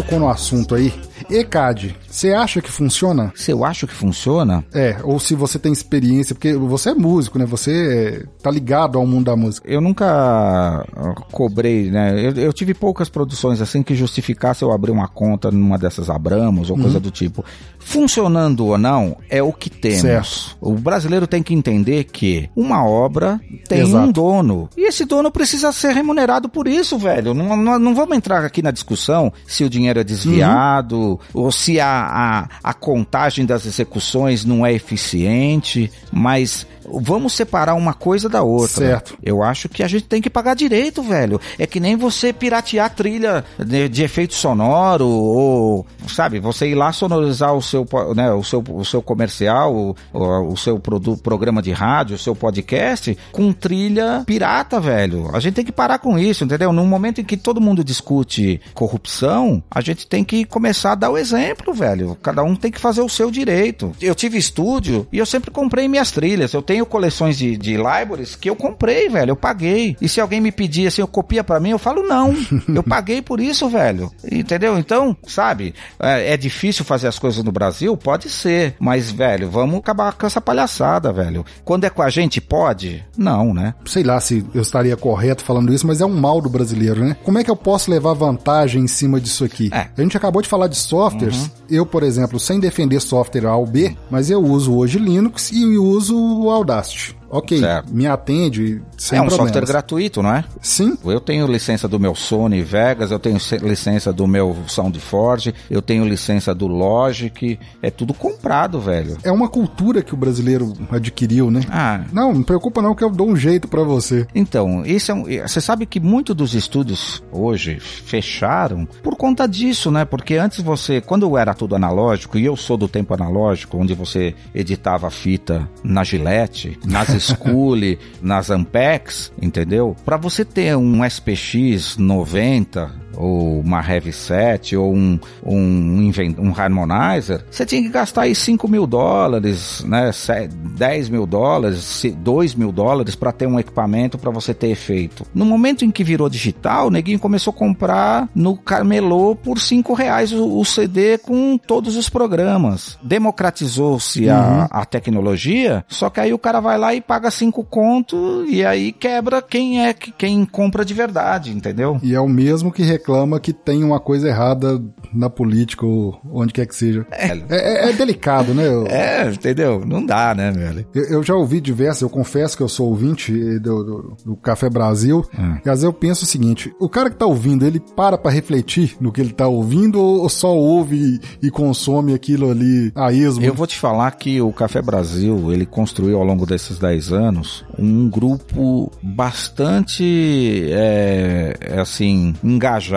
Tocou 0.00 0.18
no 0.18 0.30
assunto 0.30 0.74
aí. 0.74 0.92
ECAD, 1.30 1.96
você 2.08 2.32
acha 2.32 2.60
que 2.60 2.70
funciona? 2.70 3.32
Se 3.36 3.52
eu 3.52 3.64
acho 3.64 3.86
que 3.86 3.94
funciona, 3.94 4.64
É, 4.74 4.96
ou 5.04 5.20
se 5.20 5.34
você 5.34 5.58
tem 5.58 5.72
experiência, 5.72 6.34
porque 6.34 6.54
você 6.54 6.90
é 6.90 6.94
músico, 6.94 7.38
né? 7.38 7.46
Você 7.46 8.24
é, 8.26 8.42
tá 8.42 8.50
ligado 8.50 8.98
ao 8.98 9.06
mundo 9.06 9.26
da 9.26 9.36
música. 9.36 9.70
eu 9.70 9.80
nunca 9.80 10.06
ah, 10.06 11.14
cobrei, 11.30 11.90
né? 11.90 12.14
Eu, 12.26 12.32
eu 12.32 12.52
tive 12.52 12.74
poucas 12.74 13.08
produções 13.08 13.60
assim 13.60 13.82
que 13.82 13.94
justificasse 13.94 14.62
eu 14.62 14.72
abrir 14.72 14.90
uma 14.90 15.06
conta 15.08 15.50
numa 15.50 15.78
dessas 15.78 16.10
Abramos 16.10 16.70
ou 16.70 16.76
coisa 16.76 16.98
do 16.98 17.10
tipo. 17.10 17.44
Funcionando 17.78 18.66
ou 18.66 18.78
não, 18.78 19.16
é 19.28 19.42
o 19.42 19.52
que 19.52 19.70
temos. 19.70 20.00
Certo. 20.00 20.56
O 20.60 20.72
brasileiro 20.72 21.26
tem 21.26 21.42
que 21.42 21.54
entender 21.54 22.04
que 22.04 22.50
uma 22.56 22.84
obra 22.84 23.40
tem 23.68 23.80
Exato. 23.80 24.08
um 24.08 24.12
dono. 24.12 24.68
E 24.76 24.88
esse 24.88 25.04
dono 25.04 25.30
precisa 25.30 25.72
ser 25.72 25.94
remunerado 25.94 26.48
por 26.48 26.66
isso, 26.66 26.98
velho. 26.98 27.34
Não, 27.34 27.56
não, 27.56 27.78
não 27.78 27.94
vamos 27.94 28.16
entrar 28.16 28.44
aqui 28.44 28.62
na 28.62 28.70
discussão 28.70 29.32
se 29.46 29.62
o 29.64 29.70
dinheiro 29.70 30.00
é 30.00 30.04
desviado 30.04 31.19
ou 31.32 31.50
se 31.52 31.80
a, 31.80 31.88
a, 31.88 32.70
a 32.70 32.74
contagem 32.74 33.44
das 33.46 33.66
execuções 33.66 34.44
não 34.44 34.64
é 34.64 34.72
eficiente, 34.72 35.90
mas 36.12 36.66
vamos 36.94 37.32
separar 37.32 37.74
uma 37.74 37.94
coisa 37.94 38.28
da 38.28 38.42
outra. 38.42 38.86
Certo. 38.86 39.18
Eu 39.22 39.42
acho 39.42 39.68
que 39.68 39.82
a 39.82 39.88
gente 39.88 40.04
tem 40.04 40.22
que 40.22 40.30
pagar 40.30 40.54
direito, 40.54 41.02
velho. 41.02 41.40
É 41.58 41.66
que 41.66 41.80
nem 41.80 41.96
você 41.96 42.32
piratear 42.32 42.94
trilha 42.94 43.44
de, 43.58 43.88
de 43.88 44.02
efeito 44.02 44.34
sonoro 44.34 45.06
ou, 45.06 45.86
sabe, 46.08 46.40
você 46.40 46.68
ir 46.68 46.74
lá 46.74 46.92
sonorizar 46.92 47.54
o 47.54 47.62
seu, 47.62 47.86
né, 48.14 48.32
o 48.32 48.42
seu, 48.42 48.62
o 48.70 48.84
seu 48.84 49.02
comercial, 49.02 49.74
o, 49.74 49.96
o, 50.12 50.52
o 50.52 50.56
seu 50.56 50.78
produ, 50.78 51.16
programa 51.16 51.62
de 51.62 51.72
rádio, 51.72 52.16
o 52.16 52.18
seu 52.18 52.34
podcast 52.34 53.16
com 53.32 53.52
trilha 53.52 54.22
pirata, 54.26 54.80
velho. 54.80 55.30
A 55.34 55.40
gente 55.40 55.54
tem 55.54 55.64
que 55.64 55.72
parar 55.72 55.98
com 55.98 56.18
isso, 56.18 56.44
entendeu? 56.44 56.72
No 56.72 56.84
momento 56.84 57.20
em 57.20 57.24
que 57.24 57.36
todo 57.36 57.60
mundo 57.60 57.84
discute 57.84 58.60
corrupção, 58.74 59.62
a 59.70 59.80
gente 59.80 60.06
tem 60.06 60.24
que 60.24 60.44
começar 60.44 60.92
a 60.92 60.94
dar 60.94 61.10
o 61.10 61.18
exemplo, 61.18 61.72
velho. 61.72 62.16
Cada 62.22 62.42
um 62.42 62.56
tem 62.56 62.70
que 62.70 62.80
fazer 62.80 63.02
o 63.02 63.08
seu 63.08 63.30
direito. 63.30 63.92
Eu 64.00 64.14
tive 64.14 64.38
estúdio 64.38 65.06
e 65.12 65.18
eu 65.18 65.26
sempre 65.26 65.50
comprei 65.50 65.88
minhas 65.88 66.10
trilhas. 66.10 66.52
Eu 66.52 66.62
tenho 66.62 66.79
coleções 66.86 67.36
de, 67.36 67.56
de 67.56 67.76
libraries 67.76 68.36
que 68.36 68.48
eu 68.48 68.56
comprei, 68.56 69.08
velho. 69.08 69.30
Eu 69.30 69.36
paguei. 69.36 69.96
E 70.00 70.08
se 70.08 70.20
alguém 70.20 70.40
me 70.40 70.52
pedir 70.52 70.86
assim, 70.86 71.00
eu 71.00 71.08
copia 71.08 71.44
pra 71.44 71.60
mim, 71.60 71.70
eu 71.70 71.78
falo 71.78 72.02
não. 72.02 72.34
eu 72.74 72.82
paguei 72.82 73.22
por 73.22 73.40
isso, 73.40 73.68
velho. 73.68 74.10
Entendeu? 74.30 74.78
Então, 74.78 75.16
sabe, 75.26 75.74
é, 75.98 76.34
é 76.34 76.36
difícil 76.36 76.84
fazer 76.84 77.08
as 77.08 77.18
coisas 77.18 77.42
no 77.44 77.52
Brasil? 77.52 77.96
Pode 77.96 78.28
ser. 78.28 78.74
Mas, 78.78 79.10
velho, 79.10 79.50
vamos 79.50 79.78
acabar 79.78 80.12
com 80.12 80.26
essa 80.26 80.40
palhaçada, 80.40 81.12
velho. 81.12 81.44
Quando 81.64 81.84
é 81.84 81.90
com 81.90 82.02
a 82.02 82.10
gente, 82.10 82.40
pode? 82.40 83.04
Não, 83.16 83.52
né? 83.52 83.74
Sei 83.84 84.02
lá 84.02 84.20
se 84.20 84.44
eu 84.54 84.62
estaria 84.62 84.96
correto 84.96 85.44
falando 85.44 85.72
isso, 85.72 85.86
mas 85.86 86.00
é 86.00 86.06
um 86.06 86.14
mal 86.14 86.40
do 86.40 86.48
brasileiro, 86.48 87.04
né? 87.04 87.16
Como 87.24 87.38
é 87.38 87.44
que 87.44 87.50
eu 87.50 87.56
posso 87.56 87.90
levar 87.90 88.14
vantagem 88.14 88.82
em 88.82 88.88
cima 88.88 89.20
disso 89.20 89.44
aqui? 89.44 89.70
É. 89.72 89.88
A 89.96 90.02
gente 90.02 90.16
acabou 90.16 90.42
de 90.42 90.48
falar 90.48 90.68
de 90.68 90.76
softwares. 90.76 91.50
Eu, 91.68 91.86
por 91.86 92.02
exemplo, 92.02 92.40
sem 92.40 92.58
defender 92.58 93.00
software 93.00 93.46
A 93.46 93.56
ou 93.56 93.66
B, 93.66 93.96
mas 94.10 94.30
eu 94.30 94.42
uso 94.42 94.74
hoje 94.74 94.98
Linux 94.98 95.50
e 95.52 95.78
uso 95.78 96.16
o 96.16 96.50
Audacity. 96.60 97.19
Ok, 97.30 97.58
Certo. 97.60 97.94
me 97.94 98.06
atende 98.06 98.82
sem 98.98 99.18
é 99.18 99.22
um 99.22 99.26
problemas. 99.26 99.52
software 99.52 99.66
gratuito, 99.72 100.22
não 100.22 100.34
é? 100.34 100.44
Sim, 100.60 100.98
Eu 101.04 101.20
tenho 101.20 101.46
licença 101.46 101.86
do 101.86 101.98
meu 102.00 102.14
Sony 102.14 102.60
Vegas, 102.62 103.10
eu 103.12 103.18
tenho 103.20 103.38
licença 103.62 104.12
do 104.12 104.26
meu 104.26 104.56
SoundForge, 104.66 105.54
eu 105.70 105.80
tenho 105.80 106.04
licença 106.04 106.54
do 106.54 106.66
Logic, 106.66 107.58
é 107.80 107.90
tudo 107.90 108.12
comprado, 108.12 108.80
velho. 108.80 109.16
é 109.22 109.30
uma 109.30 109.48
cultura 109.48 110.02
que 110.02 110.12
o 110.12 110.16
brasileiro 110.16 110.72
adquiriu, 110.90 111.50
né? 111.50 111.60
Ah, 111.70 112.02
Não, 112.12 112.34
não 112.34 112.42
preocupa 112.42 112.82
não 112.82 112.94
que 112.94 113.04
eu 113.04 113.10
dou 113.10 113.28
um 113.28 113.36
jeito 113.36 113.68
pra 113.68 113.82
você. 113.84 114.26
Então, 114.34 114.84
isso 114.84 115.12
é 115.12 115.14
um, 115.14 115.24
você 115.46 115.60
sabe 115.60 115.86
que 115.86 116.00
muitos 116.00 116.34
dos 116.34 116.54
estúdios 116.54 117.22
hoje 117.30 117.78
fecharam 117.80 118.86
por 119.02 119.16
conta 119.16 119.46
disso, 119.46 119.90
né? 119.90 120.04
Porque 120.04 120.34
antes 120.36 120.60
você, 120.60 121.00
quando 121.00 121.36
era 121.38 121.54
tudo 121.54 121.76
analógico, 121.76 122.36
e 122.38 122.44
eu 122.44 122.56
sou 122.56 122.76
do 122.76 122.88
tempo 122.88 123.14
analógico, 123.14 123.78
onde 123.78 123.94
você 123.94 124.34
editava 124.54 125.06
a 125.06 125.10
fita 125.10 125.68
na 125.84 126.02
Gillette, 126.04 126.78
nas 126.84 127.19
Scully, 127.20 127.98
nas 128.20 128.50
Ampex, 128.50 129.32
entendeu? 129.40 129.96
Pra 130.04 130.16
você 130.16 130.44
ter 130.44 130.76
um 130.76 131.04
SPX 131.04 131.96
90 131.96 132.99
ou 133.16 133.60
uma 133.60 133.80
Heavy 133.86 134.12
Set 134.12 134.76
ou 134.76 134.94
um, 134.94 135.18
um, 135.44 136.10
um 136.38 136.52
Harmonizer, 136.56 137.44
você 137.50 137.66
tinha 137.66 137.82
que 137.82 137.88
gastar 137.88 138.22
aí 138.22 138.34
5 138.34 138.66
mil 138.68 138.86
dólares, 138.86 139.84
né? 139.86 140.10
se- 140.12 140.48
10 140.48 141.08
mil 141.08 141.26
dólares, 141.26 141.78
se- 141.82 142.10
2 142.10 142.54
mil 142.54 142.72
dólares 142.72 143.14
para 143.14 143.32
ter 143.32 143.46
um 143.46 143.58
equipamento 143.58 144.16
para 144.18 144.30
você 144.30 144.54
ter 144.54 144.68
efeito. 144.68 145.24
No 145.34 145.44
momento 145.44 145.84
em 145.84 145.90
que 145.90 146.04
virou 146.04 146.28
digital, 146.28 146.86
o 146.86 146.90
neguinho 146.90 147.18
começou 147.18 147.52
a 147.52 147.56
comprar 147.56 148.28
no 148.34 148.56
Carmelô 148.56 149.34
por 149.34 149.58
5 149.58 149.92
reais 149.94 150.32
o, 150.32 150.58
o 150.58 150.64
CD 150.64 151.18
com 151.18 151.58
todos 151.58 151.96
os 151.96 152.08
programas. 152.08 152.98
Democratizou-se 153.02 154.28
a, 154.28 154.68
a 154.70 154.84
tecnologia, 154.84 155.84
só 155.88 156.10
que 156.10 156.20
aí 156.20 156.32
o 156.32 156.38
cara 156.38 156.60
vai 156.60 156.78
lá 156.78 156.94
e 156.94 157.00
paga 157.00 157.30
5 157.30 157.64
conto 157.64 158.44
e 158.46 158.64
aí 158.64 158.92
quebra 158.92 159.40
quem 159.42 159.84
é 159.84 159.92
que- 159.92 160.12
quem 160.12 160.44
compra 160.44 160.84
de 160.84 160.94
verdade, 160.94 161.50
entendeu? 161.50 161.98
E 162.02 162.14
é 162.14 162.20
o 162.20 162.28
mesmo 162.28 162.70
que 162.70 162.82
reclama 163.00 163.40
que 163.40 163.52
tem 163.52 163.82
uma 163.82 163.98
coisa 163.98 164.28
errada 164.28 164.80
na 165.12 165.30
política 165.30 165.86
ou 165.86 166.20
onde 166.30 166.52
quer 166.52 166.66
que 166.66 166.74
seja. 166.74 167.06
É, 167.10 167.28
é, 167.48 167.90
é 167.90 167.92
delicado, 167.92 168.54
né? 168.54 168.64
É, 168.88 169.30
entendeu? 169.30 169.82
Não 169.84 170.04
dá, 170.04 170.34
né, 170.34 170.52
velho? 170.52 170.86
Eu, 170.94 171.04
eu, 171.04 171.22
já 171.22 171.34
ouvi 171.34 171.60
diversas, 171.60 172.02
eu 172.02 172.10
confesso 172.10 172.56
que 172.56 172.62
eu 172.62 172.68
sou 172.68 172.88
ouvinte 172.88 173.32
do, 173.58 173.84
do, 173.84 174.16
do 174.24 174.36
Café 174.36 174.68
Brasil, 174.68 175.24
hum. 175.36 175.56
e 175.64 175.68
às 175.68 175.80
vezes 175.80 175.84
eu 175.84 175.92
penso 175.92 176.24
o 176.24 176.28
seguinte, 176.28 176.72
o 176.78 176.88
cara 176.88 177.10
que 177.10 177.16
tá 177.16 177.26
ouvindo, 177.26 177.66
ele 177.66 177.80
para 177.80 178.18
pra 178.18 178.30
refletir 178.30 178.96
no 179.00 179.10
que 179.10 179.20
ele 179.20 179.32
tá 179.32 179.48
ouvindo 179.48 180.00
ou 180.00 180.28
só 180.28 180.54
ouve 180.54 181.20
e, 181.40 181.46
e 181.46 181.50
consome 181.50 182.14
aquilo 182.14 182.50
ali 182.50 182.92
a 182.94 183.12
esmo? 183.12 183.44
Eu 183.44 183.54
vou 183.54 183.66
te 183.66 183.78
falar 183.78 184.10
que 184.12 184.40
o 184.40 184.52
Café 184.52 184.82
Brasil, 184.82 185.52
ele 185.52 185.66
construiu 185.66 186.18
ao 186.18 186.24
longo 186.24 186.46
desses 186.46 186.78
10 186.78 187.12
anos 187.12 187.64
um 187.78 188.08
grupo 188.08 188.92
bastante, 189.02 190.64
é, 190.70 191.54
é, 191.60 191.80
assim, 191.80 192.34
engajado, 192.42 192.89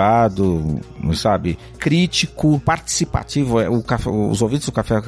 sabe, 1.16 1.58
crítico, 1.78 2.60
participativo. 2.60 3.60
É, 3.60 3.70
o 3.70 3.82
café, 3.82 4.10
os 4.10 4.42
ouvintes 4.42 4.66
do 4.66 4.72
Café 4.72 5.02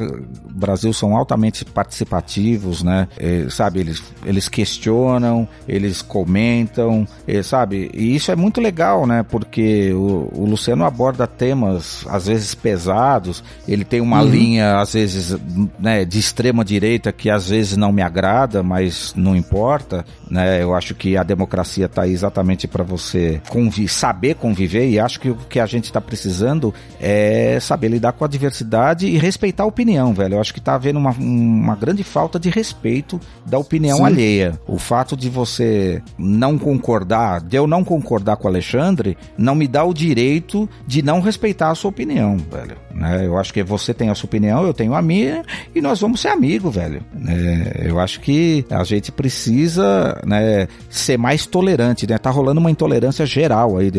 Brasil 0.50 0.92
são 0.94 1.16
altamente 1.16 1.66
participativos, 1.66 2.84
né? 2.84 3.08
É, 3.18 3.48
sabe, 3.50 3.80
eles, 3.80 4.04
eles 4.26 4.50
questionam, 4.50 5.48
eles 5.68 6.02
comentam, 6.02 7.08
é, 7.28 7.42
sabe? 7.42 7.90
E 7.94 8.16
isso 8.16 8.32
é 8.32 8.36
muito 8.36 8.62
legal, 8.62 9.06
né? 9.06 9.24
Porque 9.24 9.92
o, 9.94 10.30
o, 10.34 10.46
Luciano 10.46 10.86
aborda 10.86 11.28
temas, 11.28 12.06
às 12.10 12.28
vezes 12.28 12.54
pesados, 12.54 13.44
ele 13.68 13.84
tem 13.84 14.02
uma 14.02 14.22
uhum. 14.22 14.30
linha, 14.30 14.80
às 14.80 14.94
vezes, 14.94 15.38
né, 15.80 16.06
de 16.06 16.20
extrema 16.20 16.64
direita 16.64 17.12
que 17.12 17.30
às 17.30 17.50
vezes 17.50 17.78
não 17.78 17.92
me 17.92 18.02
agrada, 18.02 18.62
mas 18.62 19.14
não 19.16 19.36
importa, 19.36 20.06
né? 20.30 20.62
Eu 20.62 20.76
acho 20.76 20.94
que 20.96 21.18
a 21.18 21.24
democracia 21.24 21.86
está 21.86 22.04
aí 22.04 22.12
exatamente 22.12 22.68
para 22.68 22.84
você 22.84 23.42
saber 23.88 24.36
conviver 24.36 24.75
e 24.84 25.00
acho 25.00 25.20
que 25.20 25.30
o 25.30 25.36
que 25.36 25.60
a 25.60 25.66
gente 25.66 25.86
está 25.86 26.02
precisando 26.02 26.74
é 27.00 27.60
saber 27.60 27.90
lidar 27.90 28.14
com 28.14 28.26
a 28.26 28.28
diversidade 28.28 29.08
e 29.08 29.18
respeitar 29.18 29.64
a 29.64 29.68
opinião, 29.68 30.14
velho. 30.14 30.36
Eu 30.36 30.42
acho 30.42 30.54
que 30.54 30.62
tá 30.62 30.76
havendo 30.76 31.00
uma, 31.00 31.12
uma 31.12 31.76
grande 31.76 32.04
falta 32.04 32.40
de 32.40 32.50
respeito 32.50 33.20
da 33.46 33.58
opinião 33.58 33.98
Sim. 33.98 34.06
alheia. 34.06 34.60
O 34.68 34.78
fato 34.78 35.16
de 35.16 35.30
você 35.30 36.02
não 36.18 36.58
concordar, 36.58 37.42
de 37.42 37.58
eu 37.58 37.68
não 37.68 37.84
concordar 37.84 38.38
com 38.38 38.46
o 38.46 38.52
Alexandre, 38.52 39.18
não 39.38 39.56
me 39.56 39.68
dá 39.68 39.84
o 39.84 39.94
direito 39.94 40.70
de 40.86 41.02
não 41.02 41.20
respeitar 41.20 41.70
a 41.70 41.76
sua 41.76 41.90
opinião, 41.90 42.38
velho. 42.38 42.78
Né? 42.94 43.26
Eu 43.26 43.38
acho 43.38 43.54
que 43.54 43.62
você 43.62 43.94
tem 43.94 44.10
a 44.10 44.16
sua 44.16 44.28
opinião, 44.28 44.66
eu 44.66 44.74
tenho 44.74 44.94
a 44.96 45.02
minha 45.02 45.44
e 45.74 45.82
nós 45.82 46.00
vamos 46.00 46.22
ser 46.22 46.30
amigos, 46.30 46.74
velho. 46.74 47.04
É, 47.28 47.90
eu 47.90 48.00
acho 48.00 48.22
que 48.22 48.66
a 48.70 48.84
gente 48.84 49.12
precisa 49.12 50.20
né, 50.26 50.68
ser 50.90 51.18
mais 51.18 51.46
tolerante, 51.46 52.08
né? 52.08 52.18
Tá 52.18 52.30
rolando 52.30 52.60
uma 52.60 52.72
intolerância 52.72 53.26
geral 53.26 53.78
aí 53.78 53.92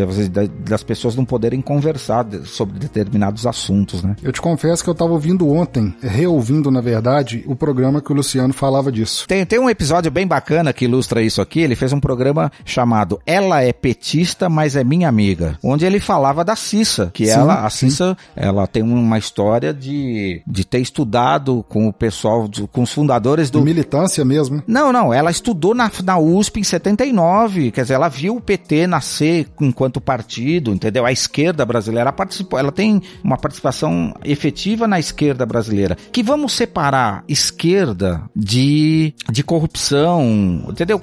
das 0.71 0.83
pessoas 0.83 1.17
não 1.17 1.25
poderem 1.25 1.61
conversar 1.61 2.27
sobre 2.45 2.79
determinados 2.79 3.47
assuntos, 3.47 4.03
né? 4.03 4.17
Eu 4.23 4.33
te 4.33 4.41
confesso 4.41 4.83
que 4.83 4.91
eu 4.91 4.95
tava 4.95 5.13
ouvindo 5.13 5.49
ontem, 5.49 5.95
reouvindo, 6.01 6.71
na 6.71 6.81
verdade, 6.81 7.45
o 7.47 7.57
programa 7.57 8.01
que 8.01 8.13
o 8.13 8.15
Luciano 8.15 8.53
falava 8.53 8.91
disso. 8.91 9.27
Tem, 9.27 9.45
tem 9.45 9.59
um 9.59 9.71
episódio 9.71 10.11
bem 10.11 10.27
bacana 10.27 10.73
que 10.73 10.85
ilustra 10.85 11.23
isso 11.23 11.41
aqui. 11.41 11.61
Ele 11.61 11.77
fez 11.77 11.93
um 11.93 12.01
programa 12.01 12.51
chamado 12.65 13.21
Ela 13.27 13.63
é 13.63 13.73
Petista, 13.73 14.49
mas 14.49 14.77
é 14.77 14.85
Minha 14.85 15.09
Amiga, 15.09 15.59
onde 15.63 15.85
ele 15.85 16.01
falava 16.01 16.45
da 16.45 16.57
Cissa, 16.57 17.11
que 17.13 17.27
sim, 17.27 17.33
ela, 17.33 17.65
a 17.65 17.71
Cissa, 17.71 18.17
ela 18.35 18.67
tem 18.67 18.83
uma 18.83 19.19
história 19.19 19.73
de, 19.73 20.43
de 20.47 20.65
ter 20.65 20.81
estudado 20.81 21.65
com 21.69 21.89
o 21.89 21.93
pessoal, 21.93 22.49
com 22.73 22.83
os 22.83 22.93
fundadores 22.93 23.51
do. 23.51 23.63
Militância 23.63 24.25
mesmo? 24.25 24.63
Não, 24.67 24.93
não. 24.93 25.13
Ela 25.13 25.31
estudou 25.31 25.75
na, 25.75 25.91
na 26.05 26.19
USP 26.19 26.61
em 26.61 26.65
79. 26.65 27.71
Quer 27.71 27.83
dizer, 27.83 27.95
ela 27.95 28.09
viu 28.09 28.37
o 28.37 28.41
PT 28.41 28.87
nascer 28.87 29.49
enquanto 29.61 30.01
partido, 30.01 30.56
entendeu? 30.73 31.05
A 31.05 31.13
esquerda 31.13 31.65
brasileira 31.65 32.13
participou. 32.13 32.59
Ela 32.59 32.73
tem 32.73 33.03
uma 33.23 33.37
participação 33.37 34.15
efetiva 34.25 34.87
na 34.87 34.99
esquerda 34.99 35.45
brasileira. 35.45 35.97
Que 36.13 36.23
vamos 36.23 36.53
separar 36.53 37.25
esquerda 37.29 38.23
de, 38.35 39.15
de 39.31 39.43
corrupção, 39.43 40.65
entendeu? 40.69 41.01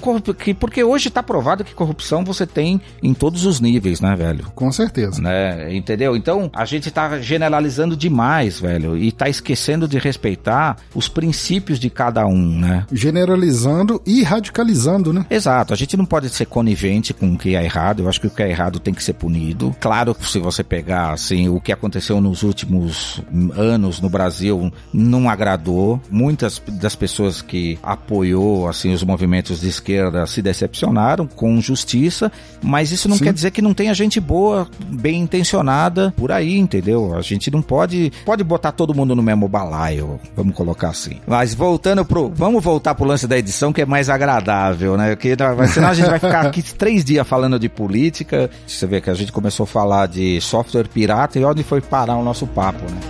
Porque 0.59 0.83
hoje 0.83 1.07
está 1.07 1.23
provado 1.23 1.63
que 1.63 1.73
corrupção 1.73 2.23
você 2.23 2.45
tem 2.45 2.81
em 3.01 3.13
todos 3.13 3.45
os 3.45 3.59
níveis, 3.59 4.01
né, 4.01 4.15
velho? 4.15 4.51
Com 4.55 4.71
certeza. 4.71 5.21
Né? 5.21 5.75
Entendeu? 5.75 6.15
Então, 6.15 6.49
a 6.53 6.65
gente 6.65 6.89
está 6.89 7.19
generalizando 7.19 7.95
demais, 7.95 8.59
velho, 8.59 8.97
e 8.97 9.11
tá 9.11 9.29
esquecendo 9.29 9.87
de 9.87 9.97
respeitar 9.97 10.77
os 10.93 11.07
princípios 11.07 11.79
de 11.79 11.89
cada 11.89 12.25
um, 12.25 12.59
né? 12.59 12.85
Generalizando 12.91 14.01
e 14.05 14.23
radicalizando, 14.23 15.13
né? 15.13 15.25
Exato, 15.29 15.73
a 15.73 15.77
gente 15.77 15.95
não 15.97 16.05
pode 16.05 16.29
ser 16.29 16.45
conivente 16.45 17.13
com 17.13 17.33
o 17.33 17.37
que 17.37 17.55
é 17.55 17.63
errado, 17.63 18.03
eu 18.03 18.09
acho 18.09 18.19
que 18.19 18.27
o 18.27 18.29
que 18.29 18.43
é 18.43 18.49
errado 18.49 18.79
tem 18.79 18.93
que 18.93 19.03
ser 19.03 19.13
punido. 19.13 19.42
Claro 19.79 20.13
que 20.13 20.25
se 20.29 20.39
você 20.39 20.63
pegar, 20.63 21.11
assim, 21.11 21.49
o 21.49 21.59
que 21.59 21.71
aconteceu 21.71 22.21
nos 22.21 22.43
últimos 22.43 23.21
anos 23.55 23.99
no 23.99 24.09
Brasil 24.09 24.71
não 24.93 25.29
agradou, 25.29 25.99
muitas 26.09 26.61
das 26.67 26.95
pessoas 26.95 27.41
que 27.41 27.77
apoiou, 27.81 28.67
assim, 28.67 28.93
os 28.93 29.03
movimentos 29.03 29.61
de 29.61 29.67
esquerda 29.67 30.25
se 30.27 30.41
decepcionaram 30.41 31.27
com 31.27 31.59
justiça, 31.59 32.31
mas 32.61 32.91
isso 32.91 33.09
não 33.09 33.17
Sim. 33.17 33.25
quer 33.25 33.33
dizer 33.33 33.51
que 33.51 33.61
não 33.61 33.73
tenha 33.73 33.93
gente 33.93 34.19
boa, 34.19 34.67
bem 34.87 35.21
intencionada 35.21 36.13
por 36.15 36.31
aí, 36.31 36.57
entendeu? 36.57 37.15
A 37.15 37.21
gente 37.21 37.51
não 37.51 37.61
pode, 37.61 38.11
pode 38.25 38.43
botar 38.43 38.71
todo 38.71 38.93
mundo 38.93 39.15
no 39.15 39.23
mesmo 39.23 39.47
balaio, 39.47 40.19
vamos 40.35 40.55
colocar 40.55 40.89
assim. 40.89 41.19
Mas 41.27 41.53
voltando 41.53 42.05
pro, 42.05 42.31
vamos 42.33 42.63
voltar 42.63 42.95
pro 42.95 43.05
lance 43.05 43.27
da 43.27 43.37
edição 43.37 43.73
que 43.73 43.81
é 43.81 43.85
mais 43.85 44.09
agradável, 44.09 44.95
né? 44.95 45.15
Porque 45.15 45.35
senão 45.71 45.89
a 45.89 45.93
gente 45.93 46.09
vai 46.09 46.19
ficar 46.19 46.45
aqui 46.45 46.61
três 46.61 47.03
dias 47.03 47.27
falando 47.27 47.59
de 47.59 47.67
política. 47.67 48.49
Você 48.65 48.85
vê 48.85 49.01
que 49.01 49.09
a 49.09 49.13
gente 49.13 49.31
começou 49.33 49.65
a 49.65 49.67
falar 49.67 50.07
de 50.07 50.39
software 50.39 50.87
pirata 50.87 51.37
e 51.37 51.43
onde 51.43 51.63
foi 51.63 51.81
parar 51.81 52.15
o 52.15 52.23
nosso 52.23 52.47
papo, 52.47 52.83
né? 52.89 53.01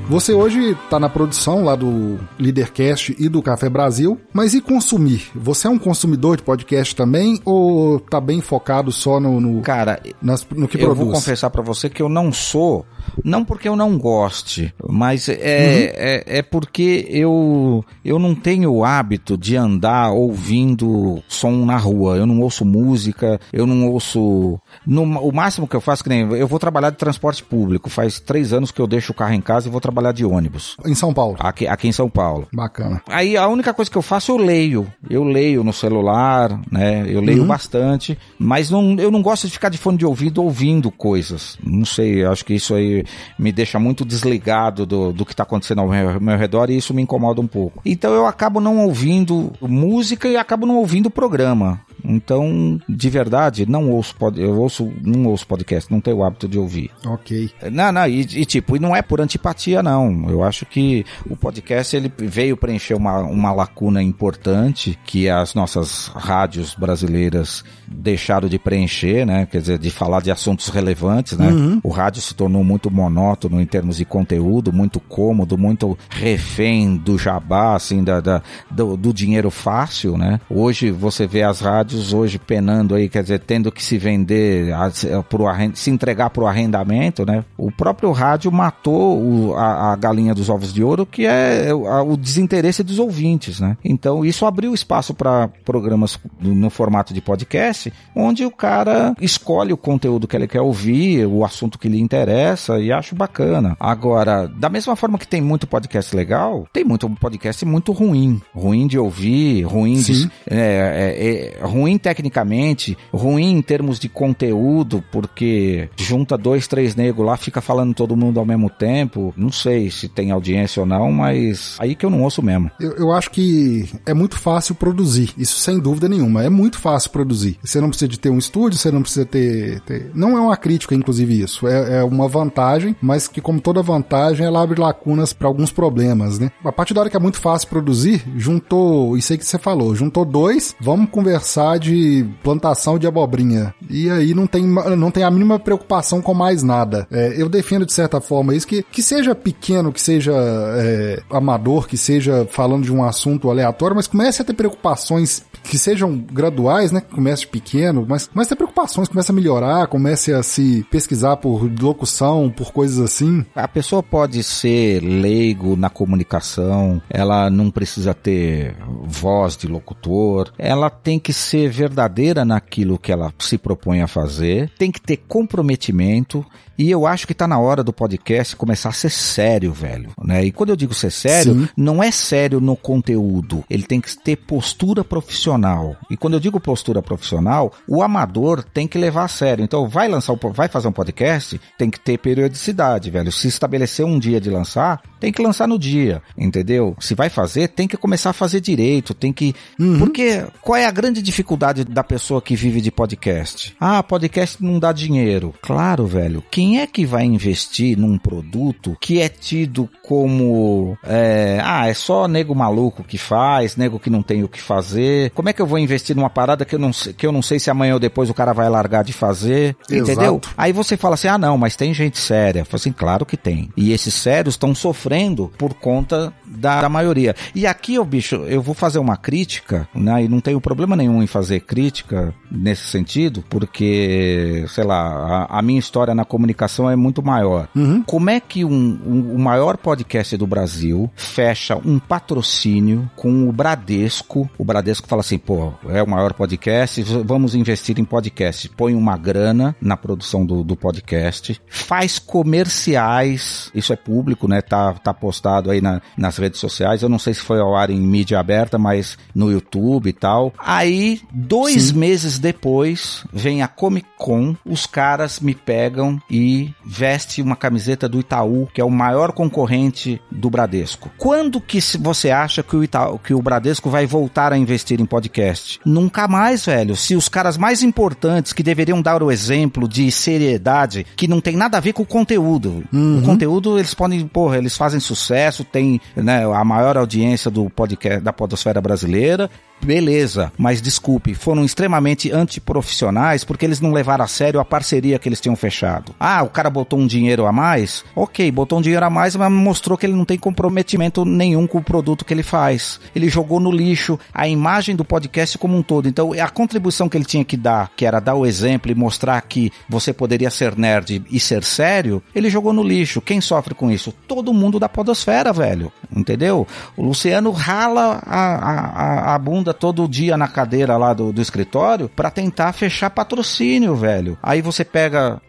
Você 0.09 0.33
hoje 0.33 0.71
está 0.71 0.97
na 0.97 1.09
produção 1.09 1.65
lá 1.65 1.75
do 1.75 2.17
Leadercast 2.39 3.13
e 3.19 3.27
do 3.27 3.41
Café 3.41 3.67
Brasil, 3.67 4.17
mas 4.31 4.53
e 4.53 4.61
consumir? 4.61 5.29
Você 5.35 5.67
é 5.67 5.69
um 5.69 5.77
consumidor 5.77 6.37
de 6.37 6.43
podcast 6.43 6.95
também 6.95 7.41
ou 7.43 7.99
tá 7.99 8.21
bem 8.21 8.39
focado 8.39 8.89
só 8.89 9.19
no, 9.19 9.41
no 9.41 9.61
cara 9.61 10.01
nas, 10.21 10.47
no 10.55 10.65
que 10.65 10.77
eu 10.77 10.81
produz? 10.81 10.99
Eu 10.99 11.05
vou 11.07 11.13
confessar 11.13 11.49
para 11.49 11.61
você 11.61 11.89
que 11.89 12.01
eu 12.01 12.07
não 12.07 12.31
sou 12.31 12.85
não 13.23 13.43
porque 13.43 13.67
eu 13.67 13.75
não 13.75 13.97
goste, 13.97 14.73
mas 14.87 15.29
é, 15.29 15.33
uhum. 15.33 15.39
é, 15.41 16.23
é, 16.25 16.41
porque 16.41 17.05
eu, 17.09 17.83
eu 18.03 18.19
não 18.19 18.33
tenho 18.35 18.71
o 18.71 18.85
hábito 18.85 19.37
de 19.37 19.55
andar 19.55 20.11
ouvindo 20.11 21.21
som 21.27 21.65
na 21.65 21.77
rua. 21.77 22.17
Eu 22.17 22.25
não 22.25 22.41
ouço 22.41 22.65
música, 22.65 23.39
eu 23.51 23.65
não 23.65 23.89
ouço. 23.89 24.59
No, 24.85 25.03
o 25.03 25.31
máximo 25.33 25.67
que 25.67 25.75
eu 25.75 25.81
faço, 25.81 26.03
que 26.03 26.09
nem 26.09 26.21
eu 26.33 26.47
vou 26.47 26.59
trabalhar 26.59 26.89
de 26.89 26.97
transporte 26.97 27.43
público. 27.43 27.89
Faz 27.89 28.19
três 28.19 28.53
anos 28.53 28.71
que 28.71 28.81
eu 28.81 28.87
deixo 28.87 29.11
o 29.11 29.15
carro 29.15 29.33
em 29.33 29.41
casa 29.41 29.67
e 29.67 29.71
vou 29.71 29.81
trabalhar 29.81 30.11
de 30.11 30.25
ônibus. 30.25 30.77
Em 30.85 30.95
São 30.95 31.13
Paulo? 31.13 31.37
Aqui, 31.39 31.67
aqui 31.67 31.87
em 31.87 31.91
São 31.91 32.09
Paulo. 32.09 32.47
Bacana. 32.53 33.01
Aí 33.07 33.37
a 33.37 33.47
única 33.47 33.73
coisa 33.73 33.89
que 33.89 33.97
eu 33.97 34.01
faço, 34.01 34.31
eu 34.31 34.37
leio. 34.37 34.87
Eu 35.09 35.23
leio 35.23 35.63
no 35.63 35.73
celular, 35.73 36.59
né? 36.71 37.05
Eu 37.07 37.21
leio 37.21 37.41
uhum. 37.41 37.47
bastante, 37.47 38.17
mas 38.37 38.69
não, 38.69 38.95
eu 38.95 39.11
não 39.11 39.21
gosto 39.21 39.47
de 39.47 39.53
ficar 39.53 39.69
de 39.69 39.77
fone 39.77 39.97
de 39.97 40.05
ouvido 40.05 40.43
ouvindo 40.43 40.91
coisas. 40.91 41.57
Não 41.63 41.85
sei, 41.85 42.25
acho 42.25 42.45
que 42.45 42.53
isso 42.53 42.75
aí 42.75 42.96
me 43.37 43.51
deixa 43.51 43.79
muito 43.79 44.05
desligado 44.05 44.85
do, 44.85 45.11
do 45.11 45.25
que 45.25 45.33
está 45.33 45.43
acontecendo 45.43 45.81
ao 45.81 45.89
meu, 45.89 46.09
ao 46.11 46.21
meu 46.21 46.37
redor 46.37 46.69
e 46.69 46.77
isso 46.77 46.93
me 46.93 47.01
incomoda 47.01 47.41
um 47.41 47.47
pouco. 47.47 47.81
Então 47.85 48.13
eu 48.13 48.25
acabo 48.25 48.59
não 48.59 48.85
ouvindo 48.85 49.51
música 49.61 50.27
e 50.27 50.37
acabo 50.37 50.65
não 50.65 50.77
ouvindo 50.77 51.09
programa. 51.09 51.81
Então, 52.07 52.79
de 52.87 53.09
verdade, 53.09 53.65
não 53.65 53.91
ouço 53.91 54.15
pod... 54.15 54.41
eu 54.41 54.57
ouço, 54.59 54.91
não 55.03 55.25
ouço 55.25 55.45
podcast, 55.45 55.91
não 55.91 55.99
tenho 55.99 56.17
o 56.17 56.23
hábito 56.23 56.47
de 56.47 56.57
ouvir. 56.57 56.89
Ok. 57.05 57.51
Não, 57.71 57.91
não, 57.91 58.07
e, 58.07 58.21
e, 58.21 58.45
tipo, 58.45 58.75
e 58.75 58.79
não 58.79 58.95
é 58.95 59.01
por 59.01 59.19
antipatia, 59.19 59.83
não. 59.83 60.29
Eu 60.29 60.43
acho 60.43 60.65
que 60.65 61.05
o 61.29 61.35
podcast 61.35 61.95
ele 61.95 62.11
veio 62.17 62.55
preencher 62.55 62.93
uma, 62.93 63.19
uma 63.19 63.51
lacuna 63.51 64.01
importante 64.01 64.97
que 65.05 65.29
as 65.29 65.53
nossas 65.53 66.07
rádios 66.07 66.73
brasileiras 66.73 67.63
deixaram 67.87 68.47
de 68.47 68.57
preencher, 68.57 69.25
né? 69.25 69.45
Quer 69.45 69.61
dizer, 69.61 69.77
de 69.77 69.89
falar 69.89 70.21
de 70.21 70.31
assuntos 70.31 70.69
relevantes, 70.69 71.37
né? 71.37 71.49
Uhum. 71.49 71.79
O 71.83 71.89
rádio 71.89 72.21
se 72.21 72.33
tornou 72.33 72.63
muito 72.63 72.89
monótono 72.89 73.61
em 73.61 73.65
termos 73.65 73.97
de 73.97 74.05
conteúdo, 74.05 74.71
muito 74.71 74.99
cômodo, 74.99 75.57
muito 75.57 75.97
refém 76.09 76.95
do 76.95 77.17
jabá, 77.17 77.75
assim, 77.75 78.03
da, 78.03 78.19
da 78.21 78.41
do, 78.69 78.95
do 78.97 79.13
dinheiro 79.13 79.49
fácil, 79.49 80.17
né? 80.17 80.39
Hoje 80.49 80.91
você 80.91 81.25
vê 81.25 81.43
as 81.43 81.61
rádios 81.61 81.96
hoje 82.13 82.39
penando 82.39 82.95
aí, 82.95 83.09
quer 83.09 83.23
dizer, 83.23 83.39
tendo 83.39 83.71
que 83.71 83.83
se 83.83 83.97
vender, 83.97 84.73
a, 84.73 84.91
pro 85.23 85.45
se 85.73 85.89
entregar 85.89 86.29
para 86.29 86.43
o 86.43 86.47
arrendamento, 86.47 87.25
né? 87.25 87.43
O 87.57 87.71
próprio 87.71 88.11
rádio 88.11 88.51
matou 88.51 89.21
o, 89.21 89.55
a, 89.55 89.93
a, 89.93 89.95
galinha 89.95 90.33
dos 90.33 90.49
ovos 90.49 90.73
de 90.73 90.83
ouro, 90.83 91.05
que 91.05 91.25
é 91.25 91.73
o, 91.73 92.13
o 92.13 92.17
desinteresse 92.17 92.83
dos 92.83 92.99
ouvintes, 92.99 93.59
né? 93.59 93.77
Então 93.83 94.25
isso 94.25 94.45
abriu 94.45 94.73
espaço 94.73 95.13
para 95.13 95.47
programas 95.65 96.19
no 96.39 96.69
formato 96.69 97.13
de 97.13 97.21
podcast, 97.21 97.91
onde 98.15 98.45
o 98.45 98.51
cara 98.51 99.15
escolhe 99.21 99.73
o 99.73 99.77
conteúdo 99.77 100.27
que 100.27 100.35
ele 100.35 100.47
quer 100.47 100.61
ouvir, 100.61 101.25
o 101.25 101.43
assunto 101.43 101.79
que 101.79 101.89
lhe 101.89 101.99
interessa, 101.99 102.79
e 102.79 102.91
acho 102.91 103.15
bacana. 103.15 103.75
Agora, 103.79 104.47
da 104.47 104.69
mesma 104.69 104.95
forma 104.95 105.17
que 105.17 105.27
tem 105.27 105.41
muito 105.41 105.67
podcast 105.67 106.15
legal, 106.15 106.67
tem 106.71 106.83
muito 106.83 107.09
podcast 107.09 107.65
muito 107.65 107.91
ruim. 107.91 108.41
Ruim 108.53 108.87
de 108.87 108.97
ouvir, 108.97 109.63
ruim 109.63 109.95
de, 110.01 110.29
é, 110.49 110.57
é, 110.57 111.57
é, 111.59 111.65
ruim 111.77 111.97
tecnicamente, 111.97 112.97
ruim 113.13 113.57
em 113.57 113.61
termos 113.61 113.99
de 113.99 114.09
conteúdo, 114.09 115.03
porque 115.11 115.89
junta 115.95 116.37
dois, 116.37 116.67
três 116.67 116.95
negros 116.95 117.25
lá, 117.25 117.37
fica 117.37 117.61
falando 117.61 117.93
todo 117.93 118.17
mundo 118.17 118.39
ao 118.39 118.45
mesmo 118.45 118.69
tempo. 118.69 119.33
Não 119.37 119.51
sei 119.51 119.89
se 119.89 120.07
tem 120.07 120.31
audiência 120.31 120.81
ou 120.81 120.85
não, 120.85 121.11
mas 121.11 121.75
aí 121.79 121.95
que 121.95 122.05
eu 122.05 122.09
não 122.09 122.23
ouço 122.23 122.41
mesmo. 122.41 122.71
Eu, 122.79 122.93
eu 122.93 123.11
acho 123.11 123.31
que 123.31 123.89
é 124.05 124.13
muito 124.13 124.39
fácil 124.39 124.75
produzir, 124.75 125.33
isso 125.37 125.59
sem 125.59 125.79
dúvida 125.79 126.09
nenhuma. 126.09 126.43
É 126.43 126.49
muito 126.49 126.79
fácil 126.79 127.11
produzir. 127.11 127.57
Você 127.63 127.79
não 127.79 127.89
precisa 127.89 128.07
de 128.07 128.19
ter 128.19 128.29
um 128.29 128.37
estúdio, 128.37 128.77
você 128.77 128.91
não 128.91 129.01
precisa 129.01 129.25
ter. 129.25 129.79
ter... 129.81 130.11
Não 130.13 130.37
é 130.37 130.41
uma 130.41 130.57
crítica, 130.57 130.95
inclusive, 130.95 131.41
isso. 131.41 131.67
É, 131.67 131.99
é 131.99 132.03
uma 132.03 132.27
vantagem, 132.27 132.95
mas 133.01 133.27
que, 133.27 133.41
como 133.41 133.61
toda 133.61 133.81
vantagem, 133.81 134.45
ela 134.45 134.61
abre 134.61 134.79
lacunas 134.79 135.33
para 135.33 135.47
alguns 135.47 135.71
problemas, 135.71 136.39
né? 136.39 136.51
A 136.63 136.71
partir 136.71 136.93
da 136.93 137.01
hora 137.01 137.09
que 137.09 137.17
é 137.17 137.19
muito 137.19 137.39
fácil 137.39 137.67
produzir, 137.67 138.23
juntou, 138.35 139.17
isso 139.17 139.31
aí 139.31 139.37
que 139.37 139.45
você 139.45 139.57
falou, 139.57 139.95
juntou 139.95 140.25
dois, 140.25 140.75
vamos 140.79 141.09
conversar 141.09 141.66
de 141.75 142.25
plantação 142.43 142.99
de 142.99 143.07
abobrinha. 143.07 143.73
E 143.89 144.09
aí 144.09 144.33
não 144.33 144.47
tem, 144.47 144.65
não 144.65 145.11
tem 145.11 145.23
a 145.23 145.31
mínima 145.31 145.59
preocupação 145.59 146.21
com 146.21 146.33
mais 146.33 146.63
nada. 146.63 147.07
É, 147.11 147.33
eu 147.35 147.49
defendo 147.49 147.85
de 147.85 147.93
certa 147.93 148.21
forma 148.21 148.55
isso, 148.55 148.67
que, 148.67 148.83
que 148.83 149.01
seja 149.01 149.33
pequeno, 149.33 149.91
que 149.91 150.01
seja 150.01 150.33
é, 150.33 151.21
amador, 151.29 151.87
que 151.87 151.97
seja 151.97 152.47
falando 152.49 152.83
de 152.83 152.93
um 152.93 153.03
assunto 153.03 153.49
aleatório, 153.49 153.95
mas 153.95 154.07
comece 154.07 154.41
a 154.41 154.45
ter 154.45 154.53
preocupações 154.53 155.43
que 155.63 155.77
sejam 155.77 156.17
graduais, 156.17 156.91
né? 156.91 157.01
Comece 157.01 157.47
pequeno, 157.47 158.05
mas 158.07 158.27
comece 158.27 158.53
a 158.53 158.55
ter 158.55 158.57
preocupações, 158.57 159.07
comece 159.09 159.31
a 159.31 159.35
melhorar, 159.35 159.87
comece 159.87 160.33
a 160.33 160.43
se 160.43 160.85
pesquisar 160.89 161.37
por 161.37 161.69
locução, 161.81 162.49
por 162.49 162.71
coisas 162.71 162.99
assim. 162.99 163.45
A 163.55 163.67
pessoa 163.67 164.03
pode 164.03 164.43
ser 164.43 165.01
leigo 165.01 165.75
na 165.75 165.89
comunicação, 165.89 167.01
ela 167.09 167.49
não 167.49 167.71
precisa 167.71 168.13
ter 168.13 168.75
voz 169.03 169.57
de 169.57 169.67
locutor, 169.67 170.51
ela 170.57 170.89
tem 170.89 171.19
que 171.19 171.33
ser 171.33 171.56
verdadeira 171.65 172.43
naquilo 172.43 172.99
que 172.99 173.11
ela 173.11 173.33
se 173.39 173.57
propõe 173.57 174.01
a 174.01 174.07
fazer, 174.07 174.69
tem 174.77 174.91
que 174.91 174.99
ter 174.99 175.17
comprometimento 175.17 176.45
e 176.77 176.91
eu 176.91 177.07
acho 177.07 177.25
que 177.25 177.33
tá 177.33 177.47
na 177.47 177.57
hora 177.57 177.83
do 177.83 177.91
podcast 177.91 178.55
começar 178.55 178.89
a 178.89 178.93
ser 178.93 179.09
sério, 179.09 179.73
velho, 179.73 180.11
né? 180.23 180.45
E 180.45 180.51
quando 180.51 180.69
eu 180.69 180.75
digo 180.75 180.93
ser 180.93 181.11
sério, 181.11 181.53
Sim. 181.53 181.69
não 181.75 182.03
é 182.03 182.11
sério 182.11 182.61
no 182.61 182.75
conteúdo, 182.75 183.63
ele 183.67 183.81
tem 183.81 183.99
que 183.99 184.15
ter 184.15 184.35
postura 184.35 185.03
profissional. 185.03 185.95
E 186.09 186.15
quando 186.15 186.35
eu 186.35 186.39
digo 186.39 186.59
postura 186.59 187.01
profissional, 187.01 187.73
o 187.87 188.03
amador 188.03 188.63
tem 188.63 188.87
que 188.87 188.97
levar 188.97 189.23
a 189.23 189.27
sério. 189.27 189.63
Então, 189.63 189.87
vai 189.87 190.07
lançar, 190.07 190.35
vai 190.53 190.67
fazer 190.67 190.87
um 190.87 190.91
podcast, 190.91 191.59
tem 191.79 191.89
que 191.89 191.99
ter 191.99 192.19
periodicidade, 192.19 193.09
velho. 193.09 193.31
Se 193.31 193.47
estabelecer 193.47 194.05
um 194.05 194.19
dia 194.19 194.39
de 194.39 194.51
lançar, 194.51 195.01
tem 195.19 195.31
que 195.31 195.41
lançar 195.41 195.67
no 195.67 195.79
dia, 195.79 196.21
entendeu? 196.37 196.95
Se 196.99 197.15
vai 197.15 197.29
fazer, 197.29 197.69
tem 197.69 197.87
que 197.87 197.97
começar 197.97 198.29
a 198.29 198.33
fazer 198.33 198.61
direito, 198.61 199.15
tem 199.15 199.33
que. 199.33 199.55
Uhum. 199.79 199.97
Porque 199.97 200.45
qual 200.61 200.75
é 200.75 200.85
a 200.85 200.91
grande 200.91 201.23
dificuldade 201.23 201.46
da 201.55 202.03
pessoa 202.03 202.41
que 202.41 202.55
vive 202.55 202.81
de 202.81 202.91
podcast? 202.91 203.75
Ah, 203.79 204.01
podcast 204.01 204.63
não 204.63 204.79
dá 204.79 204.91
dinheiro. 204.91 205.53
Claro, 205.61 206.05
velho. 206.05 206.43
Quem 206.49 206.81
é 206.81 206.87
que 206.87 207.05
vai 207.05 207.23
investir 207.23 207.97
num 207.97 208.17
produto 208.17 208.97
que 208.99 209.21
é 209.21 209.29
tido 209.29 209.89
como. 210.03 210.97
É, 211.03 211.61
ah, 211.63 211.87
é 211.87 211.93
só 211.93 212.27
nego 212.27 212.55
maluco 212.55 213.03
que 213.03 213.17
faz, 213.17 213.75
nego 213.75 213.99
que 213.99 214.09
não 214.09 214.23
tem 214.23 214.43
o 214.43 214.47
que 214.47 214.61
fazer. 214.61 215.29
Como 215.31 215.49
é 215.49 215.53
que 215.53 215.61
eu 215.61 215.67
vou 215.67 215.79
investir 215.79 216.15
numa 216.15 216.29
parada 216.29 216.65
que 216.65 216.75
eu 216.75 216.79
não, 216.79 216.91
que 216.91 217.25
eu 217.25 217.31
não 217.31 217.41
sei 217.41 217.59
se 217.59 217.69
amanhã 217.69 217.93
ou 217.93 217.99
depois 217.99 218.29
o 218.29 218.33
cara 218.33 218.53
vai 218.53 218.69
largar 218.69 219.03
de 219.03 219.13
fazer? 219.13 219.75
Exato. 219.89 220.11
Entendeu? 220.11 220.41
Aí 220.57 220.73
você 220.73 220.97
fala 220.97 221.15
assim: 221.15 221.27
ah, 221.27 221.37
não, 221.37 221.57
mas 221.57 221.75
tem 221.75 221.93
gente 221.93 222.17
séria. 222.17 222.61
Eu 222.61 222.65
falo 222.65 222.75
assim, 222.75 222.91
claro 222.91 223.25
que 223.25 223.37
tem. 223.37 223.69
E 223.77 223.91
esses 223.91 224.13
sérios 224.13 224.55
estão 224.55 224.73
sofrendo 224.73 225.51
por 225.57 225.73
conta 225.73 226.33
da, 226.45 226.81
da 226.81 226.89
maioria. 226.89 227.35
E 227.53 227.67
aqui, 227.67 227.99
o 227.99 228.05
bicho, 228.05 228.35
eu 228.47 228.61
vou 228.61 228.73
fazer 228.73 228.99
uma 228.99 229.17
crítica, 229.17 229.87
né? 229.93 230.23
E 230.23 230.27
não 230.27 230.39
tenho 230.39 230.61
problema 230.61 230.95
nenhum 230.95 231.21
em 231.21 231.27
fazer 231.37 231.59
crítica 231.59 232.33
nesse 232.49 232.83
sentido, 232.83 233.43
porque, 233.49 234.65
sei 234.69 234.83
lá, 234.83 235.47
a, 235.49 235.59
a 235.59 235.61
minha 235.61 235.79
história 235.79 236.15
na 236.15 236.25
comunicação 236.25 236.89
é 236.89 236.95
muito 236.95 237.23
maior. 237.23 237.67
Uhum. 237.75 238.03
Como 238.03 238.29
é 238.29 238.39
que 238.39 238.63
um, 238.63 238.99
um, 239.05 239.35
o 239.35 239.39
maior 239.39 239.77
podcast 239.77 240.35
do 240.37 240.47
Brasil 240.47 241.09
fecha 241.15 241.77
um 241.77 241.99
patrocínio 241.99 243.09
com 243.15 243.47
o 243.47 243.51
Bradesco? 243.51 244.49
O 244.57 244.63
Bradesco 244.63 245.07
fala 245.07 245.21
assim, 245.21 245.37
pô, 245.37 245.73
é 245.89 246.01
o 246.01 246.09
maior 246.09 246.33
podcast, 246.33 247.01
vamos 247.25 247.55
investir 247.55 247.99
em 247.99 248.05
podcast. 248.05 248.69
Põe 248.69 248.95
uma 248.95 249.17
grana 249.17 249.75
na 249.81 249.97
produção 249.97 250.45
do, 250.45 250.63
do 250.63 250.75
podcast, 250.75 251.59
faz 251.67 252.19
comerciais, 252.19 253.71
isso 253.73 253.93
é 253.93 253.95
público, 253.95 254.47
né? 254.47 254.61
Tá, 254.61 254.93
tá 254.93 255.13
postado 255.13 255.71
aí 255.71 255.81
na, 255.81 256.01
nas 256.17 256.37
redes 256.37 256.59
sociais. 256.59 257.01
Eu 257.01 257.09
não 257.09 257.19
sei 257.19 257.33
se 257.33 257.41
foi 257.41 257.59
ao 257.59 257.75
ar 257.75 257.89
em 257.89 257.99
mídia 257.99 258.39
aberta, 258.39 258.77
mas 258.77 259.17
no 259.33 259.51
YouTube 259.51 260.09
e 260.09 260.13
tal. 260.13 260.53
Aí, 260.57 261.21
dois 261.31 261.83
Sim. 261.83 261.97
meses 261.97 262.36
depois, 262.37 263.23
vem 263.31 263.61
a 263.61 263.67
Comic 263.67 264.07
Con, 264.17 264.55
os 264.65 264.85
caras 264.85 265.39
me 265.39 265.53
pegam 265.53 266.19
e 266.29 266.73
veste 266.85 267.41
uma 267.41 267.55
camiseta 267.55 268.07
do 268.07 268.19
Itaú, 268.19 268.67
que 268.73 268.81
é 268.81 268.83
o 268.83 268.89
maior 268.89 269.31
concorrente 269.31 270.21
do 270.31 270.49
Bradesco. 270.49 271.11
Quando 271.17 271.61
que 271.61 271.79
você 271.99 272.31
acha 272.31 272.63
que 272.63 272.75
o 272.75 272.83
Itaú, 272.83 273.19
que 273.19 273.33
o 273.33 273.41
Bradesco 273.41 273.89
vai 273.89 274.05
voltar 274.05 274.51
a 274.51 274.57
investir 274.57 274.99
em 274.99 275.05
podcast? 275.05 275.79
Nunca 275.85 276.27
mais, 276.27 276.65
velho. 276.65 276.95
Se 276.95 277.15
os 277.15 277.29
caras 277.29 277.57
mais 277.57 277.83
importantes 277.83 278.53
que 278.53 278.63
deveriam 278.63 279.01
dar 279.01 279.21
o 279.21 279.31
exemplo 279.31 279.87
de 279.87 280.11
seriedade, 280.11 281.05
que 281.15 281.27
não 281.27 281.41
tem 281.41 281.55
nada 281.55 281.77
a 281.77 281.81
ver 281.81 281.93
com 281.93 282.03
o 282.03 282.05
conteúdo. 282.05 282.83
Uhum. 282.91 283.19
O 283.19 283.21
conteúdo 283.23 283.77
eles 283.77 283.93
podem, 283.93 284.27
porra, 284.27 284.57
eles 284.57 284.75
fazem 284.75 284.99
sucesso, 284.99 285.63
tem 285.63 286.01
né, 286.15 286.45
a 286.45 286.63
maior 286.63 286.97
audiência 286.97 287.51
do 287.51 287.69
podcast 287.69 288.21
da 288.21 288.33
podosfera 288.33 288.81
brasileira 288.81 289.49
beleza, 289.83 290.51
mas 290.57 290.81
desculpe, 290.81 291.33
foram 291.33 291.63
extremamente 291.63 292.31
antiprofissionais 292.31 293.43
porque 293.43 293.65
eles 293.65 293.79
não 293.79 293.91
levaram 293.91 294.25
a 294.25 294.27
sério 294.27 294.59
a 294.59 294.65
parceria 294.65 295.19
que 295.19 295.29
eles 295.29 295.41
tinham 295.41 295.55
fechado. 295.55 296.13
Ah, 296.19 296.43
o 296.43 296.49
cara 296.49 296.69
botou 296.69 296.99
um 296.99 297.07
dinheiro 297.07 297.45
a 297.45 297.51
mais? 297.51 298.03
Ok, 298.15 298.51
botou 298.51 298.79
um 298.79 298.81
dinheiro 298.81 299.05
a 299.05 299.09
mais, 299.09 299.35
mas 299.35 299.51
mostrou 299.51 299.97
que 299.97 300.05
ele 300.05 300.15
não 300.15 300.25
tem 300.25 300.37
comprometimento 300.37 301.25
nenhum 301.25 301.67
com 301.67 301.77
o 301.77 301.83
produto 301.83 302.25
que 302.25 302.33
ele 302.33 302.43
faz. 302.43 302.99
Ele 303.15 303.29
jogou 303.29 303.59
no 303.59 303.71
lixo 303.71 304.19
a 304.33 304.47
imagem 304.47 304.95
do 304.95 305.05
podcast 305.05 305.57
como 305.57 305.77
um 305.77 305.83
todo. 305.83 306.07
Então, 306.07 306.33
a 306.33 306.49
contribuição 306.49 307.07
que 307.07 307.17
ele 307.17 307.25
tinha 307.25 307.45
que 307.45 307.57
dar, 307.57 307.91
que 307.95 308.05
era 308.05 308.19
dar 308.19 308.35
o 308.35 308.45
exemplo 308.45 308.91
e 308.91 308.95
mostrar 308.95 309.41
que 309.41 309.71
você 309.87 310.13
poderia 310.13 310.49
ser 310.49 310.77
nerd 310.77 311.23
e 311.29 311.39
ser 311.39 311.63
sério, 311.63 312.21
ele 312.33 312.49
jogou 312.49 312.73
no 312.73 312.83
lixo. 312.83 313.21
Quem 313.21 313.41
sofre 313.41 313.73
com 313.73 313.91
isso? 313.91 314.13
Todo 314.27 314.53
mundo 314.53 314.79
da 314.79 314.89
podosfera, 314.89 315.53
velho. 315.53 315.91
Entendeu? 316.15 316.67
O 316.95 317.03
Luciano 317.03 317.51
rala 317.51 318.21
a, 318.25 319.31
a, 319.31 319.35
a 319.35 319.39
bunda 319.39 319.66
todo 319.73 320.07
dia 320.07 320.37
na 320.37 320.47
cadeira 320.47 320.97
lá 320.97 321.13
do, 321.13 321.31
do 321.31 321.41
escritório 321.41 322.09
para 322.09 322.31
tentar 322.31 322.73
fechar 322.73 323.09
patrocínio, 323.09 323.95
velho. 323.95 324.37
Aí 324.41 324.61
você 324.61 324.83
pega, 324.83 325.41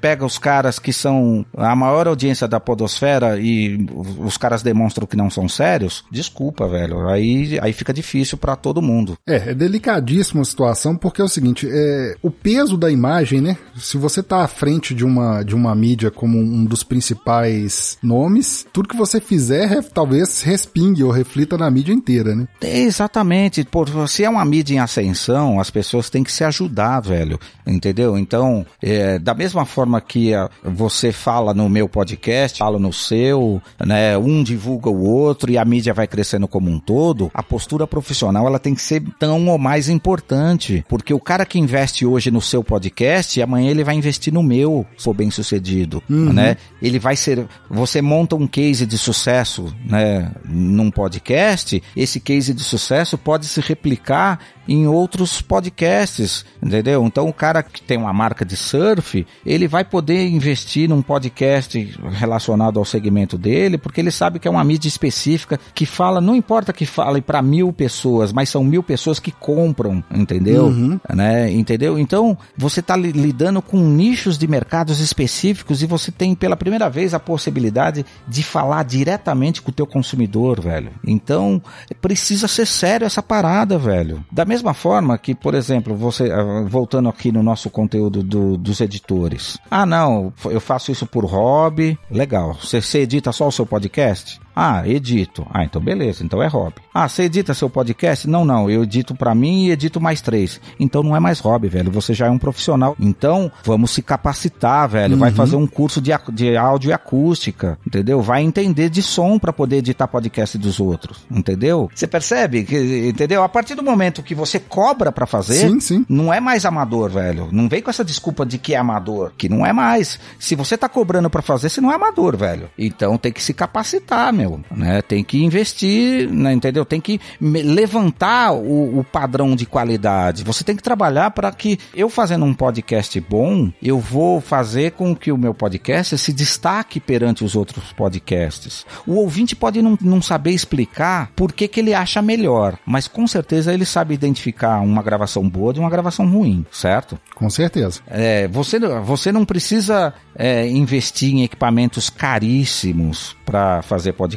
pega 0.00 0.24
os 0.24 0.38
caras 0.38 0.78
que 0.78 0.92
são 0.92 1.44
a 1.56 1.74
maior 1.74 2.08
audiência 2.08 2.48
da 2.48 2.60
podosfera 2.60 3.38
e 3.38 3.86
os 4.18 4.36
caras 4.36 4.62
demonstram 4.62 5.06
que 5.06 5.16
não 5.16 5.30
são 5.30 5.48
sérios. 5.48 6.04
Desculpa, 6.10 6.66
velho. 6.68 7.08
Aí, 7.08 7.58
aí 7.60 7.72
fica 7.72 7.92
difícil 7.92 8.38
para 8.38 8.56
todo 8.56 8.82
mundo. 8.82 9.16
É, 9.26 9.50
é 9.50 9.54
delicadíssima 9.54 10.42
a 10.42 10.44
situação 10.44 10.96
porque 10.96 11.20
é 11.20 11.24
o 11.24 11.28
seguinte, 11.28 11.68
é, 11.70 12.16
o 12.22 12.30
peso 12.30 12.76
da 12.76 12.90
imagem, 12.90 13.40
né? 13.40 13.56
Se 13.76 13.96
você 13.96 14.22
tá 14.22 14.42
à 14.42 14.48
frente 14.48 14.94
de 14.94 15.04
uma, 15.04 15.42
de 15.42 15.54
uma 15.54 15.74
mídia 15.74 16.10
como 16.10 16.38
um 16.38 16.64
dos 16.64 16.82
principais 16.82 17.98
nomes, 18.02 18.66
tudo 18.72 18.88
que 18.88 18.96
você 18.96 19.20
fizer 19.20 19.82
talvez 19.82 20.42
respingue 20.42 21.04
ou 21.04 21.10
reflita 21.10 21.56
na 21.56 21.70
mídia 21.70 21.92
inteira, 21.92 22.34
né? 22.34 22.46
É, 22.60 22.80
exatamente 22.80 23.55
gente, 23.56 23.70
por, 23.70 24.08
se 24.08 24.24
é 24.24 24.28
uma 24.28 24.44
mídia 24.44 24.74
em 24.74 24.78
ascensão, 24.78 25.60
as 25.60 25.70
pessoas 25.70 26.10
têm 26.10 26.24
que 26.24 26.32
se 26.32 26.44
ajudar, 26.44 27.00
velho. 27.00 27.38
Entendeu? 27.66 28.18
Então, 28.18 28.66
é, 28.82 29.18
da 29.18 29.34
mesma 29.34 29.64
forma 29.64 30.00
que 30.00 30.34
a, 30.34 30.50
você 30.64 31.12
fala 31.12 31.54
no 31.54 31.68
meu 31.68 31.88
podcast, 31.88 32.58
fala 32.58 32.78
no 32.78 32.92
seu, 32.92 33.60
né? 33.84 34.16
Um 34.18 34.42
divulga 34.42 34.90
o 34.90 35.04
outro 35.04 35.50
e 35.50 35.58
a 35.58 35.64
mídia 35.64 35.94
vai 35.94 36.06
crescendo 36.06 36.48
como 36.48 36.70
um 36.70 36.78
todo, 36.78 37.30
a 37.32 37.42
postura 37.42 37.86
profissional 37.86 38.46
ela 38.46 38.58
tem 38.58 38.74
que 38.74 38.82
ser 38.82 39.02
tão 39.18 39.48
ou 39.48 39.58
mais 39.58 39.88
importante. 39.88 40.84
Porque 40.88 41.14
o 41.14 41.20
cara 41.20 41.46
que 41.46 41.58
investe 41.58 42.04
hoje 42.04 42.30
no 42.30 42.40
seu 42.40 42.62
podcast, 42.62 43.40
amanhã 43.40 43.70
ele 43.70 43.84
vai 43.84 43.94
investir 43.94 44.32
no 44.32 44.42
meu, 44.42 44.86
se 44.96 45.04
for 45.04 45.14
bem 45.14 45.30
sucedido, 45.30 46.02
uhum. 46.08 46.32
né? 46.32 46.56
Ele 46.82 46.98
vai 46.98 47.16
ser, 47.16 47.46
você 47.70 48.02
monta 48.02 48.36
um 48.36 48.46
case 48.46 48.86
de 48.86 48.98
sucesso, 48.98 49.74
né? 49.84 50.32
Num 50.44 50.90
podcast, 50.90 51.82
esse 51.96 52.20
case 52.20 52.52
de 52.52 52.62
sucesso 52.62 53.16
pode 53.16 53.36
pode 53.36 53.45
se 53.46 53.60
replicar 53.60 54.38
em 54.68 54.86
outros 54.86 55.40
podcasts, 55.40 56.44
entendeu? 56.62 57.04
Então 57.04 57.28
o 57.28 57.32
cara 57.32 57.62
que 57.62 57.82
tem 57.82 57.96
uma 57.96 58.12
marca 58.12 58.44
de 58.44 58.56
surf, 58.56 59.26
ele 59.44 59.68
vai 59.68 59.84
poder 59.84 60.28
investir 60.28 60.88
num 60.88 61.02
podcast 61.02 61.94
relacionado 62.12 62.78
ao 62.78 62.84
segmento 62.84 63.38
dele, 63.38 63.78
porque 63.78 64.00
ele 64.00 64.10
sabe 64.10 64.38
que 64.38 64.48
é 64.48 64.50
uma 64.50 64.64
mídia 64.64 64.88
específica 64.88 65.58
que 65.74 65.86
fala, 65.86 66.20
não 66.20 66.34
importa 66.34 66.72
que 66.72 66.86
fale 66.86 67.20
para 67.20 67.42
mil 67.42 67.72
pessoas, 67.72 68.32
mas 68.32 68.48
são 68.48 68.64
mil 68.64 68.82
pessoas 68.82 69.18
que 69.18 69.30
compram, 69.30 70.02
entendeu? 70.10 70.66
Uhum. 70.66 70.98
Né? 71.14 71.50
Entendeu? 71.52 71.98
Então 71.98 72.36
você 72.56 72.80
está 72.80 72.96
lidando 72.96 73.62
com 73.62 73.78
nichos 73.78 74.36
de 74.36 74.46
mercados 74.46 75.00
específicos 75.00 75.82
e 75.82 75.86
você 75.86 76.10
tem 76.10 76.34
pela 76.34 76.56
primeira 76.56 76.88
vez 76.90 77.14
a 77.14 77.20
possibilidade 77.20 78.04
de 78.26 78.42
falar 78.42 78.84
diretamente 78.84 79.62
com 79.62 79.70
o 79.70 79.74
teu 79.74 79.86
consumidor, 79.86 80.60
velho. 80.60 80.90
Então 81.06 81.62
precisa 82.00 82.48
ser 82.48 82.66
sério 82.66 83.06
essa 83.06 83.22
parada, 83.22 83.78
velho. 83.78 84.24
Da 84.30 84.44
mesma 84.44 84.55
forma 84.74 85.16
que, 85.18 85.34
por 85.34 85.54
exemplo, 85.54 85.94
você 85.94 86.30
ah, 86.30 86.64
voltando 86.66 87.08
aqui 87.08 87.32
no 87.32 87.42
nosso 87.42 87.70
conteúdo 87.70 88.22
do, 88.22 88.56
dos 88.56 88.80
editores. 88.80 89.58
Ah, 89.70 89.86
não, 89.86 90.32
eu 90.44 90.60
faço 90.60 90.90
isso 90.90 91.06
por 91.06 91.24
hobby. 91.24 91.98
Legal. 92.10 92.54
Você, 92.54 92.80
você 92.80 93.00
edita 93.00 93.32
só 93.32 93.48
o 93.48 93.52
seu 93.52 93.66
podcast? 93.66 94.40
Ah, 94.58 94.82
edito. 94.88 95.46
Ah, 95.52 95.64
então 95.64 95.82
beleza, 95.82 96.24
então 96.24 96.42
é 96.42 96.46
hobby. 96.46 96.76
Ah, 96.94 97.06
você 97.06 97.24
edita 97.24 97.52
seu 97.52 97.68
podcast? 97.68 98.26
Não, 98.26 98.42
não, 98.42 98.70
eu 98.70 98.84
edito 98.84 99.14
para 99.14 99.34
mim 99.34 99.66
e 99.66 99.70
edito 99.70 100.00
mais 100.00 100.22
três. 100.22 100.58
Então 100.80 101.02
não 101.02 101.14
é 101.14 101.20
mais 101.20 101.40
hobby, 101.40 101.68
velho, 101.68 101.92
você 101.92 102.14
já 102.14 102.28
é 102.28 102.30
um 102.30 102.38
profissional. 102.38 102.96
Então, 102.98 103.52
vamos 103.62 103.90
se 103.90 104.00
capacitar, 104.00 104.88
velho. 104.88 105.12
Uhum. 105.12 105.20
Vai 105.20 105.30
fazer 105.30 105.56
um 105.56 105.66
curso 105.66 106.00
de, 106.00 106.10
de 106.32 106.56
áudio 106.56 106.88
e 106.88 106.92
acústica, 106.94 107.78
entendeu? 107.86 108.22
Vai 108.22 108.42
entender 108.42 108.88
de 108.88 109.02
som 109.02 109.38
para 109.38 109.52
poder 109.52 109.76
editar 109.76 110.08
podcast 110.08 110.56
dos 110.56 110.80
outros, 110.80 111.26
entendeu? 111.30 111.90
Você 111.94 112.06
percebe? 112.06 112.64
Que, 112.64 113.08
entendeu? 113.10 113.42
A 113.42 113.50
partir 113.50 113.74
do 113.74 113.82
momento 113.82 114.22
que 114.22 114.34
você 114.34 114.58
cobra 114.58 115.12
para 115.12 115.26
fazer, 115.26 115.68
sim, 115.68 115.80
sim. 115.80 116.06
não 116.08 116.32
é 116.32 116.40
mais 116.40 116.64
amador, 116.64 117.10
velho. 117.10 117.50
Não 117.52 117.68
vem 117.68 117.82
com 117.82 117.90
essa 117.90 118.04
desculpa 118.04 118.46
de 118.46 118.56
que 118.56 118.74
é 118.74 118.78
amador, 118.78 119.32
que 119.36 119.50
não 119.50 119.66
é 119.66 119.72
mais. 119.74 120.18
Se 120.38 120.54
você 120.54 120.78
tá 120.78 120.88
cobrando 120.88 121.28
para 121.28 121.42
fazer, 121.42 121.68
você 121.68 121.82
não 121.82 121.92
é 121.92 121.96
amador, 121.96 122.38
velho. 122.38 122.70
Então 122.78 123.18
tem 123.18 123.30
que 123.30 123.42
se 123.42 123.52
capacitar, 123.52 124.32
meu 124.32 124.45
meu, 124.46 124.60
né? 124.70 125.02
Tem 125.02 125.22
que 125.24 125.42
investir, 125.42 126.30
né, 126.30 126.52
entendeu? 126.52 126.84
Tem 126.84 127.00
que 127.00 127.20
levantar 127.40 128.52
o, 128.52 129.00
o 129.00 129.04
padrão 129.04 129.56
de 129.56 129.66
qualidade. 129.66 130.44
Você 130.44 130.62
tem 130.62 130.76
que 130.76 130.82
trabalhar 130.82 131.30
para 131.32 131.50
que 131.52 131.78
eu 131.94 132.08
fazendo 132.08 132.44
um 132.44 132.54
podcast 132.54 133.18
bom, 133.20 133.70
eu 133.82 133.98
vou 133.98 134.40
fazer 134.40 134.92
com 134.92 135.14
que 135.14 135.32
o 135.32 135.38
meu 135.38 135.52
podcast 135.52 136.16
se 136.18 136.32
destaque 136.32 137.00
perante 137.00 137.44
os 137.44 137.56
outros 137.56 137.92
podcasts. 137.92 138.86
O 139.06 139.14
ouvinte 139.14 139.56
pode 139.56 139.82
não, 139.82 139.98
não 140.00 140.22
saber 140.22 140.52
explicar 140.52 141.30
por 141.34 141.52
que, 141.52 141.68
que 141.68 141.80
ele 141.80 141.94
acha 141.94 142.22
melhor, 142.22 142.78
mas 142.86 143.08
com 143.08 143.26
certeza 143.26 143.72
ele 143.72 143.84
sabe 143.84 144.14
identificar 144.14 144.80
uma 144.80 145.02
gravação 145.02 145.48
boa 145.48 145.72
de 145.72 145.80
uma 145.80 145.90
gravação 145.90 146.28
ruim, 146.28 146.64
certo? 146.70 147.18
Com 147.34 147.50
certeza. 147.50 148.00
É, 148.06 148.46
você, 148.48 148.78
você 148.78 149.32
não 149.32 149.44
precisa 149.44 150.14
é, 150.34 150.66
investir 150.68 151.34
em 151.34 151.42
equipamentos 151.42 152.10
caríssimos 152.10 153.36
para 153.44 153.80
fazer 153.82 154.12
podcast, 154.12 154.35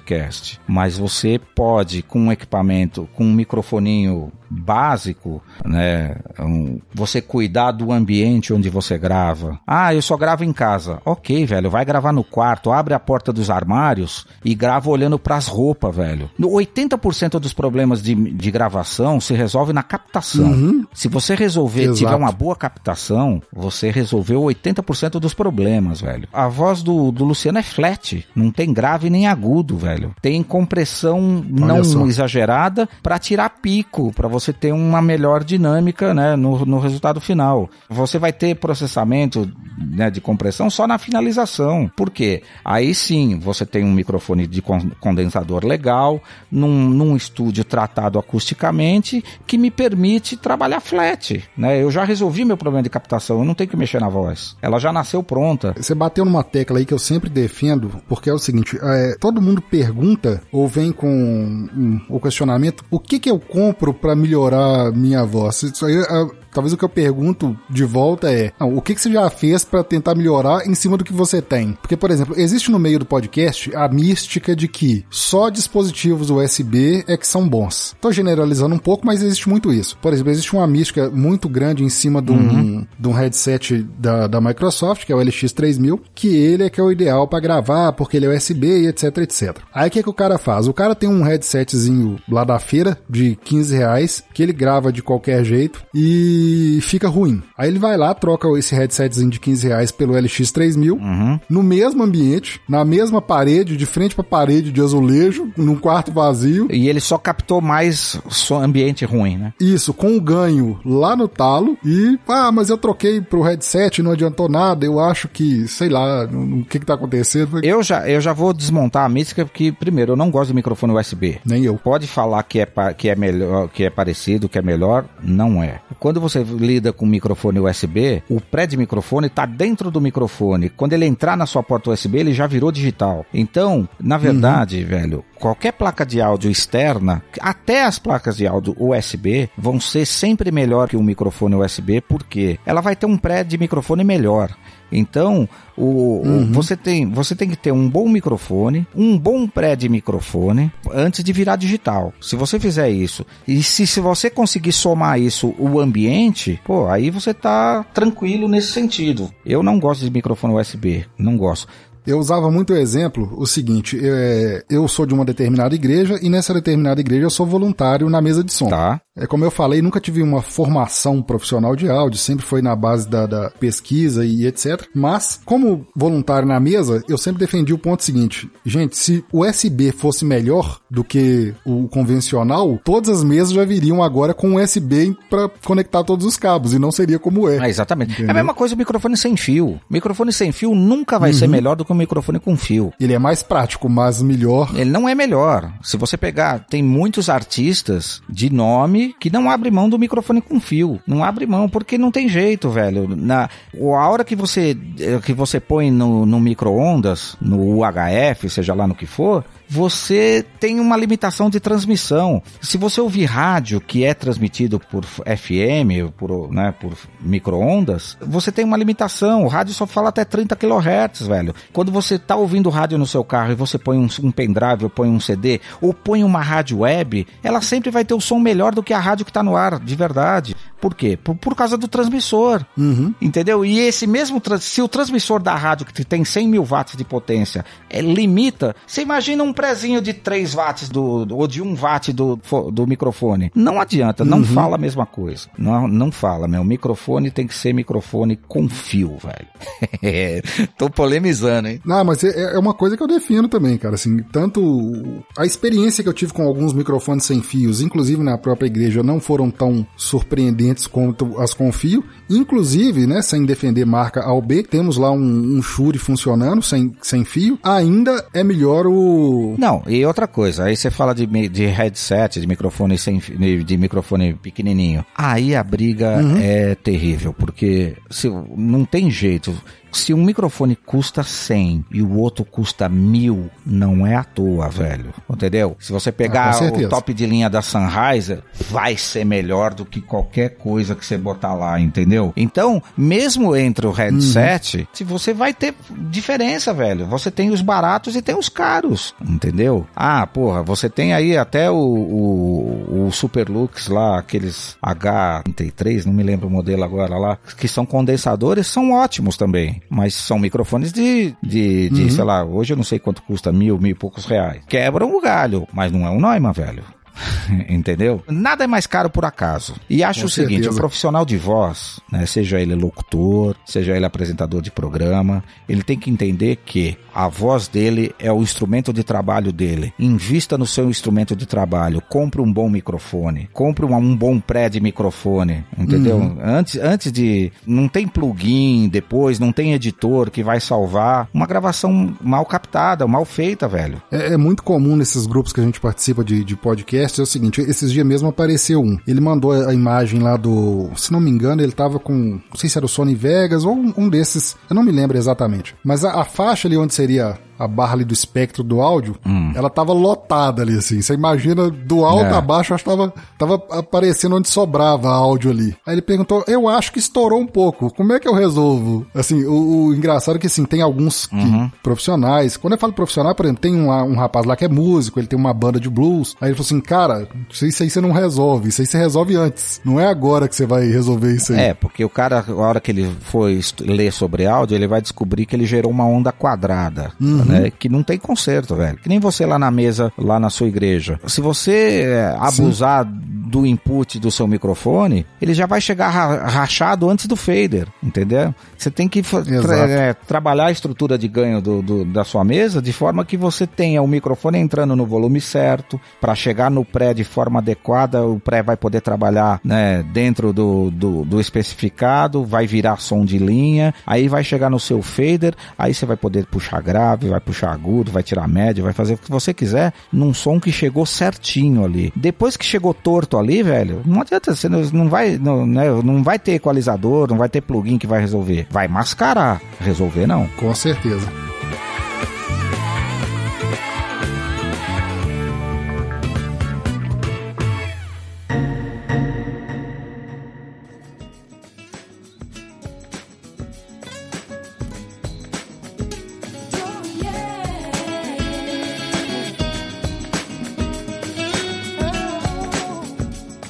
mas 0.68 0.98
você 0.98 1.40
pode 1.56 2.02
com 2.02 2.20
um 2.20 2.32
equipamento, 2.32 3.08
com 3.14 3.26
um 3.26 3.34
microfoninho 3.34 4.32
básico, 4.50 5.42
né? 5.64 6.16
Um, 6.40 6.80
você 6.94 7.22
cuidar 7.22 7.72
do 7.72 7.92
ambiente 7.92 8.54
onde 8.54 8.70
você 8.70 8.98
grava. 8.98 9.60
Ah, 9.66 9.94
eu 9.94 10.02
só 10.02 10.18
gravo 10.18 10.44
em 10.44 10.52
casa. 10.52 11.00
Ok, 11.06 11.46
velho, 11.46 11.70
vai 11.70 11.86
gravar 11.86 12.12
no 12.12 12.24
quarto, 12.24 12.72
abre 12.72 12.94
a 12.94 13.00
porta 13.00 13.32
dos 13.32 13.50
armários 13.50 14.26
e 14.44 14.56
grava 14.56 14.90
olhando 14.90 15.20
para 15.20 15.36
as 15.36 15.48
roupas, 15.48 15.96
velho. 15.96 16.30
80% 16.40 17.40
dos 17.40 17.54
problemas 17.54 18.02
de, 18.02 18.16
de 18.16 18.52
gravação 18.52 19.20
se 19.20 19.34
resolve 19.34 19.72
na 19.72 19.84
captação. 19.84 20.52
Uhum. 20.52 20.86
Se 20.94 21.08
você 21.08 21.36
resolver, 21.36 21.84
Exato. 21.84 21.98
tiver 22.00 22.16
uma 22.16 22.32
boa 22.32 22.56
captação, 22.56 23.42
você 23.54 23.92
resolveu 23.92 24.42
80% 24.42 25.20
dos 25.20 25.34
problemas, 25.34 26.02
velho. 26.02 26.28
A 26.34 26.48
voz 26.48 26.82
do, 26.82 27.12
do 27.12 27.24
Luciano 27.24 27.60
é 27.60 27.64
flat, 27.64 28.26
não 28.36 28.52
tem 28.52 28.74
grave 28.74 29.10
nem 29.10 29.28
agudo, 29.28 29.78
velho. 29.78 29.89
Tem 30.22 30.42
compressão 30.44 31.22
não 31.48 32.08
exagerada 32.08 32.90
para 33.02 33.20
tirar 33.20 33.50
pico, 33.62 34.12
para 34.14 34.28
você 34.28 34.50
você 34.50 34.54
ter 34.54 34.72
uma 34.72 35.02
melhor 35.02 35.44
dinâmica 35.44 36.14
né, 36.14 36.36
no, 36.36 36.66
no 36.66 36.80
resultado 36.80 37.20
final. 37.20 37.70
Você 37.90 38.18
vai 38.18 38.32
ter 38.32 38.56
processamento 38.56 39.50
né, 39.78 40.10
de 40.10 40.22
compressão 40.22 40.70
só 40.70 40.88
na 40.88 40.98
finalização. 40.98 41.90
Por 41.96 42.10
quê? 42.10 42.42
Aí 42.64 42.96
sim 42.96 43.38
você 43.38 43.66
tem 43.66 43.84
um 43.84 43.92
microfone 43.92 44.48
de 44.48 44.62
condensador 45.00 45.66
legal, 45.66 46.22
num, 46.52 46.90
num 46.90 47.16
estúdio 47.16 47.64
tratado 47.64 48.18
acusticamente, 48.18 49.24
que 49.46 49.58
me 49.58 49.70
permite 49.70 50.38
trabalhar 50.38 50.80
flat. 50.80 51.44
Né? 51.58 51.84
Eu 51.84 51.92
já 51.92 52.04
resolvi 52.04 52.46
meu 52.46 52.58
problema 52.58 52.84
de 52.84 52.90
captação, 52.90 53.40
eu 53.40 53.46
não 53.46 53.54
tenho 53.54 53.70
que 53.70 53.78
mexer 53.78 54.00
na 54.00 54.10
voz. 54.10 54.56
Ela 54.62 54.80
já 54.80 54.92
nasceu 54.92 55.22
pronta. 55.22 55.74
Você 55.78 55.94
bateu 55.94 56.24
numa 56.26 56.44
tecla 56.44 56.80
aí 56.80 56.86
que 56.86 56.94
eu 56.94 57.00
sempre 57.00 57.30
defendo, 57.30 58.02
porque 58.08 58.30
é 58.30 58.34
o 58.34 58.40
seguinte: 58.40 58.78
é, 58.82 59.16
todo 59.20 59.42
mundo 59.42 59.62
pergunta 59.80 60.42
ou 60.52 60.68
vem 60.68 60.92
com 60.92 61.10
um, 61.10 62.00
o 62.10 62.20
questionamento: 62.20 62.84
o 62.90 63.00
que, 63.00 63.20
que 63.20 63.30
eu 63.30 63.40
compro 63.40 63.94
para 63.94 64.16
me 64.16 64.30
melhorar 64.30 64.92
minha 64.92 65.26
voz. 65.26 65.64
Isso 65.64 65.86
aí 65.86 65.96
é 65.96 66.39
Talvez 66.52 66.74
o 66.74 66.78
que 66.78 66.84
eu 66.84 66.90
pergunto 66.90 67.58
de 67.70 67.84
volta 67.84 68.32
é: 68.32 68.52
não, 68.60 68.76
o 68.76 68.82
que, 68.82 68.96
que 68.96 69.02
você 69.02 69.12
já 69.12 69.30
fez 69.30 69.64
para 69.64 69.84
tentar 69.84 70.16
melhorar 70.16 70.68
em 70.68 70.76
cima 70.76 70.98
do 70.98 71.04
que 71.04 71.14
você 71.14 71.42
tem? 71.42 71.78
Porque, 71.82 71.98
por 71.98 72.12
exemplo, 72.12 72.36
existe 72.38 72.72
no 72.72 72.80
meio 72.80 73.00
do 73.00 73.06
podcast 73.06 73.76
a 73.76 73.88
mística 73.88 74.56
de 74.56 74.68
que 74.68 75.06
só 75.10 75.50
dispositivos 75.50 76.30
USB 76.30 77.04
é 77.08 77.18
que 77.18 77.28
são 77.28 77.48
bons. 77.48 77.96
Tô 78.02 78.12
generalizando 78.12 78.76
um 78.76 78.80
pouco, 78.80 79.06
mas 79.06 79.22
existe 79.22 79.48
muito 79.48 79.74
isso. 79.74 79.98
Por 80.02 80.14
exemplo, 80.14 80.32
existe 80.32 80.54
uma 80.54 80.68
mística 80.68 81.10
muito 81.10 81.48
grande 81.48 81.84
em 81.84 81.90
cima 81.90 82.22
de 82.22 82.32
um, 82.32 82.36
uhum. 82.36 82.88
de 82.98 83.08
um 83.08 83.12
headset 83.12 83.84
da, 83.98 84.28
da 84.28 84.42
Microsoft, 84.42 85.06
que 85.06 85.12
é 85.12 85.16
o 85.16 85.20
LX3000, 85.20 86.00
que 86.14 86.36
ele 86.36 86.64
é 86.64 86.70
que 86.70 86.80
é 86.80 86.84
o 86.84 86.92
ideal 86.92 87.28
para 87.28 87.40
gravar, 87.40 87.92
porque 87.94 88.18
ele 88.18 88.26
é 88.26 88.36
USB 88.36 88.84
e 88.84 88.88
etc, 88.88 89.18
etc. 89.20 89.58
Aí 89.74 89.88
o 89.88 89.92
que, 89.92 90.04
que 90.04 90.10
o 90.10 90.14
cara 90.14 90.38
faz? 90.38 90.68
O 90.68 90.74
cara 90.74 90.96
tem 90.96 91.10
um 91.10 91.24
headsetzinho 91.24 92.18
lá 92.30 92.44
da 92.44 92.60
feira 92.60 92.98
de 93.10 93.38
15 93.44 93.76
reais, 93.76 94.24
que 94.34 94.44
ele 94.44 94.54
grava 94.54 94.92
de 94.92 95.02
qualquer 95.02 95.44
jeito 95.44 95.82
e 95.94 96.39
fica 96.82 97.08
ruim. 97.08 97.42
Aí 97.58 97.70
ele 97.70 97.80
vai 97.80 97.98
lá, 97.98 98.14
troca 98.14 98.48
esse 98.58 98.76
headsetzinho 98.76 99.30
de 99.30 99.40
15 99.40 99.68
reais 99.68 99.92
pelo 99.92 100.14
LX3000, 100.14 100.92
uhum. 100.92 101.40
no 101.50 101.64
mesmo 101.64 102.04
ambiente, 102.04 102.62
na 102.68 102.84
mesma 102.84 103.22
parede, 103.22 103.78
de 103.78 103.86
frente 103.86 104.16
pra 104.16 104.24
parede 104.24 104.72
de 104.72 104.82
azulejo, 104.82 105.52
num 105.58 105.76
quarto 105.76 106.12
vazio. 106.12 106.68
E 106.72 106.88
ele 106.88 107.00
só 107.00 107.18
captou 107.18 107.62
mais 107.62 108.20
só 108.30 108.62
ambiente 108.62 109.06
ruim, 109.06 109.38
né? 109.38 109.54
Isso, 109.60 109.94
com 109.94 110.16
o 110.16 110.22
ganho 110.22 110.80
lá 110.86 111.16
no 111.16 111.28
talo 111.28 111.78
e, 111.84 112.18
ah, 112.28 112.52
mas 112.52 112.70
eu 112.70 112.78
troquei 112.78 113.22
pro 113.22 113.42
headset, 113.42 114.02
não 114.02 114.12
adiantou 114.12 114.50
nada, 114.50 114.86
eu 114.86 115.00
acho 115.00 115.28
que, 115.28 115.68
sei 115.68 115.90
lá, 115.90 116.26
o 116.26 116.64
que 116.66 116.80
que 116.80 116.86
tá 116.86 116.94
acontecendo. 116.94 117.64
Eu 117.64 117.82
já, 117.82 118.08
eu 118.08 118.22
já 118.22 118.34
vou 118.34 118.54
desmontar 118.54 119.06
a 119.06 119.10
mística 119.10 119.46
porque, 119.46 119.72
primeiro, 119.72 120.14
eu 120.14 120.16
não 120.16 120.30
gosto 120.30 120.52
do 120.52 120.56
microfone 120.56 120.94
USB. 120.94 121.40
Nem 121.46 121.64
eu. 121.64 121.76
Pode 121.78 122.08
falar 122.08 122.44
que 122.44 122.60
é, 122.60 122.68
que 122.98 123.10
é 123.10 123.16
melhor, 123.16 123.70
que 123.70 123.84
é 123.84 123.90
parecido, 123.90 124.50
que 124.50 124.58
é 124.58 124.62
melhor, 124.62 125.06
não 125.22 125.64
é. 125.64 125.82
Quando 126.00 126.22
você 126.22 126.29
você 126.30 126.44
lida 126.44 126.94
com 126.94 127.06
microfone 127.06 127.60
USB, 127.60 128.24
o 128.30 128.40
pré 128.40 128.68
de 128.68 128.78
microfone 128.78 129.28
está 129.28 129.46
dentro 129.46 129.90
do 129.90 130.00
microfone. 130.00 130.70
Quando 130.70 130.94
ele 130.94 131.06
entrar 131.06 131.36
na 131.36 131.46
sua 131.46 131.64
porta 131.64 131.90
USB, 131.92 132.20
ele 132.20 132.34
já 132.34 132.46
virou 132.46 132.72
digital. 132.72 133.26
Então, 133.34 133.88
na 134.00 134.16
uhum. 134.16 134.22
verdade, 134.22 134.82
uhum. 134.82 134.88
velho, 134.88 135.26
qualquer 135.36 135.74
placa 135.74 136.06
de 136.06 136.22
áudio 136.22 136.52
externa, 136.52 137.24
até 137.42 137.84
as 137.84 137.98
placas 137.98 138.38
de 138.38 138.46
áudio 138.46 138.76
USB, 138.78 139.50
vão 139.58 139.80
ser 139.80 140.06
sempre 140.06 140.52
melhor 140.52 140.88
que 140.90 140.98
um 140.98 141.04
microfone 141.04 141.56
USB, 141.56 142.02
porque 142.02 142.60
ela 142.66 142.82
vai 142.82 142.96
ter 142.96 143.06
um 143.06 143.18
pré 143.18 143.44
de 143.44 143.58
microfone 143.58 144.04
melhor. 144.04 144.56
Então, 144.92 145.48
o, 145.78 146.22
uhum. 146.26 146.52
você, 146.52 146.76
tem, 146.76 147.10
você 147.10 147.36
tem 147.36 147.50
que 147.50 147.56
ter 147.56 147.72
um 147.72 147.90
bom 147.90 148.08
microfone, 148.10 148.88
um 148.96 149.18
bom 149.18 149.48
pré 149.48 149.76
de 149.76 149.88
microfone 149.88 150.72
antes 150.92 151.24
de 151.24 151.32
virar 151.32 151.56
digital. 151.56 152.14
Se 152.20 152.36
você 152.36 152.60
fizer 152.60 152.90
isso, 152.90 153.26
e 153.48 153.62
se, 153.64 153.86
se 153.86 154.00
você 154.00 154.30
conseguir 154.30 154.72
somar 154.72 155.20
isso 155.20 155.54
o 155.58 155.80
ambiente, 155.80 156.60
pô, 156.66 156.88
aí 156.88 157.10
você 157.10 157.34
tá 157.34 157.84
tranquilo 157.94 158.48
nesse 158.48 158.72
sentido. 158.72 159.30
Eu 159.46 159.64
não 159.64 159.80
gosto 159.80 160.04
de 160.04 160.12
microfone 160.12 160.56
USB, 160.56 161.06
não 161.18 161.38
gosto. 161.38 161.68
Eu 162.10 162.18
usava 162.18 162.50
muito 162.50 162.74
o 162.74 162.78
exemplo 162.78 163.32
o 163.38 163.46
seguinte: 163.46 164.00
é, 164.02 164.64
eu 164.70 164.88
sou 164.88 165.06
de 165.06 165.14
uma 165.14 165.24
determinada 165.26 165.76
igreja 165.76 166.18
e 166.22 166.30
nessa 166.30 166.54
determinada 166.54 167.00
igreja 167.00 167.26
eu 167.26 167.30
sou 167.30 167.46
voluntário 167.46 168.10
na 168.10 168.22
mesa 168.22 168.44
de 168.44 168.52
som. 168.52 168.68
Tá. 168.68 169.00
É 169.20 169.28
como 169.28 169.44
eu 169.44 169.52
falei, 169.52 169.82
nunca 169.82 170.00
tive 170.00 170.24
uma 170.24 170.42
formação 170.42 171.22
profissional 171.22 171.76
de 171.76 171.90
áudio, 171.90 172.18
sempre 172.18 172.46
foi 172.46 172.62
na 172.62 172.76
base 172.76 173.08
da, 173.08 173.26
da 173.26 173.50
pesquisa 173.50 174.26
e 174.26 174.46
etc. 174.46 174.88
Mas, 174.96 175.42
como 175.44 175.86
voluntário 175.94 176.48
na 176.48 176.60
mesa, 176.60 177.04
eu 177.08 177.18
sempre 177.18 177.40
defendi 177.40 177.74
o 177.74 177.78
ponto 177.78 178.04
seguinte: 178.04 178.50
gente, 178.66 178.98
se 178.98 179.24
o 179.32 179.46
USB 179.46 179.92
fosse 179.92 180.24
melhor 180.24 180.80
do 180.90 181.04
que 181.04 181.54
o 181.66 181.88
convencional, 181.90 182.80
todas 182.84 183.10
as 183.20 183.24
mesas 183.24 183.52
já 183.52 183.66
viriam 183.66 184.02
agora 184.02 184.34
com 184.34 184.56
USB 184.56 185.16
para 185.30 185.50
conectar 185.66 186.04
todos 186.04 186.26
os 186.26 186.38
cabos 186.38 186.74
e 186.74 186.80
não 186.80 186.92
seria 186.92 187.20
como 187.20 187.50
é. 187.50 187.58
é 187.58 187.70
exatamente. 187.70 188.14
Entendeu? 188.14 188.30
É 188.30 188.32
a 188.32 188.36
mesma 188.36 188.54
coisa 188.54 188.74
o 188.74 188.78
microfone 188.78 189.18
sem 189.18 189.36
fio. 189.36 189.80
Microfone 189.90 190.32
sem 190.32 190.52
fio 190.52 190.74
nunca 190.74 191.20
vai 191.20 191.32
uhum. 191.32 191.38
ser 191.38 191.48
melhor 191.48 191.76
do 191.76 191.84
que 191.84 191.92
um 191.92 191.96
microfone 191.96 192.40
com 192.40 192.56
fio. 192.56 192.94
Ele 193.00 193.14
é 193.14 193.20
mais 193.20 193.44
prático, 193.44 193.90
mas 193.90 194.22
melhor. 194.22 194.72
Ele 194.76 194.90
não 194.90 195.10
é 195.10 195.14
melhor. 195.14 195.72
Se 195.84 195.98
você 195.98 196.16
pegar, 196.16 196.66
tem 196.70 196.82
muitos 196.82 197.30
artistas 197.30 198.22
de 198.30 198.50
nome 198.50 199.09
que 199.14 199.30
não 199.30 199.50
abre 199.50 199.72
mão 199.72 199.90
do 199.90 200.00
microfone 200.00 200.42
com 200.42 200.60
fio. 200.60 201.00
Não 201.06 201.24
abre 201.24 201.46
mão, 201.46 201.70
porque 201.70 201.98
não 201.98 202.12
tem 202.12 202.28
jeito, 202.28 202.70
velho. 202.70 203.08
Na, 203.16 203.50
a 203.74 204.10
hora 204.10 204.24
que 204.24 204.36
você, 204.36 204.78
que 205.24 205.34
você 205.34 205.60
põe 205.60 205.92
no, 205.92 206.26
no 206.26 206.40
micro-ondas, 206.40 207.38
no 207.42 207.80
UHF, 207.80 208.50
seja 208.50 208.74
lá 208.74 208.88
no 208.88 208.96
que 208.96 209.06
for, 209.06 209.44
você 209.70 210.44
tem 210.60 210.80
uma 210.80 210.98
limitação 210.98 211.50
de 211.50 211.60
transmissão. 211.60 212.42
Se 212.60 212.78
você 212.78 213.00
ouvir 213.00 213.26
rádio 213.26 213.80
que 213.80 214.04
é 214.04 214.14
transmitido 214.14 214.80
por 214.80 215.06
FM, 215.06 216.12
por, 216.18 216.52
né, 216.52 216.74
por 216.80 216.94
micro-ondas, 217.22 218.18
você 218.20 218.52
tem 218.52 218.66
uma 218.66 218.78
limitação. 218.78 219.44
O 219.44 219.48
rádio 219.48 219.74
só 219.74 219.86
fala 219.86 220.10
até 220.10 220.26
30 220.26 220.56
kHz, 220.56 221.28
velho. 221.28 221.54
Quando 221.72 221.92
você 221.92 222.16
está 222.16 222.36
ouvindo 222.36 222.70
rádio 222.70 222.98
no 222.98 223.06
seu 223.06 223.24
carro 223.24 223.52
e 223.52 223.56
você 223.56 223.78
põe 223.78 223.98
um, 223.98 224.08
um 224.24 224.32
pendrive, 224.32 224.84
ou 224.84 224.90
põe 224.90 225.08
um 225.08 225.20
CD, 225.20 225.62
ou 225.80 225.94
põe 225.94 226.24
uma 226.24 226.42
rádio 226.42 226.80
web, 226.80 227.28
ela 227.44 227.62
sempre 227.62 227.92
vai 227.92 228.04
ter 228.04 228.16
o 228.16 228.22
som 228.22 228.40
melhor 228.40 228.74
do 228.74 228.82
que 228.82 228.94
a 228.94 229.00
rádio 229.00 229.26
que 229.26 229.30
está 229.30 229.44
no 229.44 229.56
ar, 229.56 229.80
de 229.80 229.96
verdade. 229.96 230.56
Por 230.82 230.96
quê? 230.96 231.18
Por, 231.22 231.36
por 231.36 231.56
causa 231.56 231.78
do 231.78 231.88
transmissor. 231.88 232.66
Uhum. 232.78 233.14
Entendeu? 233.22 233.66
E 233.66 233.80
esse 233.80 234.08
mesmo, 234.08 234.42
se 234.60 234.82
o 234.82 234.88
transmissor 234.88 235.42
da 235.42 235.56
rádio 235.56 235.86
que 235.86 236.06
tem 236.06 236.24
100 236.24 236.48
mil 236.48 236.64
watts 236.64 236.96
de 236.96 237.04
potência 237.04 237.66
é, 237.90 238.02
limita, 238.02 238.76
você 238.88 239.02
imagina 239.02 239.44
um 239.44 239.54
prezinho 239.60 240.02
de 240.02 240.14
3 240.14 240.54
watts 240.54 240.88
do, 240.88 241.28
ou 241.36 241.46
de 241.46 241.62
1 241.62 241.76
watt 241.76 242.14
do, 242.14 242.40
do 242.72 242.88
microfone. 242.88 243.52
Não 243.54 243.82
adianta, 243.82 244.24
não 244.24 244.38
uhum. 244.38 244.46
fala 244.46 244.76
a 244.76 244.78
mesma 244.78 245.06
coisa. 245.06 245.50
Não, 245.58 245.86
não 245.86 246.14
fala, 246.14 246.48
meu. 246.48 246.62
O 246.62 246.66
microfone 246.66 247.30
tem 247.30 247.46
que 247.46 247.54
ser 247.54 247.74
microfone 247.74 248.38
com 248.48 248.70
fio, 248.70 249.18
velho. 249.18 250.44
Tô 250.78 250.90
polemizando, 250.90 251.68
hein? 251.68 251.82
Não, 251.84 252.06
mas 252.06 252.24
é, 252.24 252.54
é 252.54 252.58
uma 252.58 252.74
coisa 252.74 252.96
que 252.96 253.04
eu 253.04 253.08
defino 253.08 253.50
também, 253.50 253.78
cara. 253.78 253.96
Assim, 253.96 254.20
tanto 254.32 255.24
a 255.38 255.46
experiência 255.46 256.02
que 256.02 256.10
eu 256.10 256.14
tive 256.14 256.32
com 256.32 256.44
alguns 256.44 256.72
microfones 256.72 257.26
sem 257.26 257.42
fios, 257.42 257.82
inclusive 257.82 258.24
na 258.24 258.38
própria 258.38 258.68
igreja, 258.68 259.04
não 259.04 259.20
foram 259.20 259.52
tão 259.52 259.86
surpreendentes 259.98 260.88
quanto 260.88 261.38
as 261.38 261.54
confio. 261.54 262.02
Inclusive, 262.30 263.06
né, 263.06 263.22
sem 263.22 263.46
defender 263.46 263.86
marca 263.86 264.22
A 264.22 264.32
ou 264.32 264.42
B, 264.42 264.64
temos 264.64 264.96
lá 264.96 265.12
um, 265.12 265.58
um 265.58 265.62
Shure 265.62 265.98
funcionando 265.98 266.62
sem, 266.62 266.96
sem 267.02 267.26
fio. 267.26 267.60
Ainda 267.62 268.26
é 268.34 268.42
melhor 268.42 268.88
o. 268.88 269.49
Não, 269.58 269.84
e 269.88 270.06
outra 270.06 270.28
coisa, 270.28 270.66
aí 270.66 270.76
você 270.76 270.90
fala 270.90 271.14
de, 271.14 271.26
de 271.50 271.66
headset, 271.66 272.40
de 272.40 272.48
microfone 272.48 272.98
sem 272.98 273.20
de 273.20 273.78
microfone 273.78 274.34
pequenininho. 274.34 275.06
Aí 275.16 275.56
a 275.56 275.64
briga 275.64 276.18
uhum. 276.18 276.38
é 276.38 276.76
terrível, 276.76 277.34
porque 277.34 277.96
se, 278.10 278.30
não 278.56 278.86
tem 278.86 279.10
jeito 279.10 279.56
se 279.92 280.14
um 280.14 280.24
microfone 280.24 280.76
custa 280.76 281.24
100 281.24 281.86
e 281.92 282.02
o 282.02 282.18
outro 282.18 282.46
custa 282.46 282.88
mil, 282.88 283.50
não 283.66 284.06
é 284.06 284.16
à 284.16 284.24
toa, 284.24 284.70
velho. 284.70 285.14
Entendeu? 285.30 285.76
Se 285.80 285.92
você 285.92 286.12
pegar 286.12 286.56
ah, 286.56 286.66
o 286.66 286.90
top 286.90 287.14
de 287.14 287.26
linha 287.26 287.50
da 287.50 287.62
Sennheiser, 287.62 288.42
vai 288.70 288.98
ser 288.98 289.26
melhor 289.26 289.74
do 289.74 289.86
que 289.86 290.02
qualquer 290.02 290.58
coisa 290.58 290.96
que 290.96 291.06
você 291.06 291.18
botar 291.18 291.54
lá, 291.54 291.80
entendeu? 291.80 292.34
Então, 292.36 292.82
mesmo 292.98 293.56
entre 293.56 293.88
o 293.88 293.92
headset, 293.92 294.78
uhum. 294.80 294.88
se 294.94 295.04
você 295.04 295.34
vai 295.34 295.54
ter 295.54 295.74
diferença, 296.10 296.74
velho. 296.74 297.06
Você 297.08 297.32
tem 297.32 297.50
os 297.50 297.62
baratos 297.62 298.16
e 298.16 298.22
tem 298.22 298.38
os 298.38 298.50
caros, 298.50 299.14
entendeu? 299.22 299.88
Ah, 299.96 300.26
porra, 300.28 300.64
você 300.64 300.90
tem 300.90 301.14
aí 301.14 301.38
até 301.38 301.70
o, 301.70 301.76
o, 301.76 303.08
o 303.08 303.12
Superlux 303.12 303.88
lá, 303.88 304.20
aqueles 304.20 304.78
H33, 304.84 306.06
não 306.06 306.14
me 306.14 306.24
lembro 306.24 306.48
o 306.48 306.52
modelo 306.52 306.84
agora 306.84 307.18
lá, 307.18 307.38
que 307.58 307.68
são 307.68 307.86
condensadores, 307.86 308.68
são 308.68 308.92
ótimos 308.92 309.38
também 309.38 309.79
mas 309.90 310.14
são 310.14 310.40
microfones 310.40 310.92
de, 310.92 311.36
de, 311.42 311.90
de 311.90 312.04
uhum. 312.04 312.10
sei 312.10 312.24
lá, 312.24 312.44
hoje 312.44 312.74
eu 312.74 312.78
não 312.78 312.84
sei 312.84 313.00
quanto 313.00 313.22
custa, 313.24 313.52
mil, 313.52 313.78
mil 313.78 313.92
e 313.92 313.96
poucos 313.96 314.26
reais. 314.26 314.62
Quebram 314.68 315.16
o 315.16 315.22
galho, 315.22 315.68
mas 315.74 315.92
não 315.92 316.06
é 316.06 316.10
um 316.10 316.20
Neumann, 316.20 316.54
velho. 316.54 316.84
Entendeu? 317.70 318.24
Nada 318.28 318.64
é 318.64 318.68
mais 318.68 318.88
caro 318.88 319.10
por 319.10 319.26
acaso. 319.26 319.76
E 319.90 320.04
acho 320.04 320.22
Com 320.22 320.28
o 320.28 320.30
seguinte, 320.30 320.64
certeza. 320.64 320.76
o 320.76 320.76
profissional 320.76 321.26
de 321.26 321.38
voz, 321.38 322.00
né, 322.12 322.26
seja 322.26 322.60
ele 322.60 322.76
locutor, 322.76 323.56
seja 323.66 323.96
ele 323.96 324.06
apresentador 324.06 324.62
de 324.62 324.72
programa, 324.72 325.44
ele 325.68 325.84
tem 325.84 325.98
que 325.98 326.10
entender 326.10 326.58
que 326.58 326.98
a 327.14 327.28
voz 327.28 327.68
dele 327.68 328.14
é 328.20 328.32
o 328.32 328.42
instrumento 328.42 328.94
de 328.94 329.04
trabalho 329.04 329.52
dele. 329.52 329.94
Invista 330.00 330.58
no 330.58 330.66
seu 330.66 330.90
instrumento 330.90 331.36
de 331.36 331.46
trabalho. 331.46 332.02
Compre 332.08 332.42
um 332.42 332.52
bom 332.52 332.70
microfone. 332.70 333.50
Compre 333.52 333.86
um, 333.86 333.96
um 333.96 334.16
bom 334.16 334.40
pré 334.40 334.70
de 334.70 334.80
microfone. 334.80 335.66
Entendeu? 335.78 336.18
Uhum. 336.18 336.38
Antes, 336.42 336.80
antes 336.80 337.12
de. 337.12 337.52
Não 337.66 337.88
tem 337.88 338.08
plugin 338.08 338.88
depois, 338.88 339.40
não 339.40 339.52
tem 339.52 339.74
editor 339.74 340.30
que 340.30 340.44
vai 340.44 340.60
salvar 340.60 341.28
uma 341.34 341.46
gravação 341.46 342.16
mal 342.22 342.46
captada, 342.46 343.08
mal 343.08 343.26
feita, 343.26 343.68
velho. 343.68 344.02
É, 344.12 344.34
é 344.34 344.38
muito 344.38 344.64
comum 344.64 344.96
nesses 344.96 345.26
grupos 345.26 345.52
que 345.52 345.60
a 345.60 345.64
gente 345.64 345.80
participa 345.80 346.24
de, 346.24 346.44
de 346.44 346.56
podcast. 346.56 347.09
É 347.18 347.22
o 347.22 347.26
seguinte: 347.26 347.62
esses 347.62 347.92
dias 347.92 348.06
mesmo 348.06 348.30
apareceu 348.30 348.82
um. 348.82 348.98
Ele 349.08 349.22
mandou 349.22 349.52
a 349.52 349.74
imagem 349.74 350.20
lá 350.20 350.36
do. 350.38 350.90
Se 350.96 351.12
não 351.12 351.20
me 351.20 351.30
engano, 351.30 351.62
ele 351.62 351.72
tava 351.72 352.00
com. 352.00 352.14
Não 352.14 352.56
sei 352.56 352.70
se 352.70 352.78
era 352.78 352.86
o 352.86 352.90
Sony 352.90 353.16
Vegas 353.16 353.64
ou 353.64 353.76
um, 353.76 353.94
um 353.98 354.10
desses. 354.10 354.56
Eu 354.70 354.76
não 354.76 354.84
me 354.84 354.92
lembro 354.92 355.18
exatamente. 355.18 355.76
Mas 355.84 356.04
a, 356.04 356.22
a 356.22 356.26
faixa 356.26 356.68
ali 356.68 356.78
onde 356.78 356.94
seria 356.94 357.38
a 357.60 357.68
barra 357.68 357.94
ali 357.94 358.06
do 358.06 358.14
espectro 358.14 358.64
do 358.64 358.82
áudio, 358.82 359.18
hum. 359.26 359.52
ela 359.54 359.70
tava 359.70 359.92
lotada 359.92 360.62
ali, 360.62 360.78
assim. 360.78 361.02
Você 361.02 361.14
imagina 361.14 361.70
do 361.70 362.06
alto 362.06 362.34
é. 362.34 362.38
a 362.38 362.40
baixo, 362.40 362.74
acho 362.74 362.86
que 362.86 362.90
tava, 362.90 363.14
tava 363.38 363.62
aparecendo 363.72 364.38
onde 364.38 364.48
sobrava 364.48 365.10
áudio 365.10 365.52
ali. 365.52 365.76
Aí 365.86 365.96
ele 365.96 366.02
perguntou, 366.02 366.46
eu 366.48 366.70
acho 366.70 366.94
que 366.94 367.00
estourou 367.00 367.42
um 367.42 367.46
pouco, 367.46 367.94
como 367.94 368.14
é 368.14 368.20
que 368.20 368.28
eu 368.28 368.34
resolvo? 368.34 369.06
Assim, 369.14 369.44
o, 369.44 369.88
o 369.88 369.94
engraçado 369.94 370.38
é 370.38 370.40
que, 370.40 370.48
assim, 370.48 370.64
tem 370.64 370.82
alguns 370.82 371.28
que, 371.28 371.36
uhum. 371.36 371.70
profissionais, 371.84 372.56
quando 372.56 372.74
eu 372.74 372.80
falo 372.80 372.94
profissional, 372.94 373.36
por 373.36 373.46
exemplo, 373.46 373.62
tem 373.62 373.76
um, 373.76 373.92
um 373.92 374.16
rapaz 374.16 374.46
lá 374.46 374.56
que 374.56 374.64
é 374.64 374.70
músico, 374.70 375.20
ele 375.20 375.28
tem 375.28 375.38
uma 375.38 375.54
banda 375.54 375.82
de 375.82 375.90
blues, 375.90 376.38
aí 376.40 376.50
ele 376.50 376.56
falou 376.56 376.66
assim, 376.66 376.80
cara, 376.80 377.28
isso 377.62 377.84
aí 377.84 377.90
você 377.90 378.00
não 378.00 378.14
resolve, 378.14 378.70
isso 378.70 378.82
aí 378.82 378.88
você 378.88 378.98
resolve 378.98 379.36
antes, 379.36 379.82
não 379.84 380.00
é 380.00 380.08
agora 380.08 380.48
que 380.48 380.56
você 380.56 380.66
vai 380.66 380.88
resolver 380.88 381.36
isso 381.36 381.52
aí. 381.52 381.60
É, 381.60 381.74
porque 381.74 382.06
o 382.06 382.10
cara, 382.10 382.46
a 382.48 382.54
hora 382.54 382.80
que 382.80 382.92
ele 382.92 383.14
foi 383.20 383.60
ler 383.82 384.14
sobre 384.14 384.48
áudio, 384.48 384.76
ele 384.76 384.88
vai 384.88 385.02
descobrir 385.02 385.46
que 385.46 385.56
ele 385.56 385.66
gerou 385.66 385.92
uma 385.92 386.06
onda 386.06 386.32
quadrada. 386.32 387.12
Uhum 387.20 387.49
né? 387.50 387.72
Que 387.72 387.90
não 387.90 388.04
tem 388.04 388.18
conserto, 388.18 388.76
velho. 388.76 388.98
Que 388.98 389.10
nem 389.10 389.20
você 389.20 389.46
lá 389.46 389.60
na 389.60 389.72
mesa, 389.72 390.12
lá 390.18 390.40
na 390.40 390.50
sua 390.50 390.68
igreja. 390.68 391.20
Se 391.28 391.42
você 391.42 392.04
é, 392.04 392.36
abusar 392.40 393.06
Sim. 393.06 393.39
Do 393.50 393.66
input 393.66 394.20
do 394.20 394.32
seu 394.32 394.48
microfone, 394.48 395.26
ele 395.42 395.54
já 395.54 395.66
vai 395.66 395.82
chegar 395.82 396.10
rachado 396.10 397.10
antes 397.10 397.26
do 397.26 397.36
fader, 397.36 397.88
entendeu? 398.02 398.54
Você 398.78 398.92
tem 398.92 399.08
que 399.08 399.22
tra 399.22 399.78
é, 399.90 400.14
trabalhar 400.14 400.68
a 400.68 400.72
estrutura 400.72 401.18
de 401.18 401.28
ganho 401.28 401.62
do, 401.62 401.82
do, 401.82 402.06
da 402.06 402.24
sua 402.24 402.44
mesa 402.44 402.82
de 402.82 402.94
forma 402.94 403.26
que 403.26 403.36
você 403.36 403.66
tenha 403.66 404.02
o 404.02 404.08
microfone 404.08 404.60
entrando 404.60 404.96
no 404.96 405.06
volume 405.06 405.42
certo, 405.42 406.00
para 406.22 406.36
chegar 406.36 406.70
no 406.70 406.86
pré 406.86 407.14
de 407.14 407.24
forma 407.24 407.60
adequada, 407.60 408.26
o 408.26 408.40
pré 408.40 408.62
vai 408.62 408.78
poder 408.78 409.02
trabalhar 409.02 409.60
né, 409.64 410.04
dentro 410.14 410.54
do, 410.54 410.92
do, 410.92 411.26
do 411.26 411.40
especificado, 411.40 412.44
vai 412.46 412.68
virar 412.68 412.98
som 412.98 413.26
de 413.26 413.38
linha, 413.38 413.94
aí 414.06 414.28
vai 414.28 414.44
chegar 414.44 414.70
no 414.70 414.80
seu 414.80 415.02
fader, 415.02 415.56
aí 415.78 415.94
você 415.94 416.06
vai 416.06 416.18
poder 416.18 416.46
puxar 416.46 416.82
grave, 416.82 417.30
vai 417.30 417.40
puxar 417.40 417.72
agudo, 417.72 418.12
vai 418.12 418.22
tirar 418.22 418.48
médio, 418.48 418.84
vai 418.84 418.94
fazer 418.94 419.16
o 419.16 419.18
que 419.18 419.32
você 419.32 419.54
quiser 419.54 419.94
num 420.12 420.34
som 420.34 420.60
que 420.60 420.72
chegou 420.72 421.06
certinho 421.06 421.84
ali. 421.84 422.14
Depois 422.16 422.56
que 422.56 422.66
chegou 422.66 422.94
torto 422.94 423.39
ali, 423.40 423.64
velho, 423.64 424.02
não 424.06 424.22
adianta, 424.22 424.56
você 424.56 424.68
não 424.70 425.10
vai, 425.10 425.38
não, 425.38 425.66
né, 425.66 425.86
não 426.04 426.24
vai 426.24 426.38
ter 426.38 426.54
equalizador, 426.54 427.30
não 427.30 427.38
vai 427.38 427.50
ter 427.50 427.62
plugin 427.62 427.98
que 427.98 428.08
vai 428.08 428.20
resolver. 428.20 428.68
Vai 428.70 428.88
mascarar, 428.88 429.62
resolver 429.80 430.28
não. 430.28 430.48
Com 430.58 430.74
certeza. 430.76 431.28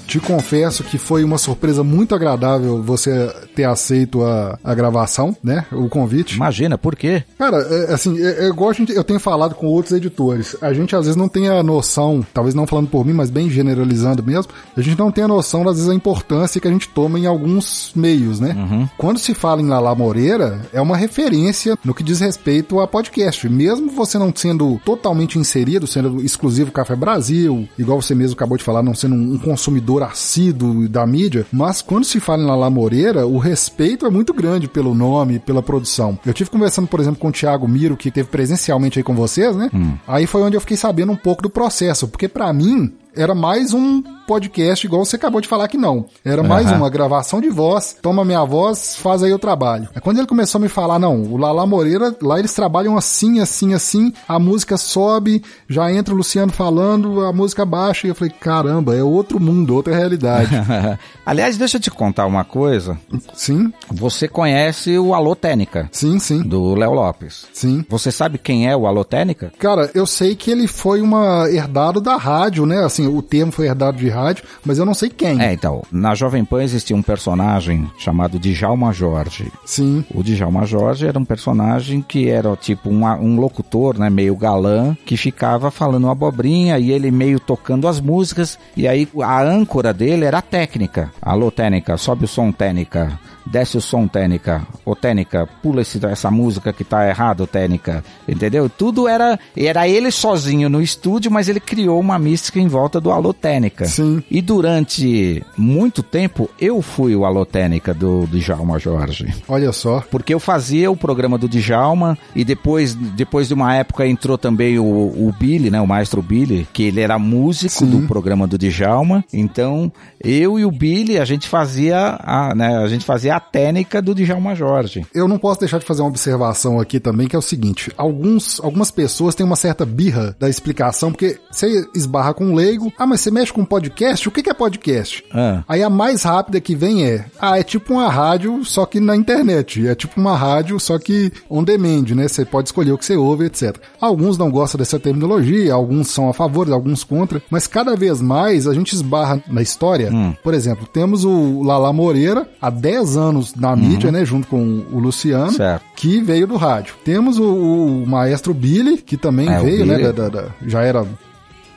Te 0.09 0.19
confesso 0.19 0.83
que 0.83 0.97
foi 0.97 1.23
uma 1.23 1.37
surpresa 1.37 1.83
muito 1.83 2.15
agradável 2.15 2.81
você 2.81 3.31
ter 3.55 3.65
aceito 3.65 4.23
a, 4.23 4.57
a 4.63 4.73
gravação, 4.73 5.37
né? 5.43 5.67
O 5.71 5.87
convite. 5.87 6.35
Imagina, 6.35 6.79
por 6.79 6.95
quê? 6.95 7.23
Cara, 7.37 7.57
é, 7.57 7.93
assim, 7.93 8.19
é, 8.19 8.45
é 8.45 8.47
igual 8.47 8.73
gente, 8.73 8.91
eu 8.91 9.03
tenho 9.03 9.19
falado 9.19 9.53
com 9.53 9.67
outros 9.67 9.93
editores. 9.93 10.55
A 10.63 10.73
gente 10.73 10.95
às 10.95 11.05
vezes 11.05 11.15
não 11.15 11.29
tem 11.29 11.47
a 11.47 11.61
noção, 11.61 12.25
talvez 12.33 12.55
não 12.55 12.65
falando 12.65 12.87
por 12.87 13.05
mim, 13.05 13.13
mas 13.13 13.29
bem 13.29 13.51
generalizando 13.51 14.23
mesmo, 14.23 14.51
a 14.75 14.81
gente 14.81 14.97
não 14.97 15.11
tem 15.11 15.25
a 15.25 15.27
noção, 15.27 15.61
às 15.69 15.75
vezes, 15.75 15.91
a 15.91 15.93
importância 15.93 16.59
que 16.59 16.67
a 16.67 16.71
gente 16.71 16.89
toma 16.89 17.19
em 17.19 17.27
alguns 17.27 17.91
meios, 17.95 18.39
né? 18.39 18.55
Uhum. 18.57 18.89
Quando 18.97 19.19
se 19.19 19.35
fala 19.35 19.61
em 19.61 19.67
Lala 19.67 19.93
Moreira, 19.93 20.59
é 20.73 20.81
uma 20.81 20.97
referência 20.97 21.77
no 21.85 21.93
que 21.93 22.01
diz 22.01 22.19
respeito 22.19 22.79
a 22.79 22.87
podcast. 22.87 23.47
Mesmo 23.47 23.91
você 23.91 24.17
não 24.17 24.33
sendo 24.35 24.81
totalmente 24.83 25.37
inserido, 25.37 25.85
sendo 25.85 26.19
exclusivo 26.23 26.71
Café 26.71 26.95
Brasil, 26.95 27.69
igual 27.77 28.01
você 28.01 28.15
mesmo 28.15 28.33
acabou 28.33 28.57
de 28.57 28.63
falar, 28.63 28.81
não 28.81 28.95
sendo 28.95 29.13
um 29.13 29.37
consumidor 29.37 29.98
leitor 29.99 30.03
assíduo 30.03 30.87
da 30.87 31.05
mídia, 31.05 31.45
mas 31.51 31.81
quando 31.81 32.05
se 32.05 32.19
fala 32.19 32.41
em 32.41 32.45
Lala 32.45 32.69
Moreira, 32.69 33.27
o 33.27 33.37
respeito 33.37 34.05
é 34.05 34.09
muito 34.09 34.33
grande 34.33 34.67
pelo 34.67 34.95
nome, 34.95 35.39
pela 35.39 35.61
produção. 35.61 36.17
Eu 36.25 36.33
tive 36.33 36.49
conversando, 36.49 36.87
por 36.87 36.99
exemplo, 36.99 37.19
com 37.19 37.27
o 37.27 37.31
Thiago 37.31 37.67
Miro, 37.67 37.97
que 37.97 38.09
teve 38.09 38.29
presencialmente 38.29 38.99
aí 38.99 39.03
com 39.03 39.15
vocês, 39.15 39.55
né? 39.55 39.69
Hum. 39.73 39.93
Aí 40.07 40.25
foi 40.25 40.41
onde 40.41 40.55
eu 40.55 40.61
fiquei 40.61 40.77
sabendo 40.77 41.11
um 41.11 41.15
pouco 41.15 41.43
do 41.43 41.49
processo, 41.49 42.07
porque 42.07 42.27
para 42.27 42.51
mim, 42.53 42.93
era 43.15 43.33
mais 43.33 43.73
um 43.73 44.01
podcast, 44.27 44.85
igual 44.85 45.03
você 45.03 45.15
acabou 45.15 45.41
de 45.41 45.47
falar 45.47 45.67
que 45.67 45.77
não. 45.77 46.05
Era 46.23 46.43
mais 46.43 46.71
uma 46.71 46.89
gravação 46.89 47.41
de 47.41 47.49
voz, 47.49 47.97
toma 48.01 48.23
minha 48.23 48.45
voz, 48.45 48.95
faz 48.95 49.23
aí 49.23 49.33
o 49.33 49.39
trabalho. 49.39 49.89
É 49.95 49.99
quando 49.99 50.19
ele 50.19 50.27
começou 50.27 50.59
a 50.59 50.61
me 50.61 50.69
falar, 50.69 50.99
não, 50.99 51.23
o 51.23 51.35
Lala 51.37 51.65
Moreira, 51.65 52.15
lá 52.21 52.37
eles 52.37 52.53
trabalham 52.53 52.95
assim, 52.95 53.39
assim, 53.39 53.73
assim, 53.73 54.13
a 54.27 54.37
música 54.37 54.77
sobe, 54.77 55.43
já 55.67 55.91
entra 55.91 56.13
o 56.13 56.17
Luciano 56.17 56.51
falando, 56.51 57.25
a 57.25 57.33
música 57.33 57.65
baixa, 57.65 58.05
e 58.05 58.11
eu 58.11 58.15
falei, 58.15 58.31
caramba, 58.39 58.95
é 58.95 59.01
outro 59.01 59.39
mundo, 59.39 59.73
outra 59.73 59.95
realidade. 59.95 60.51
Aliás, 61.25 61.57
deixa 61.57 61.77
eu 61.77 61.81
te 61.81 61.89
contar 61.91 62.27
uma 62.27 62.43
coisa. 62.43 62.97
sim, 63.33 63.73
Você 63.91 64.27
conhece 64.27 64.97
o 64.99 65.13
Alô 65.15 65.35
Técnica, 65.35 65.89
sim, 65.91 66.19
sim, 66.19 66.43
do 66.43 66.75
Léo 66.75 66.93
Lopes. 66.93 67.47
sim. 67.51 67.83
Você 67.89 68.11
sabe 68.11 68.37
quem 68.37 68.69
é 68.69 68.77
o 68.77 68.85
Alô 68.85 69.03
Técnica? 69.03 69.51
Cara, 69.57 69.89
eu 69.95 70.05
sei 70.05 70.35
que 70.35 70.51
ele 70.51 70.67
foi 70.67 71.01
uma 71.01 71.49
herdado 71.49 71.99
da 71.99 72.15
rádio, 72.15 72.65
né? 72.67 72.83
Assim, 72.83 72.98
o 73.07 73.21
termo 73.21 73.51
foi 73.51 73.67
herdado 73.67 73.97
de 73.97 74.09
rádio, 74.09 74.43
mas 74.65 74.77
eu 74.77 74.85
não 74.85 74.93
sei 74.93 75.09
quem. 75.09 75.41
É, 75.41 75.53
então, 75.53 75.81
na 75.91 76.15
Jovem 76.15 76.43
Pan 76.45 76.63
existia 76.63 76.95
um 76.95 77.01
personagem 77.01 77.89
chamado 77.97 78.39
Djalma 78.39 78.91
Jorge. 78.93 79.51
Sim, 79.65 80.03
O 80.13 80.23
Djalma 80.23 80.65
Jorge 80.65 81.07
era 81.07 81.17
um 81.19 81.25
personagem 81.25 82.01
que 82.01 82.29
era 82.29 82.55
tipo 82.55 82.89
um, 82.89 83.05
um 83.05 83.39
locutor, 83.39 83.97
né, 83.97 84.09
meio 84.09 84.35
galã, 84.35 84.95
que 85.05 85.15
ficava 85.17 85.69
falando 85.71 86.03
uma 86.05 86.11
abobrinha 86.13 86.77
e 86.79 86.91
ele 86.91 87.11
meio 87.11 87.39
tocando 87.39 87.87
as 87.87 87.99
músicas. 87.99 88.57
E 88.75 88.87
aí 88.87 89.07
a 89.21 89.41
âncora 89.43 89.93
dele 89.93 90.25
era 90.25 90.39
a 90.39 90.41
técnica. 90.41 91.11
Alô, 91.21 91.51
técnica, 91.51 91.97
sobe 91.97 92.25
o 92.25 92.27
som, 92.27 92.51
técnica. 92.51 93.19
Desce 93.45 93.77
o 93.77 93.81
som, 93.81 94.07
técnica. 94.07 94.61
Ô, 94.85 94.95
técnica, 94.95 95.47
pula 95.63 95.81
esse- 95.81 96.03
essa 96.05 96.29
música 96.29 96.71
que 96.71 96.83
tá 96.83 97.07
errado, 97.07 97.47
técnica. 97.47 98.03
Entendeu? 98.27 98.69
Tudo 98.69 99.07
era. 99.07 99.39
Era 99.57 99.87
ele 99.87 100.11
sozinho 100.11 100.69
no 100.69 100.79
estúdio, 100.81 101.31
mas 101.31 101.49
ele 101.49 101.59
criou 101.59 101.99
uma 101.99 102.19
mística 102.19 102.59
em 102.59 102.67
volta 102.67 102.88
do 102.97 103.11
Alô 103.11 103.33
Técnica. 103.33 103.85
Sim. 103.85 104.23
E 104.31 104.41
durante 104.41 105.43
muito 105.57 106.01
tempo, 106.01 106.49
eu 106.57 106.81
fui 106.81 107.13
o 107.13 107.25
Alô 107.25 107.45
Técnica 107.45 107.93
do 107.93 108.25
Djalma 108.27 108.79
Jorge. 108.79 109.27
olha 109.49 109.73
só. 109.73 110.01
Porque 110.09 110.33
eu 110.33 110.39
fazia 110.39 110.89
o 110.89 110.95
programa 110.95 111.37
do 111.37 111.49
Djalma 111.49 112.17
e 112.33 112.45
depois, 112.45 112.95
depois 112.95 113.49
de 113.49 113.53
uma 113.53 113.75
época 113.75 114.07
entrou 114.07 114.37
também 114.37 114.79
o, 114.79 114.85
o 114.85 115.35
Billy, 115.37 115.69
né? 115.69 115.81
O 115.81 115.87
maestro 115.87 116.21
Billy, 116.21 116.65
que 116.71 116.83
ele 116.83 117.01
era 117.01 117.19
músico 117.19 117.85
Sim. 117.85 117.89
do 117.89 118.07
programa 118.07 118.47
do 118.47 118.57
Djalma. 118.57 119.25
Então, 119.33 119.91
eu 120.23 120.59
e 120.59 120.65
o 120.65 120.71
Billy, 120.71 121.17
a 121.17 121.25
gente 121.25 121.47
fazia 121.47 122.17
a, 122.19 122.53
né, 122.53 122.77
a 122.77 122.87
gente 122.87 123.05
fazia 123.05 123.35
a 123.35 123.39
técnica 123.39 124.01
do 124.01 124.13
Djalma 124.13 124.55
Jorge. 124.55 125.05
Eu 125.13 125.27
não 125.27 125.37
posso 125.37 125.59
deixar 125.59 125.79
de 125.79 125.85
fazer 125.85 126.01
uma 126.01 126.09
observação 126.09 126.79
aqui 126.79 126.99
também, 126.99 127.27
que 127.27 127.35
é 127.35 127.39
o 127.39 127.41
seguinte: 127.41 127.91
alguns, 127.97 128.59
algumas 128.59 128.91
pessoas 128.91 129.35
têm 129.35 129.45
uma 129.45 129.55
certa 129.55 129.85
birra 129.85 130.35
da 130.39 130.49
explicação, 130.49 131.11
porque 131.11 131.39
você 131.49 131.85
esbarra 131.95 132.33
com 132.33 132.45
um 132.45 132.55
leigo, 132.55 132.91
ah, 132.97 133.07
mas 133.07 133.21
você 133.21 133.31
mexe 133.31 133.53
com 133.53 133.63
podcast? 133.63 134.27
O 134.27 134.31
que 134.31 134.49
é 134.49 134.53
podcast? 134.53 135.23
Ah. 135.33 135.63
Aí 135.67 135.83
a 135.83 135.89
mais 135.89 136.23
rápida 136.23 136.59
que 136.59 136.75
vem 136.75 137.05
é, 137.05 137.25
ah, 137.39 137.59
é 137.59 137.63
tipo 137.63 137.93
uma 137.93 138.09
rádio, 138.09 138.63
só 138.65 138.85
que 138.85 138.99
na 138.99 139.15
internet. 139.15 139.87
É 139.87 139.95
tipo 139.95 140.19
uma 140.19 140.35
rádio, 140.35 140.79
só 140.79 140.97
que 140.97 141.31
on 141.49 141.63
demand, 141.63 142.05
né? 142.15 142.27
Você 142.27 142.43
pode 142.45 142.69
escolher 142.69 142.91
o 142.91 142.97
que 142.97 143.05
você 143.05 143.15
ouve, 143.15 143.45
etc. 143.45 143.77
Alguns 143.99 144.37
não 144.37 144.51
gostam 144.51 144.77
dessa 144.77 144.99
terminologia, 144.99 145.73
alguns 145.73 146.09
são 146.09 146.29
a 146.29 146.33
favor, 146.33 146.71
alguns 146.71 147.03
contra, 147.03 147.41
mas 147.49 147.67
cada 147.67 147.95
vez 147.95 148.21
mais 148.21 148.67
a 148.67 148.73
gente 148.73 148.93
esbarra 148.93 149.41
na 149.47 149.61
história. 149.61 150.08
Por 150.43 150.53
exemplo, 150.53 150.85
temos 150.91 151.23
o 151.23 151.61
Lala 151.63 151.91
Moreira, 151.93 152.47
há 152.61 152.69
10 152.69 153.17
anos 153.17 153.55
na 153.55 153.75
mídia, 153.75 154.11
né? 154.11 154.23
Junto 154.25 154.47
com 154.47 154.83
o 154.91 154.99
Luciano, 154.99 155.51
Certo. 155.51 155.83
que 155.95 156.21
veio 156.21 156.47
do 156.47 156.55
rádio. 156.57 156.95
Temos 157.03 157.37
o, 157.39 157.43
o 157.45 158.05
maestro 158.07 158.53
Billy, 158.53 158.97
que 158.97 159.17
também 159.17 159.49
É, 159.49 159.59
o 159.59 159.63
veio, 159.63 159.85
né? 159.85 159.97
Da- 159.99 160.11
da- 160.11 160.29
da- 160.29 160.47
já 160.65 160.81
era 160.81 161.05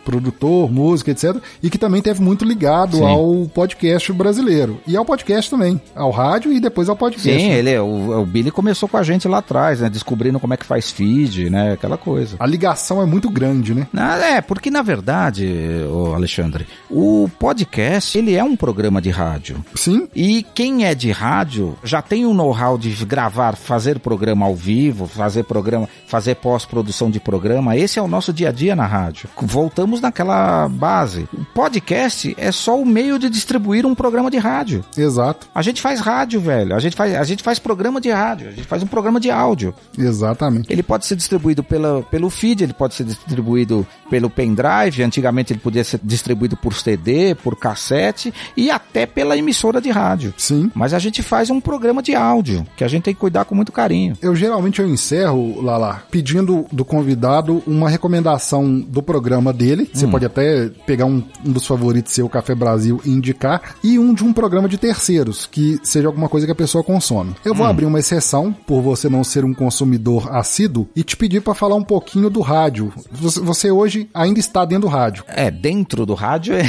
produtor, 0.05 0.71
música, 0.71 1.11
etc. 1.11 1.37
E 1.63 1.71
que 1.71 1.79
também 1.79 2.03
teve 2.03 2.21
muito 2.21 2.45
ligado 2.45 2.99
Sim. 2.99 3.05
ao 3.05 3.51
podcast 3.53 4.13
brasileiro. 4.13 4.81
E 4.87 4.97
ao 4.97 5.05
podcast 5.05 5.51
também. 5.51 5.81
Ao 5.95 6.11
rádio 6.11 6.53
e 6.53 6.61
depois 6.61 6.89
ao 6.89 6.97
podcast. 6.97 7.41
Sim, 7.41 7.49
né? 7.49 7.59
ele, 7.59 7.79
o, 7.79 8.21
o 8.21 8.27
Billy 8.27 8.51
começou 8.51 8.89
com 8.89 8.97
a 8.97 9.03
gente 9.03 9.27
lá 9.29 9.39
atrás, 9.39 9.81
né? 9.81 9.89
Descobrindo 9.89 10.41
como 10.41 10.55
é 10.55 10.57
que 10.57 10.67
faz 10.67 10.91
feed, 10.91 11.51
né? 11.51 11.73
Aquela 11.73 11.97
coisa. 11.97 12.37
A 12.39 12.47
ligação 12.47 13.01
é 13.03 13.07
muito 13.07 13.31
grande, 13.31 13.75
né? 13.75 13.87
Ah, 13.97 14.19
É, 14.19 14.41
porque 14.41 14.71
na 14.71 14.83
verdade, 14.83 15.83
Alexandre, 16.15 16.67
o 16.91 17.29
podcast, 17.39 18.17
ele 18.17 18.35
é 18.35 18.43
um 18.43 18.57
programa 18.57 19.01
de 19.01 19.11
rádio. 19.11 19.65
Sim, 19.75 20.09
E 20.15 20.45
quem 20.55 20.85
é 20.87 20.95
de 20.95 21.11
rádio 21.11 21.77
já 21.85 22.01
tem 22.01 22.25
o 22.25 22.35
know-how 22.35 22.79
de 22.79 22.93
gravar, 23.05 23.57
fazer 23.57 23.99
programa 23.99 24.47
ao 24.47 24.55
vivo, 24.55 25.07
fazer 25.07 25.45
programa, 25.45 25.89
fazer 26.07 26.37
pós-produção 26.37 27.11
de 27.11 27.21
programa. 27.21 27.77
Esse 27.77 27.99
é 27.99 28.03
o 28.03 28.09
nosso 28.09 28.33
dia 28.33 28.49
a 28.49 28.53
dia 28.53 28.77
na 28.77 28.87
rádio. 28.87 29.29
Voltamos 29.41 29.92
naquela 30.01 30.69
base. 30.69 31.29
O 31.33 31.45
podcast 31.55 32.35
é 32.39 32.51
só 32.53 32.81
o 32.81 32.85
meio 32.87 33.19
de 33.19 33.29
distribuir 33.29 33.87
um 33.87 33.95
programa 33.95 34.31
de 34.31 34.39
rádio. 34.39 34.85
exato. 34.97 35.47
A 35.55 35.63
gente 35.63 35.81
faz 35.81 36.01
rádio, 36.01 36.41
velho. 36.41 36.75
A 36.75 36.81
gente 36.81 36.97
faz, 36.97 37.15
a 37.15 37.25
gente 37.25 37.43
faz 37.43 37.59
programa 37.59 38.01
de 38.01 38.11
rádio. 38.11 38.49
A 38.49 38.53
gente 38.53 38.67
faz 38.67 38.83
um 38.83 38.87
programa 38.87 39.21
de 39.21 39.31
áudio. 39.31 39.75
Exatamente. 39.97 40.73
Ele 40.73 40.83
pode 40.83 41.07
ser 41.07 41.17
distribuído 41.17 41.63
pela, 41.63 42.03
pelo 42.03 42.31
feed, 42.31 42.63
ele 42.65 42.73
pode 42.73 42.95
ser 42.95 43.05
distribuído 43.05 43.87
pelo 44.11 44.31
pendrive. 44.31 45.03
Antigamente 45.03 45.53
ele 45.53 45.61
podia 45.61 45.85
ser 45.85 46.01
distribuído 46.03 46.57
por 46.57 46.75
CD, 46.75 47.35
por 47.35 47.57
cassete 47.57 48.33
e 48.57 48.71
até 48.71 49.07
pela 49.07 49.37
emissora 49.37 49.81
de 49.81 49.91
rádio. 49.91 50.35
Sim. 50.37 50.71
Mas 50.75 50.95
a 50.95 50.99
gente 50.99 51.23
faz 51.23 51.51
um 51.51 51.61
programa 51.61 52.03
de 52.03 52.15
áudio 52.15 52.67
que 52.77 52.85
a 52.85 52.89
gente 52.89 53.05
tem 53.05 53.15
que 53.15 53.21
cuidar 53.21 53.45
com 53.45 53.55
muito 53.55 53.73
carinho. 53.73 54.17
Eu 54.21 54.35
geralmente 54.35 54.81
eu 54.81 54.89
encerro, 54.89 55.61
Lala, 55.61 56.03
pedindo 56.11 56.67
do 56.73 56.85
convidado 56.85 57.63
uma 57.67 57.89
recomendação 57.89 58.81
do 58.81 59.03
programa 59.03 59.53
dele. 59.53 59.82
Você 59.93 60.07
pode 60.07 60.25
até 60.25 60.69
pegar 60.87 61.07
um, 61.07 61.23
um 61.45 61.53
dos 61.53 61.67
favoritos 61.67 62.13
seu, 62.13 62.29
Café 62.29 62.55
Brasil, 62.55 63.01
e 63.05 63.11
indicar. 63.11 63.77
E 63.83 63.99
um 63.99 64.13
de 64.13 64.25
um 64.25 64.33
programa 64.33 64.69
de 64.69 64.79
terceiros, 64.79 65.47
que 65.47 65.79
seja 65.83 66.09
alguma 66.09 66.29
coisa 66.29 66.47
que 66.47 66.53
a 66.53 66.57
pessoa 66.57 66.85
consome. 66.85 67.35
Eu 67.45 67.55
vou 67.55 67.67
abrir 67.67 67.87
uma 67.87 67.99
exceção, 67.99 68.53
por 68.53 68.83
você 68.83 69.09
não 69.09 69.25
ser 69.25 69.45
um 69.45 69.55
consumidor 69.55 70.35
assíduo, 70.35 70.89
e 70.95 71.03
te 71.03 71.17
pedir 71.17 71.41
para 71.41 71.55
falar 71.55 71.77
um 71.77 71.85
pouquinho 71.85 72.29
do 72.29 72.41
rádio. 72.41 72.93
Você, 73.11 73.41
você 73.41 73.71
hoje 73.71 74.09
ainda 74.13 74.41
está 74.41 74.65
dentro 74.65 74.83
do 74.83 74.93
rádio. 74.93 75.25
É, 75.29 75.51
dentro 75.51 76.05
do 76.05 76.15
rádio 76.15 76.55
é. 76.55 76.65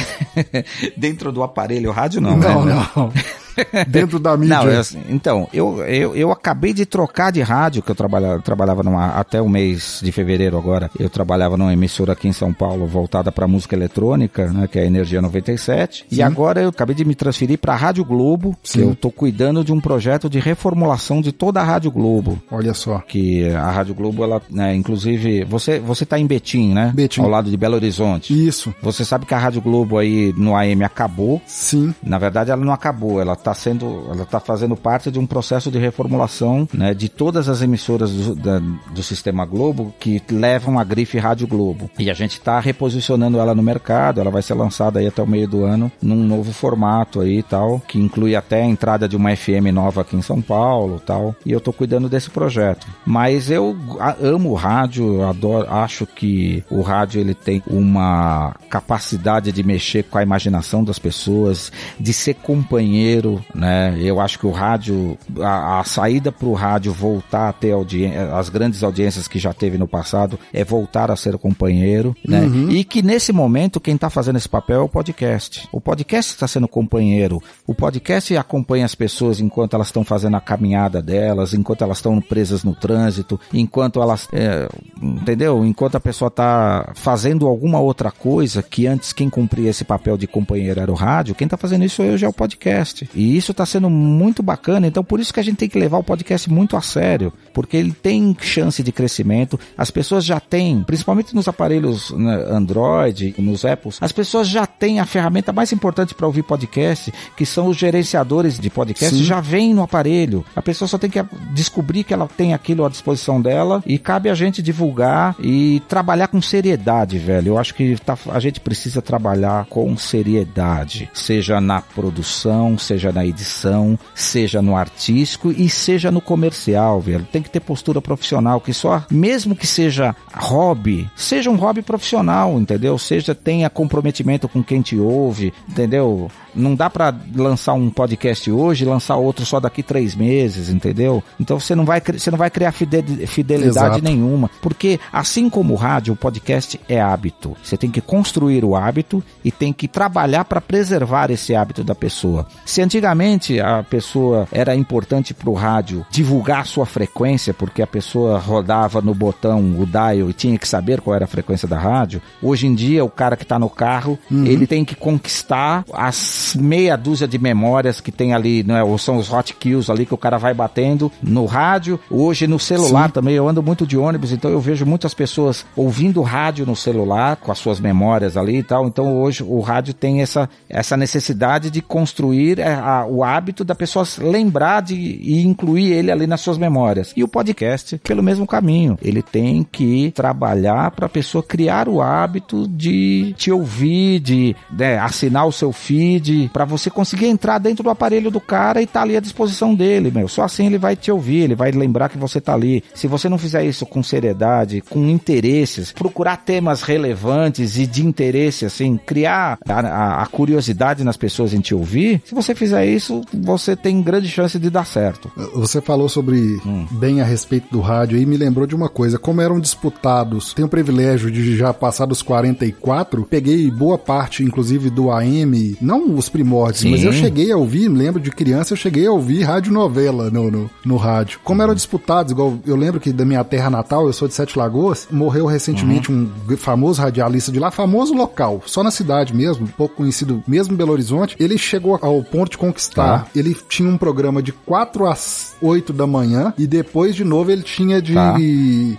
dentro 0.95 1.32
do 1.32 1.43
aparelho 1.43 1.91
rádio 1.91 2.22
não. 2.22 2.38
Não, 2.38 2.66
né? 2.66 2.74
não. 2.95 3.11
dentro 3.88 4.20
da 4.20 4.36
mídia. 4.38 4.58
Não, 4.58 4.70
eu, 4.70 4.80
assim, 4.80 5.01
então, 5.10 5.47
eu, 5.54 5.84
eu, 5.86 6.16
eu 6.16 6.32
acabei 6.32 6.74
de 6.74 6.86
trocar 6.86 7.32
de 7.32 7.41
rádio, 7.41 7.82
que 7.82 7.91
eu 7.91 7.95
trabalhava, 7.95 8.41
trabalhava 8.41 8.84
numa, 8.84 9.08
até 9.08 9.41
o 9.41 9.49
mês 9.49 9.99
de 10.04 10.12
fevereiro 10.12 10.58
agora, 10.58 10.89
eu 10.99 11.10
trabalhava 11.10 11.58
numa 11.58 11.74
emissora 11.74 12.14
aqui 12.14 12.28
em 12.28 12.34
São 12.34 12.54
Paulo 12.54 12.86
voltada 12.86 13.32
para 13.32 13.47
música 13.47 13.76
eletrônica, 13.76 14.47
né, 14.51 14.68
que 14.68 14.80
é 14.80 14.84
a 14.84 14.86
Energia 14.86 15.22
97, 15.22 16.06
e 16.12 16.22
agora 16.22 16.62
eu 16.62 16.70
acabei 16.70 16.95
de 16.95 17.06
me 17.06 17.16
transferir 17.16 17.58
para 17.58 17.74
a 17.74 17.78
Rádio 17.78 18.06
Globo, 18.06 18.56
que 18.62 18.72
Sim. 18.72 18.82
eu 18.82 18.95
tô 18.95 19.12
cuidando 19.12 19.64
de 19.64 19.72
um 19.72 19.80
projeto 19.80 20.30
de 20.30 20.39
reformulação 20.39 21.22
de 21.22 21.32
toda 21.32 21.62
a 21.62 21.64
Rádio 21.64 21.91
Globo. 21.91 22.41
Olha 22.51 22.74
só. 22.74 22.99
Que 22.99 23.49
a 23.49 23.72
Rádio 23.72 23.95
Globo, 23.95 24.24
ela, 24.24 24.41
né, 24.49 24.76
inclusive, 24.76 25.43
você, 25.43 25.80
você 25.80 26.06
tá 26.06 26.20
em 26.20 26.26
Betim, 26.26 26.74
né? 26.74 26.91
Betim. 26.93 27.22
Ao 27.22 27.30
lado 27.30 27.49
de 27.49 27.58
Belo 27.58 27.76
Horizonte. 27.76 28.34
Isso. 28.47 28.74
Você 28.82 29.06
sabe 29.06 29.26
que 29.26 29.34
a 29.34 29.38
Rádio 29.38 29.62
Globo 29.62 29.97
aí 29.97 30.34
no 30.38 30.56
AM 30.56 30.84
acabou, 30.84 31.41
Sim. 31.45 31.93
na 32.04 32.18
verdade, 32.18 32.51
ela 32.51 32.64
não 32.64 32.74
acabou. 32.74 33.22
Ela 33.22 33.36
está 33.43 33.53
sendo, 33.53 34.05
ela 34.09 34.23
está 34.23 34.39
fazendo 34.39 34.75
parte 34.75 35.11
de 35.11 35.19
um 35.19 35.27
processo 35.27 35.69
de 35.69 35.77
reformulação, 35.77 36.67
né, 36.73 36.93
de 36.93 37.09
todas 37.09 37.49
as 37.49 37.61
emissoras 37.61 38.11
do, 38.11 38.35
da- 38.35 38.59
do 38.93 39.03
sistema 39.03 39.45
Globo 39.45 39.93
que 39.99 40.21
levam 40.31 40.79
a 40.79 40.83
grife 40.83 41.17
Rádio 41.19 41.45
Globo. 41.47 41.89
E 41.99 42.09
a 42.09 42.13
gente 42.13 42.31
está 42.33 42.59
reposicionando 42.59 43.37
ela 43.39 43.53
no 43.53 43.61
mercado. 43.61 44.19
Ela 44.21 44.31
vai 44.31 44.41
ser 44.41 44.53
lançada 44.53 44.99
aí 44.99 45.07
até 45.07 45.21
o 45.21 45.27
meio 45.27 45.47
do 45.47 45.63
ano 45.65 45.91
num 46.01 46.23
novo 46.23 46.51
formato 46.53 47.19
aí 47.21 47.43
tal, 47.43 47.79
que 47.87 47.99
inclui 47.99 48.35
até 48.35 48.61
a 48.63 48.65
entrada 48.65 49.07
de 49.07 49.15
uma 49.17 49.35
FM 49.35 49.71
nova 49.73 50.01
aqui 50.01 50.15
em 50.15 50.21
São 50.21 50.41
Paulo, 50.41 50.99
tal. 51.05 51.35
E 51.45 51.51
eu 51.51 51.59
tô 51.59 51.73
cuidando 51.73 52.07
desse 52.09 52.29
projeto. 52.29 52.87
Mas 53.05 53.51
eu 53.51 53.75
amo 54.21 54.51
o 54.51 54.55
rádio, 54.55 55.23
adoro, 55.27 55.67
acho 55.69 56.05
que 56.05 56.63
o 56.69 56.81
rádio 56.81 57.19
ele 57.19 57.33
tem 57.33 57.61
uma 57.67 58.55
capacidade 58.69 59.51
de 59.51 59.63
mexer 59.63 60.03
com 60.03 60.17
a 60.17 60.23
imaginação 60.23 60.83
das 60.83 60.97
pessoas, 60.99 61.71
de 61.99 62.13
ser 62.13 62.35
companheiro, 62.35 63.32
né? 63.53 63.95
Eu 63.99 64.19
acho 64.19 64.39
que 64.39 64.45
o 64.45 64.51
rádio, 64.51 65.17
a, 65.39 65.79
a 65.79 65.84
saída 65.84 66.31
para 66.31 66.47
o 66.47 66.53
rádio 66.53 66.91
voltar 66.91 67.49
a 67.49 67.53
ter 67.53 67.71
audiência, 67.71 68.36
as 68.36 68.49
grandes 68.49 68.84
audiências 68.84 69.27
que 69.27 69.39
já 69.39 69.53
teve 69.53 69.77
no 69.77 69.88
passado, 69.88 70.39
é 70.53 70.63
voltar 70.63 71.11
a 71.11 71.15
ser 71.15 71.38
companheiro, 71.38 72.15
né? 72.27 72.43
E 72.69 72.84
que 72.84 73.01
nesse 73.01 73.31
momento 73.31 73.79
quem 73.79 73.95
está 73.95 74.09
fazendo 74.09 74.38
esse 74.38 74.49
papel 74.49 74.81
é 74.81 74.84
o 74.84 74.89
podcast. 74.89 75.67
O 75.71 75.81
podcast 75.81 76.34
está 76.34 76.47
sendo 76.47 76.67
companheiro. 76.67 77.41
O 77.65 77.73
podcast 77.73 78.36
acompanha 78.36 78.86
as 78.86 78.95
pessoas 78.95 79.39
enquanto 79.39 79.75
elas 79.75 79.88
estão 79.88 80.03
fazendo 80.03 80.36
a 80.36 80.41
caminhada 80.41 81.01
delas, 81.01 81.53
enquanto 81.53 81.84
elas 81.84 81.97
estão 81.97 82.19
presas 82.21 82.63
no 82.63 82.75
trânsito, 82.75 83.39
enquanto 83.53 84.01
elas, 84.01 84.27
é, 84.34 84.67
entendeu? 85.01 85.65
Enquanto 85.65 85.95
a 85.95 85.99
pessoa 85.99 86.27
está 86.27 86.91
fazendo 86.95 87.47
alguma 87.47 87.79
outra 87.79 88.11
coisa 88.11 88.61
que 88.61 88.88
antes 88.88 89.13
quem 89.13 89.29
cumpria 89.29 89.69
esse 89.69 89.84
papel 89.84 90.17
de 90.17 90.27
companheiro 90.27 90.79
era 90.79 90.91
o 90.91 90.95
rádio, 90.95 91.36
quem 91.36 91.45
está 91.45 91.57
fazendo 91.57 91.84
isso 91.86 92.01
hoje 92.01 92.25
é 92.25 92.27
o 92.27 92.34
podcast. 92.34 93.09
E, 93.13 93.22
E 93.24 93.38
isso 93.38 93.51
está 93.51 93.65
sendo 93.65 93.89
muito 93.89 94.43
bacana. 94.43 94.86
Então, 94.86 95.01
por 95.01 95.17
isso 95.17 95.34
que 95.34 95.39
a 95.39 95.43
gente 95.43 95.55
tem 95.55 95.69
que 95.69 95.80
levar 95.80 95.97
o 95.97 96.03
podcast 96.03 96.49
muito 96.51 96.76
a 96.76 96.82
sério, 96.82 97.32
porque 97.53 97.78
ele 97.78 97.93
tem 97.93 98.36
chance 98.41 98.84
de 98.84 98.91
crescimento. 98.91 99.57
As 99.78 99.89
pessoas 99.89 100.26
já 100.26 100.41
têm, 100.41 100.84
principalmente 100.84 101.34
nos 101.34 101.47
aparelhos 101.47 102.11
né, 102.11 102.45
Android, 102.49 103.34
nos 103.38 103.63
Apples, 103.63 103.97
as 104.01 104.11
pessoas 104.11 104.49
já 104.49 104.65
têm 104.65 104.99
a 104.99 105.05
ferramenta 105.05 105.53
mais 105.53 105.71
importante 105.71 106.13
para 106.13 106.28
ouvir 106.28 106.43
podcast, 106.43 107.13
que 107.38 107.45
são 107.45 107.67
os 107.67 107.78
gerenciadores 107.78 108.59
de 108.59 108.69
podcast, 108.69 109.15
Sim. 109.15 109.24
já 109.24 109.39
vem 109.39 109.74
no 109.74 109.84
aparelho. 109.84 110.43
A 110.53 110.61
pessoa 110.61 110.88
só 110.88 110.97
tem 110.97 111.09
que 111.09 111.24
descobrir 111.53 112.03
que 112.03 112.13
ela 112.13 112.28
tem 112.28 112.53
aquilo 112.53 112.84
à 112.84 112.89
disposição 112.89 113.41
dela 113.41 113.82
e 113.86 113.97
cabe 113.97 114.30
a 114.30 114.36
gente 114.36 114.61
divulgar 114.61 115.34
e 115.39 115.82
trabalhar 115.88 116.28
com 116.28 116.41
seriedade, 116.41 117.17
velho. 117.19 117.49
Eu 117.49 117.57
acho 117.57 117.74
que 117.74 117.95
tá, 118.03 118.17
a 118.30 118.39
gente 118.39 118.59
precisa 118.59 119.01
trabalhar 119.01 119.65
com 119.69 119.95
seriedade, 119.95 121.09
seja 121.13 121.61
na 121.61 121.82
produção, 121.82 122.78
seja 122.78 123.12
na 123.14 123.26
edição, 123.26 123.97
seja 124.14 124.61
no 124.61 124.76
artístico 124.76 125.51
e 125.51 125.70
seja 125.70 126.11
no 126.11 126.20
comercial, 126.20 126.99
velho. 126.99 127.28
Tem 127.32 127.41
que 127.41 127.49
ter 127.49 127.59
postura 127.59 128.01
profissional, 128.01 128.59
que 128.59 128.74
só, 128.74 129.05
mesmo 129.09 129.55
que 129.55 129.68
seja 129.68 130.16
hobby, 130.34 131.09
seja 131.16 131.49
um 131.49 131.55
hobby 131.55 131.82
profissional, 131.82 132.59
entendeu? 132.59 132.97
Seja 132.97 133.36
tenha 133.36 133.70
comprometimento 133.70 134.47
com 134.49 134.64
quem 134.64 134.82
te 134.82 134.97
ouve, 134.97 135.53
entendeu? 135.70 136.30
Não 136.56 136.76
dá 136.76 136.89
para 136.89 137.14
lançar 137.36 137.74
um 137.74 137.89
podcast 137.89 138.49
hoje 138.51 138.84
e 138.84 138.88
lançar 138.88 139.16
outro 139.16 139.45
só 139.45 139.60
daqui 139.60 139.82
três 139.82 140.16
meses, 140.16 140.70
entendeu? 140.70 141.24
Então 141.39 141.60
você 141.60 141.76
não 141.76 141.86
vai, 141.86 142.01
você 142.01 142.32
não 142.32 142.38
vai 142.38 142.49
criar 142.49 142.72
fidelidade 142.72 143.68
Exato. 143.68 144.04
nenhuma. 144.04 144.49
Porque 144.62 144.99
assim 145.12 145.49
como 145.49 145.74
o 145.74 145.78
rádio, 145.78 146.14
o 146.14 146.18
podcast 146.18 146.80
é 146.88 147.01
hábito. 147.01 147.56
Você 147.64 147.78
tem 147.78 147.89
que 147.89 148.01
construir 148.01 148.64
o 148.64 148.76
hábito 148.76 149.24
e 149.43 149.51
tem 149.51 149.74
que 149.74 149.88
trabalhar 149.88 150.45
para 150.45 150.62
preservar 150.62 151.32
esse 151.32 151.56
hábito 151.56 151.84
da 151.84 151.95
pessoa. 151.95 152.47
Se 152.66 152.82
antigamente 152.82 153.60
a 153.60 153.84
pessoa 153.84 154.47
era 154.51 154.76
importante 154.76 155.34
para 155.34 155.49
o 155.49 155.54
rádio 155.54 156.06
divulgar 156.10 156.62
a 156.62 156.66
sua 156.66 156.86
frequência, 156.86 157.54
porque 157.54 157.82
a 157.82 157.88
pessoa 157.88 158.39
rodava 158.39 159.01
no 159.01 159.14
botão 159.14 159.60
o 159.80 159.86
dial 159.86 160.30
e 160.30 160.34
tinha 160.34 160.58
que 160.58 160.68
saber 160.68 161.01
qual 161.01 161.16
era 161.16 161.26
a 161.26 161.28
frequência 161.28 161.68
da 161.68 161.80
rádio, 161.80 162.22
hoje 162.41 162.68
em 162.68 162.76
dia 162.76 163.04
o 163.04 163.10
cara 163.10 163.36
que 163.36 163.43
está 163.43 163.58
no 163.58 163.70
carro, 163.70 164.18
uhum. 164.30 164.45
ele 164.45 164.68
tem 164.68 164.86
que 164.86 164.95
conquistar 164.95 165.84
as 165.93 166.42
meia 166.55 166.95
dúzia 166.95 167.27
de 167.27 167.37
memórias 167.37 168.01
que 168.01 168.11
tem 168.11 168.33
ali, 168.33 168.63
né? 168.63 168.83
Ou 168.83 168.97
são 168.97 169.17
os 169.17 169.31
hot 169.31 169.53
kills 169.55 169.91
ali 169.91 170.05
que 170.05 170.13
o 170.13 170.17
cara 170.17 170.37
vai 170.37 170.53
batendo 170.53 171.11
no 171.21 171.45
rádio. 171.45 171.99
Hoje 172.09 172.47
no 172.47 172.59
celular 172.59 173.07
Sim. 173.07 173.13
também, 173.13 173.35
eu 173.35 173.47
ando 173.47 173.63
muito 173.63 173.85
de 173.85 173.97
ônibus, 173.97 174.31
então 174.31 174.51
eu 174.51 174.59
vejo 174.59 174.85
muitas 174.85 175.13
pessoas 175.13 175.65
ouvindo 175.75 176.21
rádio 176.21 176.65
no 176.65 176.75
celular, 176.75 177.37
com 177.37 177.51
as 177.51 177.57
suas 177.57 177.79
memórias 177.79 178.37
ali 178.37 178.57
e 178.57 178.63
tal. 178.63 178.87
Então 178.87 179.15
hoje 179.21 179.43
o 179.43 179.59
rádio 179.59 179.93
tem 179.93 180.21
essa, 180.21 180.49
essa 180.69 180.97
necessidade 180.97 181.69
de 181.69 181.81
construir 181.81 182.59
a, 182.59 182.63
é, 182.63 182.73
a, 182.73 183.05
o 183.05 183.23
hábito 183.23 183.63
da 183.63 183.75
pessoa 183.75 184.05
lembrar 184.19 184.81
de, 184.81 184.95
e 184.95 185.43
incluir 185.43 185.91
ele 185.91 186.11
ali 186.11 186.27
nas 186.27 186.41
suas 186.41 186.57
memórias. 186.57 187.13
E 187.15 187.23
o 187.23 187.27
podcast, 187.27 187.97
pelo 187.99 188.23
mesmo 188.23 188.45
caminho, 188.47 188.97
ele 189.01 189.21
tem 189.21 189.63
que 189.63 190.11
trabalhar 190.11 190.91
para 190.91 191.05
a 191.05 191.09
pessoa 191.09 191.43
criar 191.43 191.87
o 191.87 192.01
hábito 192.01 192.67
de 192.67 193.33
te 193.37 193.51
ouvir, 193.51 194.19
de 194.19 194.55
né, 194.71 194.97
assinar 194.97 195.47
o 195.47 195.51
seu 195.51 195.71
feed, 195.71 196.32
para 196.51 196.65
você 196.65 196.89
conseguir 196.89 197.27
entrar 197.27 197.57
dentro 197.57 197.84
do 197.84 197.89
aparelho 197.89 198.31
do 198.31 198.39
cara 198.39 198.81
e 198.81 198.88
tá 198.88 199.01
ali 199.01 199.17
à 199.17 199.19
disposição 199.19 199.73
dele, 199.73 200.11
meu. 200.11 200.27
Só 200.27 200.43
assim 200.43 200.65
ele 200.65 200.77
vai 200.77 200.95
te 200.95 201.11
ouvir, 201.11 201.41
ele 201.43 201.55
vai 201.55 201.71
lembrar 201.71 202.09
que 202.09 202.17
você 202.17 202.39
tá 202.39 202.53
ali. 202.53 202.84
Se 202.93 203.07
você 203.07 203.29
não 203.29 203.38
fizer 203.38 203.63
isso 203.65 203.86
com 203.86 204.03
seriedade, 204.03 204.81
com 204.81 205.07
interesses, 205.07 205.91
procurar 205.91 206.38
temas 206.38 206.81
relevantes 206.81 207.77
e 207.77 207.86
de 207.86 208.05
interesse, 208.05 208.65
assim, 208.65 208.97
criar 208.97 209.57
a, 209.67 209.79
a, 209.79 210.23
a 210.23 210.25
curiosidade 210.27 211.03
nas 211.03 211.17
pessoas 211.17 211.53
em 211.53 211.61
te 211.61 211.73
ouvir, 211.73 212.21
se 212.25 212.36
você 212.36 212.55
fizer 212.55 212.86
isso, 212.86 213.21
você 213.34 213.75
tem 213.75 214.01
grande 214.01 214.27
chance 214.27 214.57
de 214.57 214.69
dar 214.69 214.86
certo. 214.86 215.31
Você 215.55 215.81
falou 215.81 216.09
sobre 216.09 216.38
hum. 216.65 216.86
bem 216.91 217.21
a 217.21 217.25
respeito 217.25 217.67
do 217.71 217.81
rádio 217.81 218.17
e 218.17 218.25
me 218.25 218.38
lembrou 218.38 218.65
de 218.65 218.75
uma 218.75 218.89
coisa, 218.89 219.17
como 219.17 219.41
eram 219.41 219.59
disputados, 219.59 220.53
tenho 220.53 220.67
o 220.67 220.71
privilégio 220.71 221.31
de 221.31 221.55
já 221.55 221.73
passar 221.73 222.05
dos 222.05 222.21
44, 222.21 223.25
peguei 223.29 223.69
boa 223.69 223.97
parte, 223.97 224.43
inclusive, 224.43 224.89
do 224.89 225.11
AM, 225.11 225.77
não 225.81 226.07
os 226.24 226.30
primórdios, 226.30 226.82
Sim. 226.82 226.91
mas 226.91 227.03
eu 227.03 227.11
cheguei 227.11 227.51
a 227.51 227.57
ouvir, 227.57 227.88
lembro 227.88 228.21
de 228.21 228.32
criança, 228.32 228.74
eu 228.74 228.78
cheguei 228.78 229.05
a 229.05 229.11
ouvir 229.11 229.43
radionovela 229.43 230.30
no, 230.30 230.49
no, 230.49 230.69
no 230.86 230.97
rádio. 230.97 231.39
Como 231.43 231.61
eram 231.61 231.76
disputados, 231.76 232.32
igual 232.32 232.57
eu 232.65 232.76
lembro 232.76 232.99
que 232.99 233.11
da 233.11 233.26
minha 233.26 233.43
terra 233.43 233.69
natal, 233.69 234.07
eu 234.07 234.13
sou 234.13 234.28
de 234.28 234.34
Sete 234.34 234.57
Lagoas, 234.57 235.07
morreu 235.11 235.45
recentemente 235.45 236.11
uhum. 236.11 236.30
um 236.49 236.57
famoso 236.57 237.01
radialista 237.01 237.51
de 237.51 237.59
lá, 237.59 237.71
famoso 237.71 238.13
local, 238.13 238.61
só 238.65 238.84
na 238.84 238.91
cidade 238.91 239.36
mesmo, 239.36 239.67
pouco 239.67 239.95
conhecido 239.95 240.43
mesmo 240.47 240.76
Belo 240.76 240.91
Horizonte. 240.91 241.36
Ele 241.39 241.57
chegou 241.57 241.97
ao 242.01 242.24
ponto 242.24 242.51
de 242.51 242.57
conquistar, 242.57 243.26
tá. 243.26 243.28
ele 243.36 243.55
tinha 243.67 243.89
um 243.89 243.97
programa 243.97 244.41
de 244.41 244.51
4 244.51 245.05
às 245.05 245.53
8 245.64 245.93
da 245.93 246.05
manhã 246.05 246.53
e 246.57 246.68
depois 246.68 247.16
de 247.16 247.24
novo 247.24 247.51
ele 247.51 247.64
tinha 247.64 248.01
de 248.01 248.14
tá. 248.14 248.36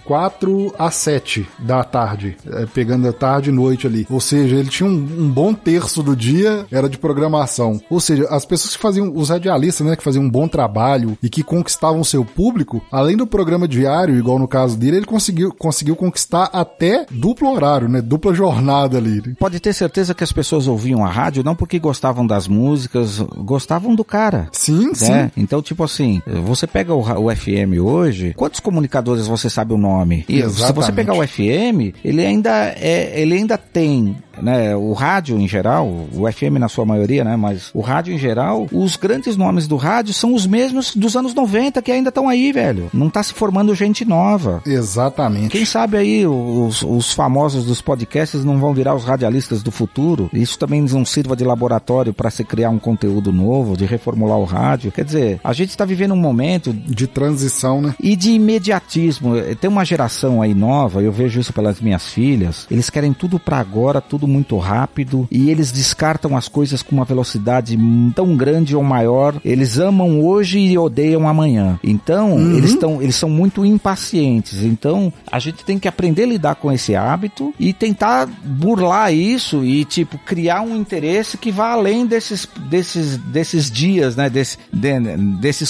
4 0.04 0.74
às 0.78 0.94
7 0.94 1.46
da 1.58 1.84
tarde, 1.84 2.36
é, 2.46 2.66
pegando 2.66 3.08
a 3.08 3.12
tarde 3.12 3.50
e 3.50 3.52
noite 3.52 3.86
ali. 3.86 4.06
Ou 4.10 4.20
seja, 4.20 4.56
ele 4.56 4.68
tinha 4.68 4.88
um, 4.88 4.92
um 4.92 5.30
bom 5.30 5.52
terço 5.52 6.02
do 6.02 6.16
dia, 6.16 6.66
era 6.70 6.88
de 6.88 6.98
programação. 6.98 7.80
Ou 7.90 8.00
seja, 8.00 8.26
as 8.30 8.44
pessoas 8.44 8.76
que 8.76 8.82
faziam, 8.82 9.12
os 9.14 9.28
radialistas, 9.28 9.86
né, 9.86 9.96
que 9.96 10.02
faziam 10.02 10.24
um 10.24 10.30
bom 10.30 10.48
trabalho 10.48 11.18
e 11.22 11.28
que 11.28 11.42
conquistavam 11.42 12.02
seu 12.02 12.24
público, 12.24 12.82
além 12.90 13.16
do 13.16 13.26
programa 13.26 13.68
diário, 13.68 14.16
igual 14.16 14.38
no 14.38 14.48
caso 14.48 14.76
dele, 14.76 14.98
ele 14.98 15.06
conseguiu, 15.06 15.52
conseguiu 15.52 15.96
conquistar 15.96 16.50
até 16.52 17.06
duplo 17.10 17.50
horário, 17.50 17.88
né, 17.88 18.00
dupla 18.00 18.34
jornada 18.34 18.98
ali. 18.98 19.34
Pode 19.38 19.60
ter 19.60 19.72
certeza 19.72 20.14
que 20.14 20.24
as 20.24 20.32
pessoas 20.32 20.66
ouviam 20.66 21.04
a 21.04 21.10
rádio 21.10 21.44
não 21.44 21.54
porque 21.54 21.78
gostavam 21.78 22.26
das 22.26 22.48
músicas, 22.48 23.20
gostavam 23.36 23.94
do 23.94 24.04
cara. 24.04 24.48
Sim, 24.52 24.88
né? 24.88 24.94
sim. 24.94 25.30
Então, 25.36 25.60
tipo 25.60 25.84
assim, 25.84 26.22
você 26.44 26.53
pega 26.66 26.94
o, 26.94 27.00
o 27.00 27.34
FM 27.34 27.80
hoje, 27.80 28.34
quantos 28.34 28.60
comunicadores 28.60 29.26
você 29.26 29.50
sabe 29.50 29.72
o 29.72 29.78
nome? 29.78 30.24
E 30.28 30.38
Exatamente. 30.38 30.66
se 30.66 30.72
você 30.72 30.92
pegar 30.92 31.14
o 31.14 31.26
FM, 31.26 31.94
ele 32.04 32.24
ainda 32.24 32.74
é, 32.76 33.20
ele 33.20 33.34
ainda 33.34 33.58
tem 33.58 34.16
né, 34.40 34.74
o 34.74 34.92
rádio 34.92 35.38
em 35.38 35.46
geral, 35.46 35.86
o 35.86 36.30
FM 36.30 36.58
na 36.58 36.68
sua 36.68 36.84
maioria, 36.84 37.24
né, 37.24 37.36
mas 37.36 37.70
o 37.74 37.80
rádio 37.80 38.14
em 38.14 38.18
geral, 38.18 38.66
os 38.72 38.96
grandes 38.96 39.36
nomes 39.36 39.66
do 39.66 39.76
rádio 39.76 40.12
são 40.12 40.34
os 40.34 40.46
mesmos 40.46 40.94
dos 40.94 41.16
anos 41.16 41.34
90 41.34 41.80
que 41.82 41.92
ainda 41.92 42.08
estão 42.08 42.28
aí, 42.28 42.52
velho. 42.52 42.90
Não 42.92 43.08
tá 43.08 43.22
se 43.22 43.32
formando 43.32 43.74
gente 43.74 44.04
nova. 44.04 44.62
Exatamente. 44.66 45.50
Quem 45.50 45.64
sabe 45.64 45.96
aí 45.96 46.26
os, 46.26 46.82
os 46.82 47.12
famosos 47.12 47.64
dos 47.64 47.80
podcasts 47.80 48.44
não 48.44 48.58
vão 48.58 48.74
virar 48.74 48.94
os 48.94 49.04
radialistas 49.04 49.62
do 49.62 49.70
futuro. 49.70 50.28
Isso 50.32 50.58
também 50.58 50.82
não 50.82 51.04
sirva 51.04 51.36
de 51.36 51.44
laboratório 51.44 52.12
para 52.12 52.30
se 52.30 52.44
criar 52.44 52.70
um 52.70 52.78
conteúdo 52.78 53.32
novo, 53.32 53.76
de 53.76 53.84
reformular 53.84 54.38
o 54.38 54.44
rádio. 54.44 54.92
Quer 54.92 55.04
dizer, 55.04 55.40
a 55.42 55.52
gente 55.52 55.70
está 55.70 55.84
vivendo 55.84 56.14
um 56.14 56.16
momento 56.16 56.43
de 56.72 57.06
transição, 57.06 57.80
né? 57.80 57.94
E 58.00 58.16
de 58.16 58.32
imediatismo. 58.32 59.34
Tem 59.60 59.70
uma 59.70 59.84
geração 59.84 60.42
aí 60.42 60.54
nova, 60.54 61.02
eu 61.02 61.12
vejo 61.12 61.40
isso 61.40 61.52
pelas 61.52 61.80
minhas 61.80 62.08
filhas, 62.08 62.66
eles 62.70 62.90
querem 62.90 63.12
tudo 63.12 63.38
para 63.38 63.58
agora, 63.58 64.00
tudo 64.00 64.26
muito 64.26 64.56
rápido 64.56 65.26
e 65.30 65.50
eles 65.50 65.72
descartam 65.72 66.36
as 66.36 66.48
coisas 66.48 66.82
com 66.82 66.94
uma 66.94 67.04
velocidade 67.04 67.78
tão 68.14 68.36
grande 68.36 68.76
ou 68.76 68.82
maior. 68.82 69.40
Eles 69.44 69.78
amam 69.78 70.20
hoje 70.20 70.58
e 70.58 70.76
odeiam 70.78 71.28
amanhã. 71.28 71.78
Então, 71.82 72.32
uhum. 72.32 72.56
eles, 72.56 72.74
tão, 72.76 73.02
eles 73.02 73.16
são 73.16 73.28
muito 73.28 73.64
impacientes. 73.64 74.62
Então, 74.62 75.12
a 75.30 75.38
gente 75.38 75.64
tem 75.64 75.78
que 75.78 75.88
aprender 75.88 76.24
a 76.24 76.26
lidar 76.26 76.54
com 76.56 76.72
esse 76.72 76.94
hábito 76.94 77.54
e 77.58 77.72
tentar 77.72 78.26
burlar 78.26 79.12
isso 79.12 79.64
e, 79.64 79.84
tipo, 79.84 80.18
criar 80.18 80.62
um 80.62 80.76
interesse 80.76 81.36
que 81.36 81.50
vá 81.50 81.72
além 81.72 82.06
desses, 82.06 82.48
desses, 82.68 83.16
desses 83.16 83.70
dias, 83.70 84.16
né? 84.16 84.28
Desse, 84.28 84.58
de, 84.72 85.00
desses 85.40 85.68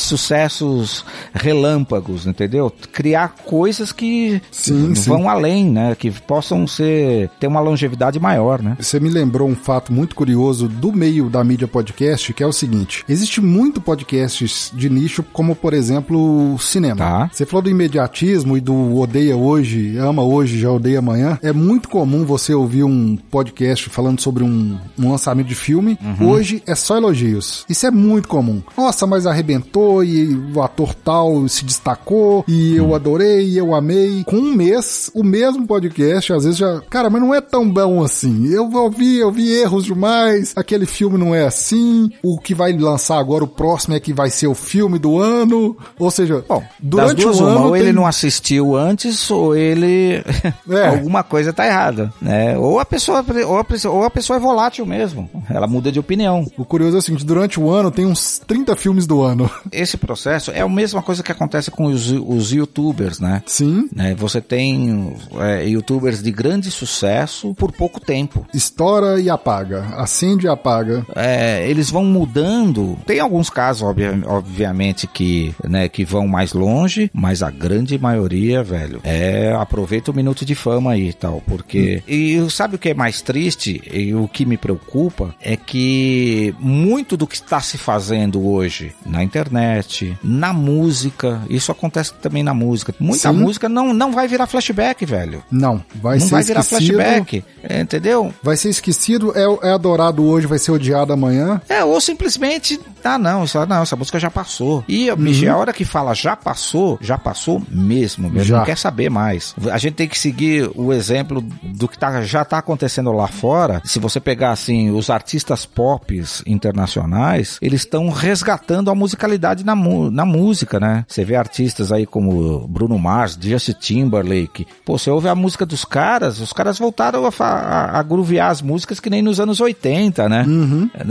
sucessos 0.55 1.05
relâmpagos, 1.33 2.27
entendeu? 2.27 2.73
Criar 2.93 3.35
coisas 3.45 3.93
que 3.93 4.41
sim, 4.51 4.93
vão 4.95 5.23
sim. 5.23 5.29
além, 5.29 5.71
né? 5.71 5.95
Que 5.95 6.11
possam 6.11 6.67
ser, 6.67 7.31
ter 7.41 7.47
uma 7.47 7.61
longevidade 7.61 8.19
maior 8.21 8.35
maior, 8.45 8.63
né? 8.63 8.77
Você 8.79 9.01
me 9.01 9.09
lembrou 9.09 9.49
um 9.49 9.55
fato 9.55 9.93
muito 9.93 10.15
curioso 10.15 10.69
do 10.69 10.93
meio 10.93 11.31
da 11.31 11.43
mídia 11.43 11.67
podcast, 11.67 12.33
que 12.33 12.43
é 12.43 12.47
o 12.47 12.53
seguinte: 12.53 13.05
existe 13.09 13.41
muito 13.41 13.81
podcasts 13.81 14.71
de 14.75 14.91
nicho, 14.91 15.23
como 15.33 15.55
por 15.57 15.73
exemplo, 15.73 16.57
cinema. 16.59 16.97
Tá. 16.97 17.31
Você 17.33 17.47
falou 17.47 17.63
do 17.63 17.71
imediatismo 17.71 18.57
e 18.57 18.61
do 18.61 18.97
odeia 18.99 19.37
hoje, 19.37 19.97
ama 19.99 20.23
hoje, 20.23 20.59
já 20.59 20.71
odeia 20.71 20.99
amanhã. 20.99 21.39
É 21.43 21.53
muito 21.53 21.89
comum 21.89 22.25
você 22.25 22.53
ouvir 22.55 22.85
um 22.85 23.17
podcast 23.17 23.89
falando 23.89 24.21
sobre 24.21 24.45
um, 24.45 24.79
um 24.99 25.11
lançamento 25.11 25.47
de 25.47 25.55
filme. 25.55 25.99
Uhum. 26.03 26.31
Hoje 26.31 26.63
é 26.67 26.75
só 26.75 26.97
elogios. 26.97 27.65
Isso 27.69 27.87
é 27.87 27.91
muito 27.91 28.29
comum. 28.29 28.63
Nossa, 28.77 29.07
mas 29.07 29.27
arrebentou 29.27 30.05
e 30.05 30.35
o 30.55 30.63
ator 30.63 30.95
tal 30.95 31.47
se 31.49 31.65
destacou 31.65 32.45
e 32.49 32.77
eu 32.77 32.87
uhum. 32.87 32.95
adorei 32.95 33.47
e 33.47 33.59
eu 33.59 33.75
amei. 33.75 34.25
Com 34.25 34.37
um 34.37 34.55
mês, 34.55 35.11
o 35.15 35.23
mesmo 35.23 35.67
podcast, 35.67 36.33
às 36.33 36.45
vezes 36.45 36.59
já. 36.59 36.81
Cara, 36.91 37.09
mas 37.09 37.23
não 37.23 37.35
é 37.35 37.41
tão 37.41 37.69
bom 37.69 38.03
assim. 38.03 38.49
Eu 38.49 38.71
ouvi, 38.73 39.19
eu 39.19 39.31
vi 39.31 39.53
erros 39.53 39.85
demais. 39.85 40.53
Aquele 40.57 40.87
filme 40.87 41.17
não 41.17 41.35
é 41.35 41.45
assim. 41.45 42.11
O 42.23 42.39
que 42.39 42.55
vai 42.55 42.73
lançar 42.73 43.19
agora, 43.19 43.45
o 43.45 43.49
próximo 43.49 43.95
é 43.95 44.01
que 44.01 44.13
vai 44.13 44.31
ser 44.31 44.47
o 44.47 44.55
filme 44.55 44.99
do 44.99 45.19
ano. 45.19 45.77
Ou 45.99 46.11
seja, 46.11 46.45
Bom, 46.49 46.63
durante 46.81 47.23
duas, 47.23 47.41
o 47.41 47.45
ano. 47.45 47.65
Ou 47.67 47.73
tem... 47.73 47.83
ele 47.83 47.93
não 47.93 48.07
assistiu 48.07 48.77
antes, 48.77 49.31
ou 49.31 49.57
ele. 49.57 50.23
É. 50.69 50.89
Alguma 50.89 51.23
coisa 51.23 51.53
tá 51.53 51.67
errada. 51.67 52.13
Né? 52.21 52.57
Ou 52.57 52.81
a 52.81 52.85
pessoa 52.85 53.25
ou 53.47 53.59
a, 53.59 53.89
ou 53.91 54.05
a 54.05 54.11
pessoa 54.11 54.37
é 54.37 54.41
volátil 54.41 54.85
mesmo. 54.87 55.29
Ela 55.49 55.67
muda 55.67 55.93
de 55.93 56.01
opinião. 56.01 56.47
O 56.57 56.65
curioso 56.65 56.97
é 56.97 56.99
o 56.99 57.03
seguinte: 57.03 57.25
durante 57.25 57.45
durante 57.55 57.61
o 57.61 57.71
ano 57.71 57.91
tem 57.91 58.07
uns 58.07 58.41
30 58.47 58.75
filmes 58.77 59.07
do 59.07 59.23
ano. 59.23 59.51
Esse 59.71 59.97
processo 59.97 60.34
é 60.53 60.61
a 60.61 60.69
mesma 60.69 61.03
coisa 61.03 61.23
que 61.23 61.33
acontece 61.33 61.71
com 61.71 61.85
os, 61.87 62.11
os 62.11 62.53
youtubers, 62.53 63.21
né? 63.21 63.43
Sim. 63.47 63.89
Né, 63.95 64.15
Você 64.15 64.41
tem 64.41 65.15
é, 65.41 65.67
youtubers 65.69 66.23
de 66.23 66.31
grande 66.31 66.71
sucesso 66.71 67.55
por 67.55 67.73
pouco 67.73 68.01
tempo. 68.01 68.47
Estoura 68.55 69.21
e 69.21 69.29
apaga. 69.31 69.83
Acende 69.97 70.47
e 70.47 70.49
apaga. 70.49 71.07
É, 71.15 71.69
eles 71.69 71.91
vão 71.91 72.05
mudando. 72.05 72.99
Tem 73.07 73.21
alguns 73.21 73.51
casos, 73.51 73.83
obvia- 73.83 74.21
obviamente, 74.27 75.07
que, 75.07 75.55
né, 75.69 75.89
que 75.89 76.05
vão 76.05 76.27
mais 76.27 76.53
longe, 76.53 77.11
mas 77.13 77.43
a 77.43 77.51
grande 77.51 77.99
maioria, 77.99 78.63
velho, 78.63 79.01
é 79.05 79.53
aproveita 79.59 80.11
o 80.11 80.15
minuto 80.15 80.45
de 80.45 80.55
fama 80.55 80.93
aí 80.93 81.09
e 81.09 81.13
tal. 81.13 81.43
Porque. 81.47 82.03
E 82.07 82.39
sabe 82.51 82.77
o 82.77 82.79
que 82.79 82.91
é 82.91 82.95
mais 82.95 83.21
triste? 83.23 83.83
E 83.93 84.15
o 84.15 84.27
que 84.29 84.45
me 84.47 84.57
preocupa 84.57 85.35
é 85.41 85.57
que 85.57 86.55
muito 86.59 87.17
do 87.17 87.27
que 87.27 87.35
está 87.37 87.61
se 87.61 87.79
fazendo 87.79 88.47
hoje 88.47 88.93
na 89.05 89.23
internet, 89.23 90.17
na 90.25 90.53
música, 90.53 91.43
isso 91.49 91.71
acontece 91.71 92.15
também 92.15 92.43
na 92.43 92.55
música. 92.55 92.95
Muita 92.99 93.31
Sim. 93.31 93.39
música 93.39 93.69
não, 93.69 93.93
não 93.93 94.13
vai 94.13 94.27
virar 94.27 94.47
flashback, 94.47 95.05
velho. 95.05 95.45
Não, 95.51 95.85
vai 95.95 96.19
não 96.19 96.27
ser 96.27 96.33
vai 96.33 96.43
virar 96.43 96.61
esquecido. 96.61 96.95
flashback. 96.95 97.45
é, 97.63 97.81
entendeu? 97.81 98.33
Vai 98.43 98.57
ser 98.57 98.71
esquecido, 98.71 99.33
é, 99.37 99.69
é 99.69 99.73
adorado 99.73 100.25
hoje, 100.25 100.47
vai 100.47 100.59
ser 100.59 100.73
odiado 100.73 101.13
amanhã. 101.13 101.61
É, 101.69 101.85
ou 101.85 102.01
simplesmente, 102.01 102.81
ah 103.05 103.19
não, 103.19 103.45
isso, 103.45 103.65
não, 103.67 103.83
essa 103.83 103.97
música 103.97 104.19
já 104.19 104.31
passou. 104.31 104.85
E, 104.89 105.11
Uhum. 105.11 105.17
bicho, 105.17 105.49
a 105.51 105.57
hora 105.57 105.73
que 105.73 105.85
fala 105.85 106.15
já 106.15 106.35
passou, 106.37 106.99
já 107.01 107.17
passou 107.19 107.63
mesmo, 107.71 108.29
mesmo, 108.31 108.45
Já. 108.49 108.59
não 108.59 108.65
quer 108.65 108.77
saber 108.79 109.11
mais. 109.11 109.55
A 109.71 109.79
gente 109.79 109.95
tem 109.95 110.09
que 110.09 110.19
seguir 110.19 110.71
o 110.75 110.93
exemplo 110.93 111.41
do 111.63 111.87
que 111.89 111.99
tá, 111.99 112.23
já 112.23 112.45
tá 112.45 112.59
acontecendo 112.59 113.13
lá 113.13 113.27
fora. 113.29 113.81
Se 113.85 113.99
você 113.99 114.19
pegar, 114.21 114.51
assim, 114.53 114.91
os 114.91 115.11
artistas 115.11 115.65
pop 115.67 116.15
internacionais, 116.47 117.59
eles 117.61 117.83
estão 117.83 118.09
resgatando 118.11 118.91
a 118.91 118.95
musicalidade 118.95 119.65
na, 119.65 119.75
na 119.75 120.25
música, 120.25 120.81
né? 120.81 121.05
Você 121.09 121.25
vê 121.25 121.37
artistas 121.37 121.93
aí 121.93 122.07
como 122.07 122.67
Bruno 122.69 122.99
Mars, 122.99 123.39
Justin 123.41 123.73
Timberlake. 123.79 124.67
Pô, 124.85 124.99
você 124.99 125.11
ouve 125.11 125.29
a 125.29 125.35
música 125.35 125.65
dos 125.67 125.85
caras, 125.85 126.41
os 126.41 126.53
caras 126.53 126.79
voltaram 126.79 127.25
a, 127.27 127.45
a, 127.45 127.99
a 127.99 128.03
groovear 128.03 128.51
as 128.51 128.63
músicas 128.63 128.99
que 129.01 129.11
nem 129.11 129.23
nos 129.23 129.39
anos 129.41 129.61
80, 129.61 130.29
né? 130.29 130.45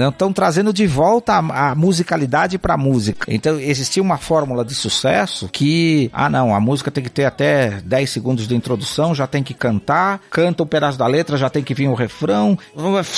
Estão 0.10 0.34
trazendo 0.34 0.74
de 0.74 0.86
volta 0.88 1.34
a, 1.34 1.72
a 1.72 1.76
musicalidade 1.84 2.58
pra 2.58 2.78
música. 2.78 3.26
Então, 3.28 3.60
existia 3.60 4.02
uma 4.02 4.18
fórmula 4.18 4.64
de 4.64 4.74
sucesso 4.74 5.50
que, 5.52 6.10
ah 6.14 6.30
não, 6.30 6.56
a 6.56 6.60
música 6.60 6.90
tem 6.90 7.04
que 7.04 7.10
ter 7.10 7.26
até 7.26 7.82
10 7.82 8.10
segundos 8.10 8.48
de 8.48 8.56
introdução, 8.56 9.14
já 9.14 9.28
tem 9.28 9.44
que 9.44 9.54
cantar, 9.54 10.22
canta 10.30 10.64
um 10.64 10.66
pedaço 10.66 10.98
da 10.98 11.06
letra, 11.06 11.36
já 11.36 11.50
tem 11.50 11.64
que 11.64 11.74
vir 11.74 11.90
o 11.90 11.94
refrão. 11.94 12.58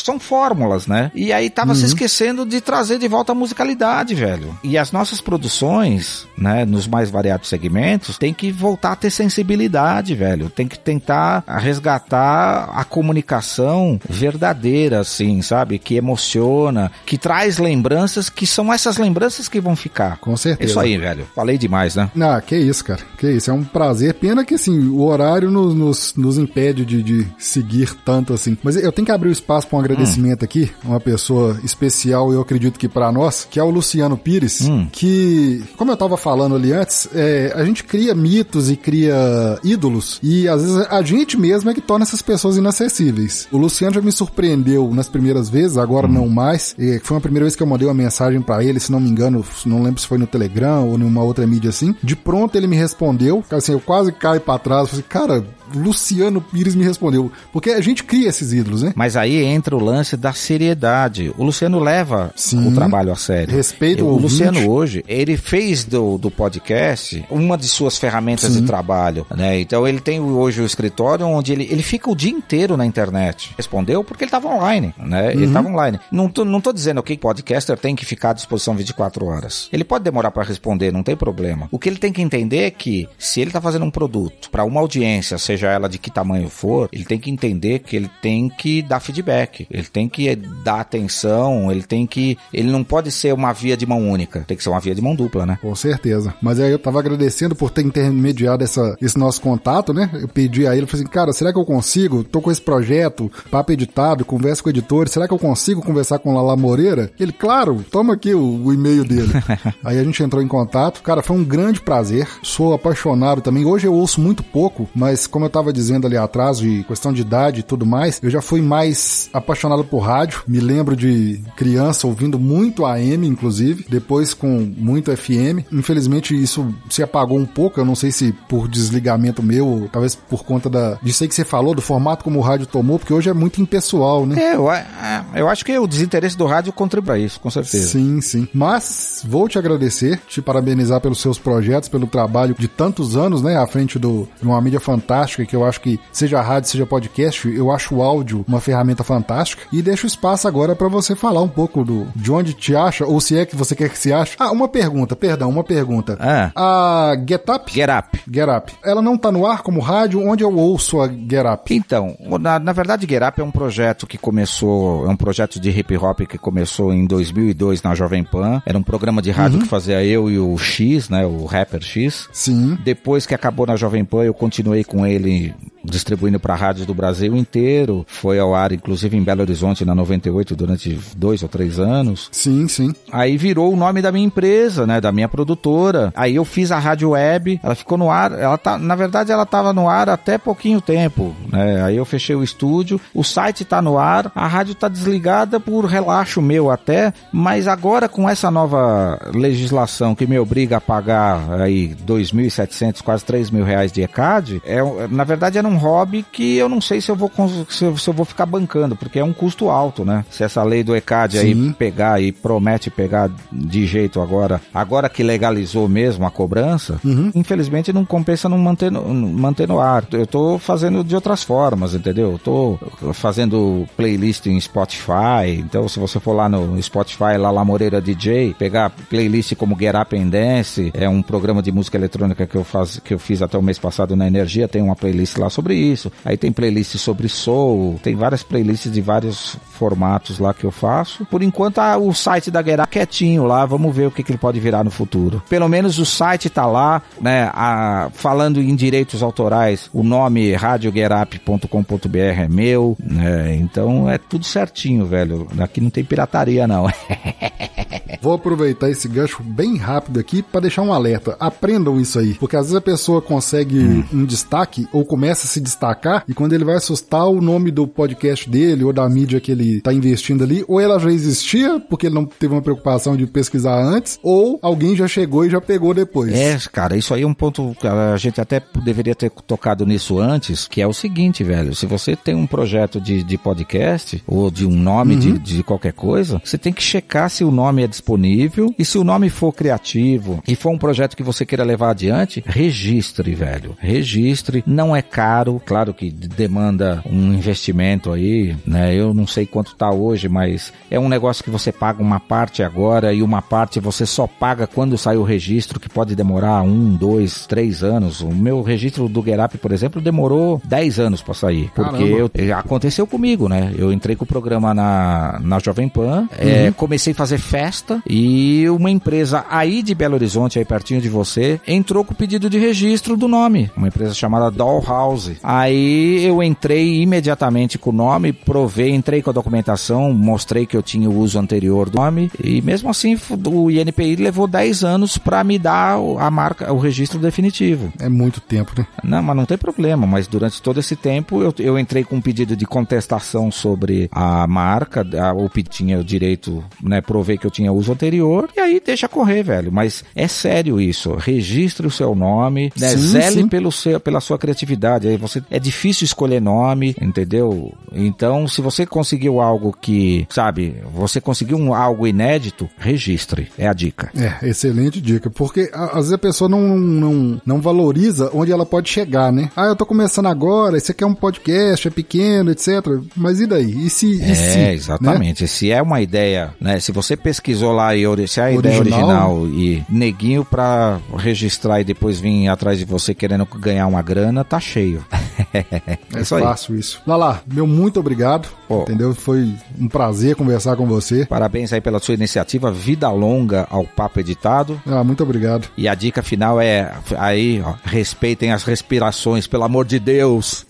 São 0.04 0.20
fórmulas, 0.20 0.88
né? 0.88 1.12
E 1.14 1.32
aí 1.32 1.50
tava 1.50 1.76
se 1.76 1.86
esquecendo 1.86 2.46
de 2.46 2.60
trazer 2.60 2.98
de 2.98 3.08
volta 3.08 3.34
a 3.34 3.36
musicalidade, 3.36 4.16
velho. 4.16 4.58
E 4.64 4.78
as 4.78 4.92
nossas 4.92 5.22
produções, 5.22 6.28
né, 6.38 6.66
nos 6.66 6.88
mais 6.88 7.10
variados 7.10 7.50
segmentos, 7.50 8.18
tem 8.18 8.34
que 8.34 8.52
voltar 8.52 8.94
a 8.94 8.96
ter 8.96 9.12
sensibilidade, 9.12 10.16
velho. 10.16 10.50
Tem 10.50 10.68
que 10.68 10.80
tentar 10.80 11.44
resgatar 11.48 12.72
a 12.74 12.84
comunicação 12.84 14.00
verdadeira, 14.10 15.02
assim, 15.02 15.42
sabe? 15.42 15.78
Que 15.78 15.96
emociona, 15.96 16.92
que 17.06 17.18
traz 17.18 17.58
lembranças, 17.58 18.30
que 18.30 18.48
são 18.56 18.72
essas 18.72 18.98
lembranças 18.98 19.50
que 19.50 19.60
vão 19.60 19.76
ficar. 19.76 20.18
Com 20.20 20.36
certeza. 20.38 20.72
Isso 20.72 20.80
aí, 20.80 20.98
velho. 20.98 21.28
Falei 21.36 21.58
demais, 21.58 21.96
né? 21.96 22.10
Ah, 22.20 22.40
que 22.42 22.56
isso, 22.56 22.86
cara. 22.86 23.02
Que 23.18 23.30
isso. 23.32 23.52
É 23.52 23.54
um 23.54 23.64
prazer. 23.64 24.14
Pena 24.14 24.46
que, 24.46 24.56
assim, 24.56 24.88
o 24.88 25.04
horário 25.04 25.52
nos, 25.52 25.74
nos, 25.74 26.14
nos 26.16 26.38
impede 26.38 26.86
de, 26.86 27.04
de 27.04 27.28
seguir 27.38 27.94
tanto 28.06 28.34
assim. 28.34 28.58
Mas 28.64 28.78
eu 28.78 28.92
tenho 28.92 29.06
que 29.06 29.12
abrir 29.12 29.30
o 29.30 29.32
espaço 29.32 29.68
para 29.68 29.78
um 29.78 29.82
agradecimento 29.82 30.46
aqui. 30.46 30.72
Uma 30.84 31.00
pessoa 31.00 31.60
especial, 31.64 32.32
eu 32.32 32.40
acredito 32.40 32.80
que 32.80 32.88
para 32.88 33.12
nós, 33.12 33.46
que 33.50 33.60
é 33.60 33.64
o 33.64 33.70
Luciano 33.70 34.18
Pires. 34.18 34.62
Que, 34.92 35.62
como 35.76 35.92
eu 35.92 35.98
tava 35.98 36.16
falando 36.16 36.56
ali 36.56 36.72
antes, 36.72 37.10
é, 37.14 37.52
a 37.56 37.66
gente 37.66 37.84
cria 37.84 38.16
mitos 38.16 38.70
e 38.70 38.78
cria 38.78 39.60
ídolos. 39.64 40.20
E 40.24 40.48
às 40.48 40.62
vezes 40.62 40.88
a 40.90 41.02
gente 41.02 41.38
mesmo 41.38 41.70
é 41.70 41.74
que 41.74 41.82
torna 41.82 42.04
essas 42.04 42.22
pessoas 42.22 42.56
inacessíveis. 42.56 43.48
O 43.52 43.58
Luciano 43.58 43.96
já 43.96 44.02
me 44.02 44.12
surpreendeu 44.12 44.90
nas 44.94 45.10
primeiras 45.10 45.50
vezes, 45.50 45.78
agora 45.78 46.08
não 46.08 46.30
mais. 46.30 46.74
E 46.80 47.00
foi 47.04 47.18
a 47.18 47.22
primeira 47.22 47.44
vez 47.44 47.56
que 47.56 47.62
eu 47.62 47.68
mandei 47.68 47.88
uma 47.88 47.94
mensagem 47.94 48.42
para 48.46 48.64
ele, 48.64 48.80
se 48.80 48.92
não 48.92 49.00
me 49.00 49.10
engano, 49.10 49.44
não 49.66 49.82
lembro 49.82 50.00
se 50.00 50.08
foi 50.08 50.18
no 50.18 50.28
Telegram 50.28 50.88
ou 50.88 50.98
em 50.98 51.04
uma 51.04 51.24
outra 51.24 51.46
mídia 51.46 51.70
assim. 51.70 51.96
De 52.02 52.16
pronto 52.16 52.56
ele 52.56 52.68
me 52.68 52.76
respondeu, 52.76 53.44
assim, 53.52 53.74
eu 53.74 53.80
quase 53.80 54.12
caio 54.12 54.42
para 54.42 54.60
trás, 54.60 54.90
falei, 54.90 55.06
cara, 55.08 55.46
Luciano 55.74 56.42
Pires 56.42 56.76
me 56.76 56.84
respondeu. 56.84 57.32
Porque 57.52 57.72
a 57.72 57.82
gente 57.82 58.04
cria 58.04 58.30
esses 58.30 58.54
ídolos, 58.54 58.84
né? 58.84 58.94
Mas 58.96 59.16
aí 59.16 59.44
entra 59.44 59.76
o 59.76 59.84
lance 59.84 60.18
da 60.18 60.34
seriedade. 60.34 61.34
O 61.38 61.44
Luciano 61.44 61.80
leva 61.80 62.32
Sim. 62.36 62.68
o 62.68 62.74
trabalho 62.74 63.12
a 63.12 63.16
sério. 63.16 63.54
Respeita 63.54 64.04
o 64.04 64.08
o 64.08 64.10
ouvinte. 64.12 64.32
Luciano 64.32 64.70
hoje, 64.70 65.04
ele 65.08 65.38
fez 65.38 65.84
do, 65.84 66.18
do 66.18 66.32
podcast 66.32 67.26
uma 67.30 67.58
de 67.58 67.68
suas 67.68 67.98
ferramentas 67.98 68.54
de 68.54 68.62
trabalho, 68.62 69.26
né? 69.36 69.60
Então 69.60 69.88
ele 69.88 70.00
tem 70.00 70.20
hoje 70.20 70.62
o 70.62 70.66
escritório 70.66 71.26
onde 71.26 71.52
ele, 71.52 71.68
ele 71.70 71.84
fica 71.84 72.10
o 72.10 72.16
dia 72.16 72.32
inteiro 72.32 72.78
na 72.78 72.86
internet. 72.86 73.54
Respondeu 73.58 74.04
porque 74.04 74.24
ele 74.24 74.30
estava 74.30 74.48
online, 74.48 74.94
né? 74.98 75.32
Ele 75.32 75.46
estava 75.46 75.68
online. 75.68 76.00
Não 76.12 76.30
tô, 76.30 76.46
não 76.46 76.62
tô 76.62 76.72
dizendo 76.72 77.02
que 77.04 77.18
podcaster 77.18 77.78
tem 77.78 77.96
que 77.96 78.06
ficar 78.06 78.32
à 78.32 78.34
disposição 78.34 78.76
24 78.76 79.26
horas. 79.26 79.70
Ele 79.72 79.84
pode 79.84 80.04
demorar 80.04 80.32
para 80.32 80.44
responder, 80.44 80.92
não 80.92 81.04
tem 81.04 81.16
problema. 81.16 81.68
O 81.72 81.80
que 81.80 81.90
ele 81.90 81.98
tem 81.98 82.12
que 82.12 82.22
entender 82.22 82.64
é 82.64 82.72
que 82.72 83.08
se 83.18 83.42
ele 83.42 83.52
tá 83.52 83.62
fazendo 83.62 83.86
um 83.86 83.92
produto 83.92 84.50
para 84.50 84.64
uma 84.64 84.80
audiência, 84.80 85.38
seja 85.38 85.55
ela 85.64 85.90
de 85.90 85.98
que 85.98 86.12
tamanho 86.12 86.50
for, 86.50 86.90
ele 86.92 87.06
tem 87.06 87.20
que 87.20 87.30
entender 87.30 87.80
que 87.80 87.96
ele 87.96 88.10
tem 88.22 88.50
que 88.50 88.82
dar 88.82 89.00
feedback. 89.00 89.68
Ele 89.70 89.88
tem 89.88 90.08
que 90.10 90.36
dar 90.36 90.82
atenção, 90.82 91.72
ele 91.72 91.84
tem 91.84 92.06
que. 92.08 92.38
Ele 92.54 92.72
não 92.72 92.84
pode 92.84 93.12
ser 93.12 93.34
uma 93.34 93.54
via 93.54 93.78
de 93.78 93.86
mão 93.86 94.10
única. 94.10 94.44
Tem 94.48 94.58
que 94.58 94.64
ser 94.64 94.70
uma 94.70 94.80
via 94.80 94.96
de 94.96 95.02
mão 95.02 95.16
dupla, 95.16 95.46
né? 95.46 95.58
Com 95.62 95.76
certeza. 95.76 96.34
Mas 96.42 96.60
aí 96.60 96.72
eu 96.72 96.80
tava 96.80 97.00
agradecendo 97.00 97.56
por 97.56 97.70
ter 97.70 97.86
intermediado 97.86 98.64
essa, 98.64 98.96
esse 99.02 99.18
nosso 99.18 99.42
contato, 99.42 99.94
né? 99.94 100.10
Eu 100.14 100.28
pedi 100.28 100.68
a 100.68 100.76
ele, 100.76 100.86
falei 100.86 101.04
assim, 101.04 101.12
cara, 101.12 101.34
será 101.34 101.52
que 101.52 101.60
eu 101.60 101.66
consigo? 101.66 102.24
Tô 102.24 102.42
com 102.42 102.52
esse 102.52 102.62
projeto, 102.62 103.32
papo 103.50 103.72
editado, 103.72 104.26
conversa 104.26 104.64
com 104.64 104.70
editores, 104.70 105.12
será 105.12 105.28
que 105.28 105.34
eu 105.34 105.40
consigo 105.40 105.82
conversar 105.82 106.20
com 106.20 106.32
o 106.32 106.36
Lala 106.36 106.56
Moreira? 106.56 107.12
Ele, 107.20 107.32
claro, 107.32 107.84
toma 107.92 108.14
aqui 108.14 108.34
o, 108.34 108.66
o 108.66 108.74
e-mail 108.74 109.04
dele. 109.04 109.32
aí 109.84 110.00
a 110.00 110.04
gente 110.04 110.22
entrou 110.22 110.42
em 110.42 110.48
contato. 110.48 111.02
Cara, 111.02 111.22
foi 111.22 111.36
um 111.36 111.44
grande 111.44 111.82
prazer. 111.82 112.28
Sou 112.44 112.74
apaixonado 112.74 113.42
também. 113.42 113.66
Hoje 113.66 113.88
eu 113.88 113.94
ouço 113.94 114.22
muito 114.22 114.44
pouco, 114.44 114.90
mas 114.96 115.28
como 115.28 115.45
eu 115.46 115.50
tava 115.50 115.72
dizendo 115.74 116.08
ali 116.08 116.18
atrás, 116.18 116.58
de 116.60 116.84
questão 116.88 117.12
de 117.14 117.22
idade 117.22 117.60
e 117.62 117.64
tudo 117.64 117.86
mais, 117.86 118.20
eu 118.22 118.30
já 118.30 118.42
fui 118.42 118.62
mais 118.62 119.30
apaixonado 119.34 119.84
por 119.84 120.00
rádio. 120.00 120.44
Me 120.48 120.60
lembro 120.60 120.96
de 120.96 121.42
criança 121.56 122.08
ouvindo 122.08 122.40
muito 122.40 122.86
AM, 122.86 123.28
inclusive, 123.28 123.86
depois 123.90 124.34
com 124.34 124.72
muito 124.78 125.16
FM. 125.16 125.66
Infelizmente 125.72 126.36
isso 126.42 126.74
se 126.90 127.02
apagou 127.04 127.38
um 127.38 127.46
pouco, 127.46 127.80
eu 127.80 127.86
não 127.86 127.96
sei 127.96 128.12
se 128.12 128.32
por 128.50 128.68
desligamento 128.68 129.42
meu, 129.44 129.68
ou 129.68 129.90
talvez 129.90 130.16
por 130.16 130.44
conta 130.44 130.70
da 130.70 130.98
disso 131.02 131.24
aí 131.24 131.28
que 131.30 131.36
você 131.36 131.46
falou, 131.46 131.74
do 131.76 131.82
formato 131.82 132.24
como 132.24 132.40
o 132.40 132.42
rádio 132.42 132.66
tomou, 132.66 132.98
porque 133.00 133.14
hoje 133.14 133.30
é 133.30 133.34
muito 133.34 133.62
impessoal, 133.62 134.26
né? 134.26 134.42
É, 134.42 134.56
eu, 134.56 134.70
a- 134.70 135.26
eu 135.36 135.48
acho 135.50 135.64
que 135.66 135.78
o 135.78 135.88
desinteresse 135.88 136.38
do 136.38 136.46
rádio 136.46 136.74
contribui 136.74 137.06
para 137.06 137.20
isso, 137.20 137.40
com 137.40 137.50
certeza. 137.52 137.88
Sim, 137.90 138.20
sim. 138.22 138.48
Mas 138.54 139.22
vou 139.28 139.48
te 139.48 139.60
agradecer, 139.60 140.20
te 140.28 140.42
parabenizar 140.42 141.00
pelos 141.02 141.22
seus 141.22 141.38
projetos, 141.38 141.88
pelo 141.90 142.08
trabalho 142.08 142.56
de 142.58 142.68
tantos 142.68 143.16
anos, 143.16 143.42
né, 143.44 143.58
à 143.58 143.68
frente 143.68 144.00
do, 144.00 144.28
de 144.42 144.48
uma 144.48 144.60
mídia 144.62 144.80
fantástica, 144.80 145.35
que 145.44 145.56
eu 145.56 145.66
acho 145.66 145.82
que, 145.82 146.00
seja 146.12 146.42
rádio, 146.42 146.70
seja 146.70 146.86
podcast, 146.86 147.48
eu 147.48 147.72
acho 147.72 147.96
o 147.96 148.04
áudio 148.04 148.46
uma 148.48 148.62
ferramenta 148.62 149.04
fantástica. 149.04 149.64
E 149.74 149.82
deixo 149.82 150.06
espaço 150.06 150.48
agora 150.48 150.76
para 150.76 150.88
você 150.88 151.16
falar 151.16 151.42
um 151.42 151.48
pouco 151.48 151.84
do 151.84 152.08
de 152.16 152.32
onde 152.32 152.54
te 152.54 152.76
acha, 152.76 153.06
ou 153.06 153.20
se 153.20 153.38
é 153.38 153.46
que 153.46 153.56
você 153.56 153.76
quer 153.76 153.90
que 153.90 153.98
se 153.98 154.14
ache. 154.14 154.36
Ah, 154.40 154.52
uma 154.52 154.68
pergunta, 154.68 155.16
perdão, 155.16 155.50
uma 155.50 155.64
pergunta. 155.64 156.18
Ah. 156.20 156.52
A 156.56 157.16
Get 157.28 157.44
Up? 157.50 157.72
Get 157.72 157.90
up. 157.90 158.20
Get 158.32 158.48
Up. 158.48 158.74
Ela 158.84 159.02
não 159.02 159.18
tá 159.18 159.32
no 159.32 159.46
ar 159.46 159.62
como 159.62 159.80
rádio, 159.80 160.22
onde 160.22 160.44
eu 160.44 160.56
ouço 160.56 161.02
a 161.02 161.08
Get 161.08 161.46
Up? 161.52 161.74
Então, 161.74 162.16
na, 162.40 162.60
na 162.60 162.74
verdade, 162.74 163.08
Get 163.10 163.24
Up 163.24 163.42
é 163.42 163.44
um 163.44 163.52
projeto 163.52 164.06
que 164.06 164.18
começou, 164.18 165.06
é 165.08 165.10
um 165.10 165.18
projeto 165.18 165.60
de 165.60 165.70
hip 165.70 165.98
hop 165.98 166.22
que 166.22 166.38
começou 166.38 166.94
em 166.94 167.06
2002 167.06 167.82
na 167.82 167.96
Jovem 167.96 168.24
Pan. 168.24 168.62
Era 168.66 168.78
um 168.78 168.84
programa 168.84 169.22
de 169.22 169.32
rádio 169.32 169.60
que 169.60 169.68
fazia 169.68 170.04
eu 170.04 170.30
e 170.30 170.38
o 170.38 170.58
X, 170.58 171.10
né, 171.10 171.26
o 171.26 171.46
rapper 171.46 171.82
X. 171.82 172.30
Sim. 172.32 172.78
Depois 172.84 173.26
que 173.26 173.34
acabou 173.34 173.66
na 173.66 173.76
Jovem 173.76 174.06
Pan, 174.06 174.24
eu 174.24 174.34
continuei 174.34 174.84
com 174.84 175.06
ele 175.06 175.25
really 175.26 175.54
distribuindo 175.86 176.40
para 176.40 176.56
rádios 176.56 176.86
do 176.86 176.94
Brasil 176.94 177.36
inteiro. 177.36 178.06
Foi 178.08 178.40
ao 178.40 178.56
ar, 178.56 178.72
inclusive, 178.72 179.16
em 179.16 179.24
Belo 179.24 179.42
Horizonte, 179.42 179.86
na 179.86 179.96
98, 179.96 180.56
durante 180.56 181.00
dois 181.16 181.44
ou 181.44 181.50
três 181.50 181.80
anos. 181.80 182.30
Sim, 182.32 182.68
sim. 182.68 182.94
Aí 183.12 183.38
virou 183.38 183.74
o 183.74 183.76
nome 183.76 184.02
da 184.02 184.12
minha 184.12 184.26
empresa, 184.26 184.86
né, 184.86 185.00
da 185.00 185.12
minha 185.12 185.28
produtora. 185.28 186.12
Aí 186.16 186.36
eu 186.36 186.46
fiz 186.46 186.72
a 186.72 186.80
rádio 186.80 187.12
web, 187.12 187.60
ela 187.64 187.76
ficou 187.76 187.98
no 187.98 188.10
ar, 188.10 188.32
ela 188.32 188.58
tá, 188.58 188.78
na 188.78 188.96
verdade 188.96 189.32
ela 189.32 189.46
tava 189.46 189.74
no 189.74 189.90
ar 189.90 190.10
até 190.10 190.38
pouquinho 190.38 190.82
tempo, 190.82 191.36
né? 191.52 191.84
Aí 191.84 191.96
eu 191.96 192.06
fechei 192.06 192.36
o 192.36 192.44
estúdio, 192.44 193.00
o 193.14 193.24
site 193.24 193.66
tá 193.66 193.82
no 193.82 193.98
ar, 193.98 194.32
a 194.36 194.48
rádio 194.48 194.76
tá 194.76 194.88
desligada 194.88 195.60
por 195.60 195.86
relaxo 195.86 196.42
meu 196.42 196.72
até, 196.72 197.14
mas 197.32 197.68
agora 197.68 198.08
com 198.08 198.30
essa 198.30 198.50
nova 198.50 199.20
legislação 199.34 200.16
que 200.16 200.28
me 200.28 200.38
obriga 200.40 200.78
a 200.78 200.82
pagar 200.82 201.62
aí 201.62 201.96
2.700, 202.06 203.02
quase 203.02 203.26
3 203.26 203.50
mil 203.52 203.64
reais 203.64 203.92
de 203.92 204.02
ECAD, 204.02 204.62
é, 204.66 204.80
na 205.10 205.24
verdade 205.24 205.58
era 205.58 205.68
um 205.68 205.75
um 205.76 205.78
hobby 205.78 206.26
que 206.32 206.56
eu 206.56 206.70
não 206.70 206.80
sei 206.80 207.02
se 207.02 207.12
eu 207.12 207.16
vou 207.16 207.32
se 207.70 207.84
eu, 207.84 207.98
se 207.98 208.10
eu 208.10 208.14
vou 208.14 208.26
ficar 208.26 208.46
bancando, 208.46 208.96
porque 208.96 209.20
é 209.20 209.24
um 209.24 209.34
custo 209.34 209.70
alto, 209.70 210.06
né? 210.06 210.26
Se 210.30 210.44
essa 210.44 210.64
lei 210.64 210.84
do 210.84 210.96
ECAD 210.96 211.40
Sim. 211.40 211.46
aí 211.46 211.74
pegar 211.74 212.22
e 212.22 212.32
promete 212.32 212.90
pegar 212.90 213.30
de 213.52 213.86
jeito 213.86 214.22
agora, 214.22 214.62
agora 214.74 215.10
que 215.10 215.24
legalizou 215.24 215.88
mesmo 215.88 216.26
a 216.26 216.32
cobrança, 216.32 217.00
uhum. 217.04 217.32
infelizmente 217.36 217.92
não 217.92 218.06
compensa 218.06 218.48
não 218.48 218.58
manter 218.58 218.92
no, 218.92 219.04
manter 219.14 219.68
no 219.68 219.80
ar. 219.80 220.08
Eu 220.12 220.28
tô 220.28 220.58
fazendo 220.58 221.04
de 221.04 221.16
outras 221.16 221.44
formas, 221.44 221.94
entendeu? 221.94 222.34
Eu 222.34 222.40
tô 222.40 222.80
fazendo 223.14 223.88
playlist 223.98 224.46
em 224.48 224.60
Spotify, 224.60 225.58
então 225.58 225.88
se 225.88 226.00
você 226.00 226.20
for 226.20 226.34
lá 226.34 226.48
no 226.48 226.82
Spotify, 226.82 227.38
lá, 227.38 227.52
lá 227.52 227.66
Moreira 227.66 228.02
DJ, 228.02 228.56
pegar 228.58 228.90
playlist 229.10 229.56
como 229.56 229.78
Get 229.78 229.96
Up 229.96 230.18
and 230.18 230.28
Dance, 230.28 230.92
é 230.94 231.10
um 231.10 231.22
programa 231.22 231.62
de 231.62 231.72
música 231.72 231.98
eletrônica 231.98 232.46
que 232.46 232.56
eu, 232.56 232.64
faz, 232.64 233.00
que 233.00 233.14
eu 233.14 233.20
fiz 233.20 233.42
até 233.42 233.58
o 233.58 233.64
mês 233.64 233.80
passado 233.80 234.16
na 234.16 234.28
Energia, 234.28 234.68
tem 234.68 234.82
uma 234.82 234.96
playlist 234.96 235.38
lá 235.38 235.50
sobre 235.50 235.65
isso. 235.74 236.12
Aí 236.24 236.38
tem 236.38 236.52
playlist 236.52 236.98
sobre 236.98 237.30
soul, 237.30 238.00
tem 238.04 238.16
várias 238.16 238.44
playlists 238.44 238.92
de 238.92 239.02
vários 239.02 239.58
formatos 239.72 240.40
lá 240.40 240.54
que 240.54 240.64
eu 240.64 240.72
faço. 240.72 241.26
Por 241.26 241.42
enquanto, 241.42 241.80
a, 241.80 241.98
o 241.98 242.14
site 242.14 242.52
da 242.52 242.62
Get 242.64 242.80
Up 242.80 242.96
quietinho 242.96 243.44
lá, 243.44 243.66
vamos 243.66 243.96
ver 243.96 244.08
o 244.08 244.12
que, 244.12 244.24
que 244.24 244.32
ele 244.32 244.38
pode 244.38 244.60
virar 244.60 244.84
no 244.84 244.92
futuro. 244.92 245.44
Pelo 245.50 245.68
menos 245.68 246.00
o 246.00 246.06
site 246.06 246.50
tá 246.50 246.66
lá, 246.66 247.02
né, 247.20 247.50
a, 247.54 248.10
falando 248.14 248.62
em 248.62 248.74
direitos 248.76 249.22
autorais, 249.22 249.90
o 249.94 250.02
nome 250.02 250.54
radiogetup.com.br 250.54 252.18
é 252.18 252.48
meu, 252.48 252.96
né, 253.04 253.56
então 253.56 254.10
é 254.10 254.18
tudo 254.18 254.46
certinho, 254.46 255.06
velho. 255.06 255.48
Aqui 255.60 255.82
não 255.82 255.90
tem 255.90 256.04
pirataria 256.04 256.66
não. 256.68 256.88
Vou 258.22 258.34
aproveitar 258.34 258.90
esse 258.90 259.08
gancho 259.08 259.44
bem 259.44 259.78
rápido 259.78 260.20
aqui 260.20 260.42
para 260.42 260.62
deixar 260.62 260.82
um 260.82 260.94
alerta. 260.94 261.36
Aprendam 261.40 262.00
isso 262.00 262.18
aí, 262.18 262.34
porque 262.36 262.56
às 262.56 262.64
vezes 262.64 262.76
a 262.76 262.82
pessoa 262.82 263.22
consegue 263.22 263.80
hum. 263.80 264.04
um 264.14 264.26
destaque 264.26 264.88
ou 264.92 265.06
começa 265.06 265.46
a 265.46 265.50
se 265.56 265.62
destacar 265.62 266.24
e 266.28 266.34
quando 266.34 266.54
ele 266.54 266.66
vai 266.66 266.76
assustar 266.76 267.28
o 267.28 267.42
nome 267.42 267.72
do 267.72 267.88
podcast 267.88 268.50
dele 268.50 268.84
ou 268.84 268.92
da 268.92 269.08
mídia 269.10 269.40
que 269.40 269.52
ele 269.52 269.82
tá 269.82 269.94
investindo 269.94 270.44
ali, 270.44 270.64
ou 270.68 270.80
ela 270.80 271.00
já 271.00 271.12
existia 271.12 271.80
porque 271.80 272.08
ele 272.08 272.16
não 272.16 272.26
teve 272.26 272.54
uma 272.54 272.62
preocupação 272.62 273.16
de 273.16 273.26
pesquisar 273.26 273.82
antes, 273.82 274.20
ou 274.22 274.60
alguém 274.62 274.96
já 274.96 275.08
chegou 275.08 275.46
e 275.46 275.50
já 275.50 275.62
pegou 275.62 275.94
depois. 275.94 276.34
É, 276.34 276.58
cara, 276.72 276.98
isso 276.98 277.14
aí 277.14 277.24
é 277.24 277.28
um 277.28 277.34
ponto 277.34 277.76
que 277.80 277.88
a 277.88 278.18
gente 278.18 278.40
até 278.42 278.62
deveria 278.84 279.16
ter 279.16 279.30
tocado 279.30 279.86
nisso 279.86 280.20
antes, 280.20 280.68
que 280.68 280.82
é 280.82 280.88
o 280.88 280.94
seguinte, 280.94 281.44
velho, 281.44 281.74
se 281.74 281.86
você 281.86 282.16
tem 282.16 282.36
um 282.36 282.48
projeto 282.48 283.00
de, 283.00 283.24
de 283.24 283.38
podcast 283.38 284.22
ou 284.28 284.52
de 284.52 284.66
um 284.66 284.76
nome 284.76 285.14
uhum. 285.16 285.20
de, 285.20 285.40
de 285.40 285.64
qualquer 285.64 285.94
coisa, 285.94 286.42
você 286.44 286.58
tem 286.58 286.74
que 286.74 286.84
checar 286.84 287.30
se 287.30 287.44
o 287.44 287.52
nome 287.52 287.84
é 287.84 287.88
disponível 287.88 288.74
e 288.78 288.84
se 288.84 288.98
o 288.98 289.04
nome 289.04 289.30
for 289.30 289.54
criativo 289.54 290.42
e 290.48 290.56
for 290.56 290.72
um 290.72 290.78
projeto 290.78 291.16
que 291.16 291.24
você 291.24 291.46
queira 291.46 291.64
levar 291.64 291.92
adiante, 291.92 292.44
registre, 292.46 293.34
velho. 293.34 293.76
Registre, 293.80 294.64
não 294.66 294.96
é 294.96 295.02
caro, 295.02 295.45
claro 295.66 295.94
que 295.94 296.10
demanda 296.10 297.02
um 297.06 297.34
investimento 297.34 298.12
aí, 298.12 298.56
né? 298.66 298.94
Eu 298.94 299.14
não 299.14 299.28
sei 299.28 299.46
quanto 299.46 299.76
tá 299.76 299.92
hoje, 299.92 300.28
mas 300.28 300.74
é 300.90 301.00
um 301.00 301.10
negócio 301.10 301.44
que 301.44 301.50
você 301.50 301.72
paga 301.72 302.02
uma 302.02 302.20
parte 302.20 302.64
agora 302.64 303.14
e 303.14 303.22
uma 303.22 303.42
parte 303.42 303.80
você 303.80 304.06
só 304.06 304.28
paga 304.28 304.68
quando 304.68 304.98
sai 304.98 305.18
o 305.18 305.24
registro, 305.24 305.80
que 305.80 305.90
pode 305.90 306.16
demorar 306.16 306.62
um, 306.62 306.96
dois, 306.96 307.46
três 307.46 307.84
anos. 307.84 308.22
O 308.22 308.30
meu 308.30 308.62
registro 308.62 309.08
do 309.08 309.24
Getup, 309.24 309.58
por 309.58 309.72
exemplo, 309.72 310.02
demorou 310.02 310.62
dez 310.64 311.00
anos 311.00 311.22
para 311.22 311.34
sair, 311.34 311.72
porque 311.76 312.04
eu, 312.04 312.30
aconteceu 312.58 313.08
comigo, 313.08 313.48
né? 313.48 313.74
Eu 313.78 313.92
entrei 313.92 314.16
com 314.16 314.24
o 314.24 314.28
programa 314.28 314.74
na, 314.74 315.40
na 315.42 315.60
Jovem 315.60 315.90
Pan, 315.90 316.28
é, 316.38 316.44
uhum. 316.44 316.52
é, 316.52 316.72
comecei 316.72 317.14
a 317.14 317.16
fazer 317.16 317.38
festa 317.38 318.02
e 318.08 318.66
uma 318.70 318.90
empresa 318.90 319.46
aí 319.50 319.82
de 319.82 319.96
Belo 319.96 320.16
Horizonte, 320.16 320.60
aí 320.60 320.66
pertinho 320.66 321.02
de 321.02 321.10
você, 321.10 321.60
entrou 321.68 322.04
com 322.04 322.14
o 322.14 322.16
pedido 322.16 322.50
de 322.50 322.58
registro 322.58 323.16
do 323.16 323.28
nome, 323.28 323.72
uma 323.76 323.88
empresa 323.88 324.14
chamada 324.14 324.52
Dollhouse. 324.52 325.25
Aí 325.44 326.24
eu 326.26 326.42
entrei 326.42 327.02
imediatamente 327.02 327.78
com 327.78 327.90
o 327.90 327.94
nome, 327.94 328.34
provei, 328.34 328.92
entrei 328.92 329.22
com 329.22 329.30
a 329.30 329.34
documentação, 329.34 330.14
mostrei 330.14 330.66
que 330.66 330.78
eu 330.78 330.84
tinha 330.84 331.10
o 331.10 331.18
uso 331.18 331.40
anterior 331.40 331.90
do 331.90 331.98
nome 331.98 332.32
e 332.44 332.62
mesmo 332.62 332.90
assim 332.90 333.18
o 333.46 333.72
INPI 333.72 334.16
levou 334.16 334.48
10 334.48 334.84
anos 334.84 335.18
para 335.18 335.44
me 335.44 335.58
dar 335.58 335.98
a 336.20 336.30
marca, 336.30 336.72
o 336.72 336.78
registro 336.78 337.20
definitivo. 337.20 337.92
É 338.00 338.10
muito 338.10 338.40
tempo, 338.40 338.74
né? 338.78 338.86
Não, 339.04 339.24
mas 339.24 339.36
não 339.36 339.46
tem 339.46 339.58
problema, 339.58 340.06
mas 340.06 340.28
durante 340.28 340.62
todo 340.62 340.80
esse 340.80 340.96
tempo 340.96 341.42
eu, 341.42 341.54
eu 341.60 341.80
entrei 341.80 342.04
com 342.04 342.18
um 342.18 342.22
pedido 342.22 342.56
de 342.56 342.66
contestação 342.66 343.52
sobre 343.52 344.10
a 344.12 344.46
marca, 344.48 345.06
a, 345.20 345.34
o 345.34 345.50
tinha 345.64 346.00
o 346.00 346.04
direito, 346.04 346.64
né, 346.82 347.02
provei 347.02 347.38
que 347.38 347.46
eu 347.46 347.52
tinha 347.52 347.72
uso 347.72 347.92
anterior 347.92 348.50
e 348.56 348.60
aí 348.60 348.82
deixa 348.84 349.08
correr, 349.08 349.44
velho. 349.44 349.72
Mas 349.72 350.04
é 350.16 350.28
sério 350.28 350.80
isso, 350.80 351.16
registre 351.16 351.88
o 351.88 351.92
seu 351.92 352.16
nome, 352.16 352.72
né, 352.78 352.90
sim, 352.90 352.98
zele 352.98 353.42
sim. 353.42 353.48
Pelo 353.48 353.72
seu, 353.72 354.00
pela 354.00 354.20
sua 354.20 354.38
criatividade. 354.38 355.08
Você 355.18 355.44
é 355.50 355.60
difícil 355.60 356.06
escolher 356.06 356.42
nome, 356.42 356.96
entendeu? 357.02 357.74
Então, 357.94 358.48
se 358.48 358.62
você 358.62 358.86
conseguiu 358.86 359.40
algo 359.40 359.76
que, 359.80 360.28
sabe, 360.30 360.76
você 360.94 361.20
conseguiu 361.22 361.58
um, 361.58 361.74
algo 361.74 362.08
inédito, 362.08 362.70
registre. 362.78 363.50
É 363.58 363.68
a 363.68 363.74
dica. 363.74 364.12
É, 364.16 364.50
excelente 364.50 365.02
dica. 365.02 365.30
Porque 365.30 365.70
às 365.74 365.96
vezes 365.96 366.14
a 366.14 366.18
pessoa 366.18 366.50
não, 366.50 366.78
não, 366.78 367.42
não 367.46 367.62
valoriza 367.62 368.30
onde 368.34 368.52
ela 368.52 368.66
pode 368.66 368.90
chegar, 368.90 369.32
né? 369.32 369.50
Ah, 369.56 369.66
eu 369.66 369.76
tô 369.76 369.86
começando 369.86 370.28
agora, 370.28 370.78
esse 370.78 370.92
aqui 370.92 371.04
é 371.04 371.08
um 371.08 371.16
podcast, 371.16 371.88
é 371.88 371.92
pequeno, 371.92 372.52
etc. 372.52 372.68
Mas 373.16 373.40
e 373.40 373.48
daí? 373.48 373.86
E 373.86 373.90
se. 373.90 374.16
E 374.16 374.22
é, 374.22 374.36
se, 374.36 374.60
exatamente. 374.60 375.44
Né? 375.44 375.48
Se 375.48 375.72
é 375.72 375.82
uma 375.82 376.02
ideia, 376.02 376.54
né? 376.60 376.80
Se 376.80 376.92
você 376.92 377.16
pesquisou 377.16 377.72
lá 377.72 377.96
e 377.96 378.06
se 378.28 378.40
é 378.40 378.44
a 378.44 378.52
ideia 378.52 378.80
original 378.80 379.48
e 379.48 379.84
neguinho 379.90 380.44
pra 380.44 381.00
registrar 381.18 381.82
e 381.82 381.84
depois 381.84 382.20
vir 382.20 382.48
atrás 382.48 382.78
de 382.80 382.86
você 382.86 383.14
querendo 383.14 383.46
ganhar 383.46 383.88
uma 383.88 384.02
grana, 384.02 384.44
tá 384.44 384.60
cheio. 384.60 385.05
é, 385.54 386.00
é 386.14 386.24
fácil 386.24 386.76
isso. 386.76 387.02
Lala, 387.06 387.42
meu 387.52 387.68
muito 387.68 388.00
obrigado. 388.00 388.48
Pô. 388.68 388.84
Entendeu? 388.84 389.14
Foi 389.14 389.54
um 389.80 389.88
prazer 389.88 390.36
conversar 390.36 390.76
com 390.76 390.86
você. 390.86 391.26
Parabéns 391.26 391.72
aí 391.72 391.82
pela 391.82 392.00
sua 392.00 392.14
iniciativa. 392.14 392.72
Vida 392.72 393.10
longa 393.12 393.68
ao 393.70 393.86
Papo 393.86 394.20
Editado. 394.20 394.82
Ah, 394.86 395.04
muito 395.04 395.24
obrigado. 395.24 395.68
E 395.78 395.88
a 395.88 395.96
dica 395.96 396.24
final 396.24 396.60
é 396.60 396.92
aí, 397.18 397.62
ó, 397.64 397.74
respeitem 397.84 398.52
as 398.52 398.64
respirações, 398.64 399.48
pelo 399.48 399.64
amor 399.64 399.86
de 399.86 400.00
Deus. 400.00 400.66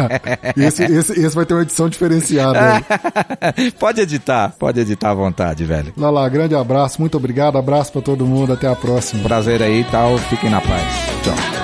esse, 0.56 0.84
esse, 0.84 1.12
esse 1.12 1.34
vai 1.34 1.44
ter 1.44 1.54
uma 1.54 1.62
edição 1.62 1.88
diferenciada. 1.88 2.60
pode 3.78 4.00
editar, 4.00 4.54
pode 4.58 4.80
editar 4.80 5.10
à 5.10 5.14
vontade, 5.14 5.64
velho. 5.64 5.92
Lala, 5.96 6.28
grande 6.28 6.54
abraço, 6.54 7.00
muito 7.00 7.16
obrigado. 7.16 7.58
Abraço 7.58 7.92
para 7.92 8.02
todo 8.02 8.26
mundo. 8.26 8.52
Até 8.52 8.68
a 8.68 8.76
próxima. 8.76 9.22
Prazer 9.22 9.62
aí 9.62 9.80
e 9.80 9.84
tal. 9.84 10.16
Fiquem 10.18 10.50
na 10.50 10.60
paz. 10.60 10.84
Tchau. 11.22 11.59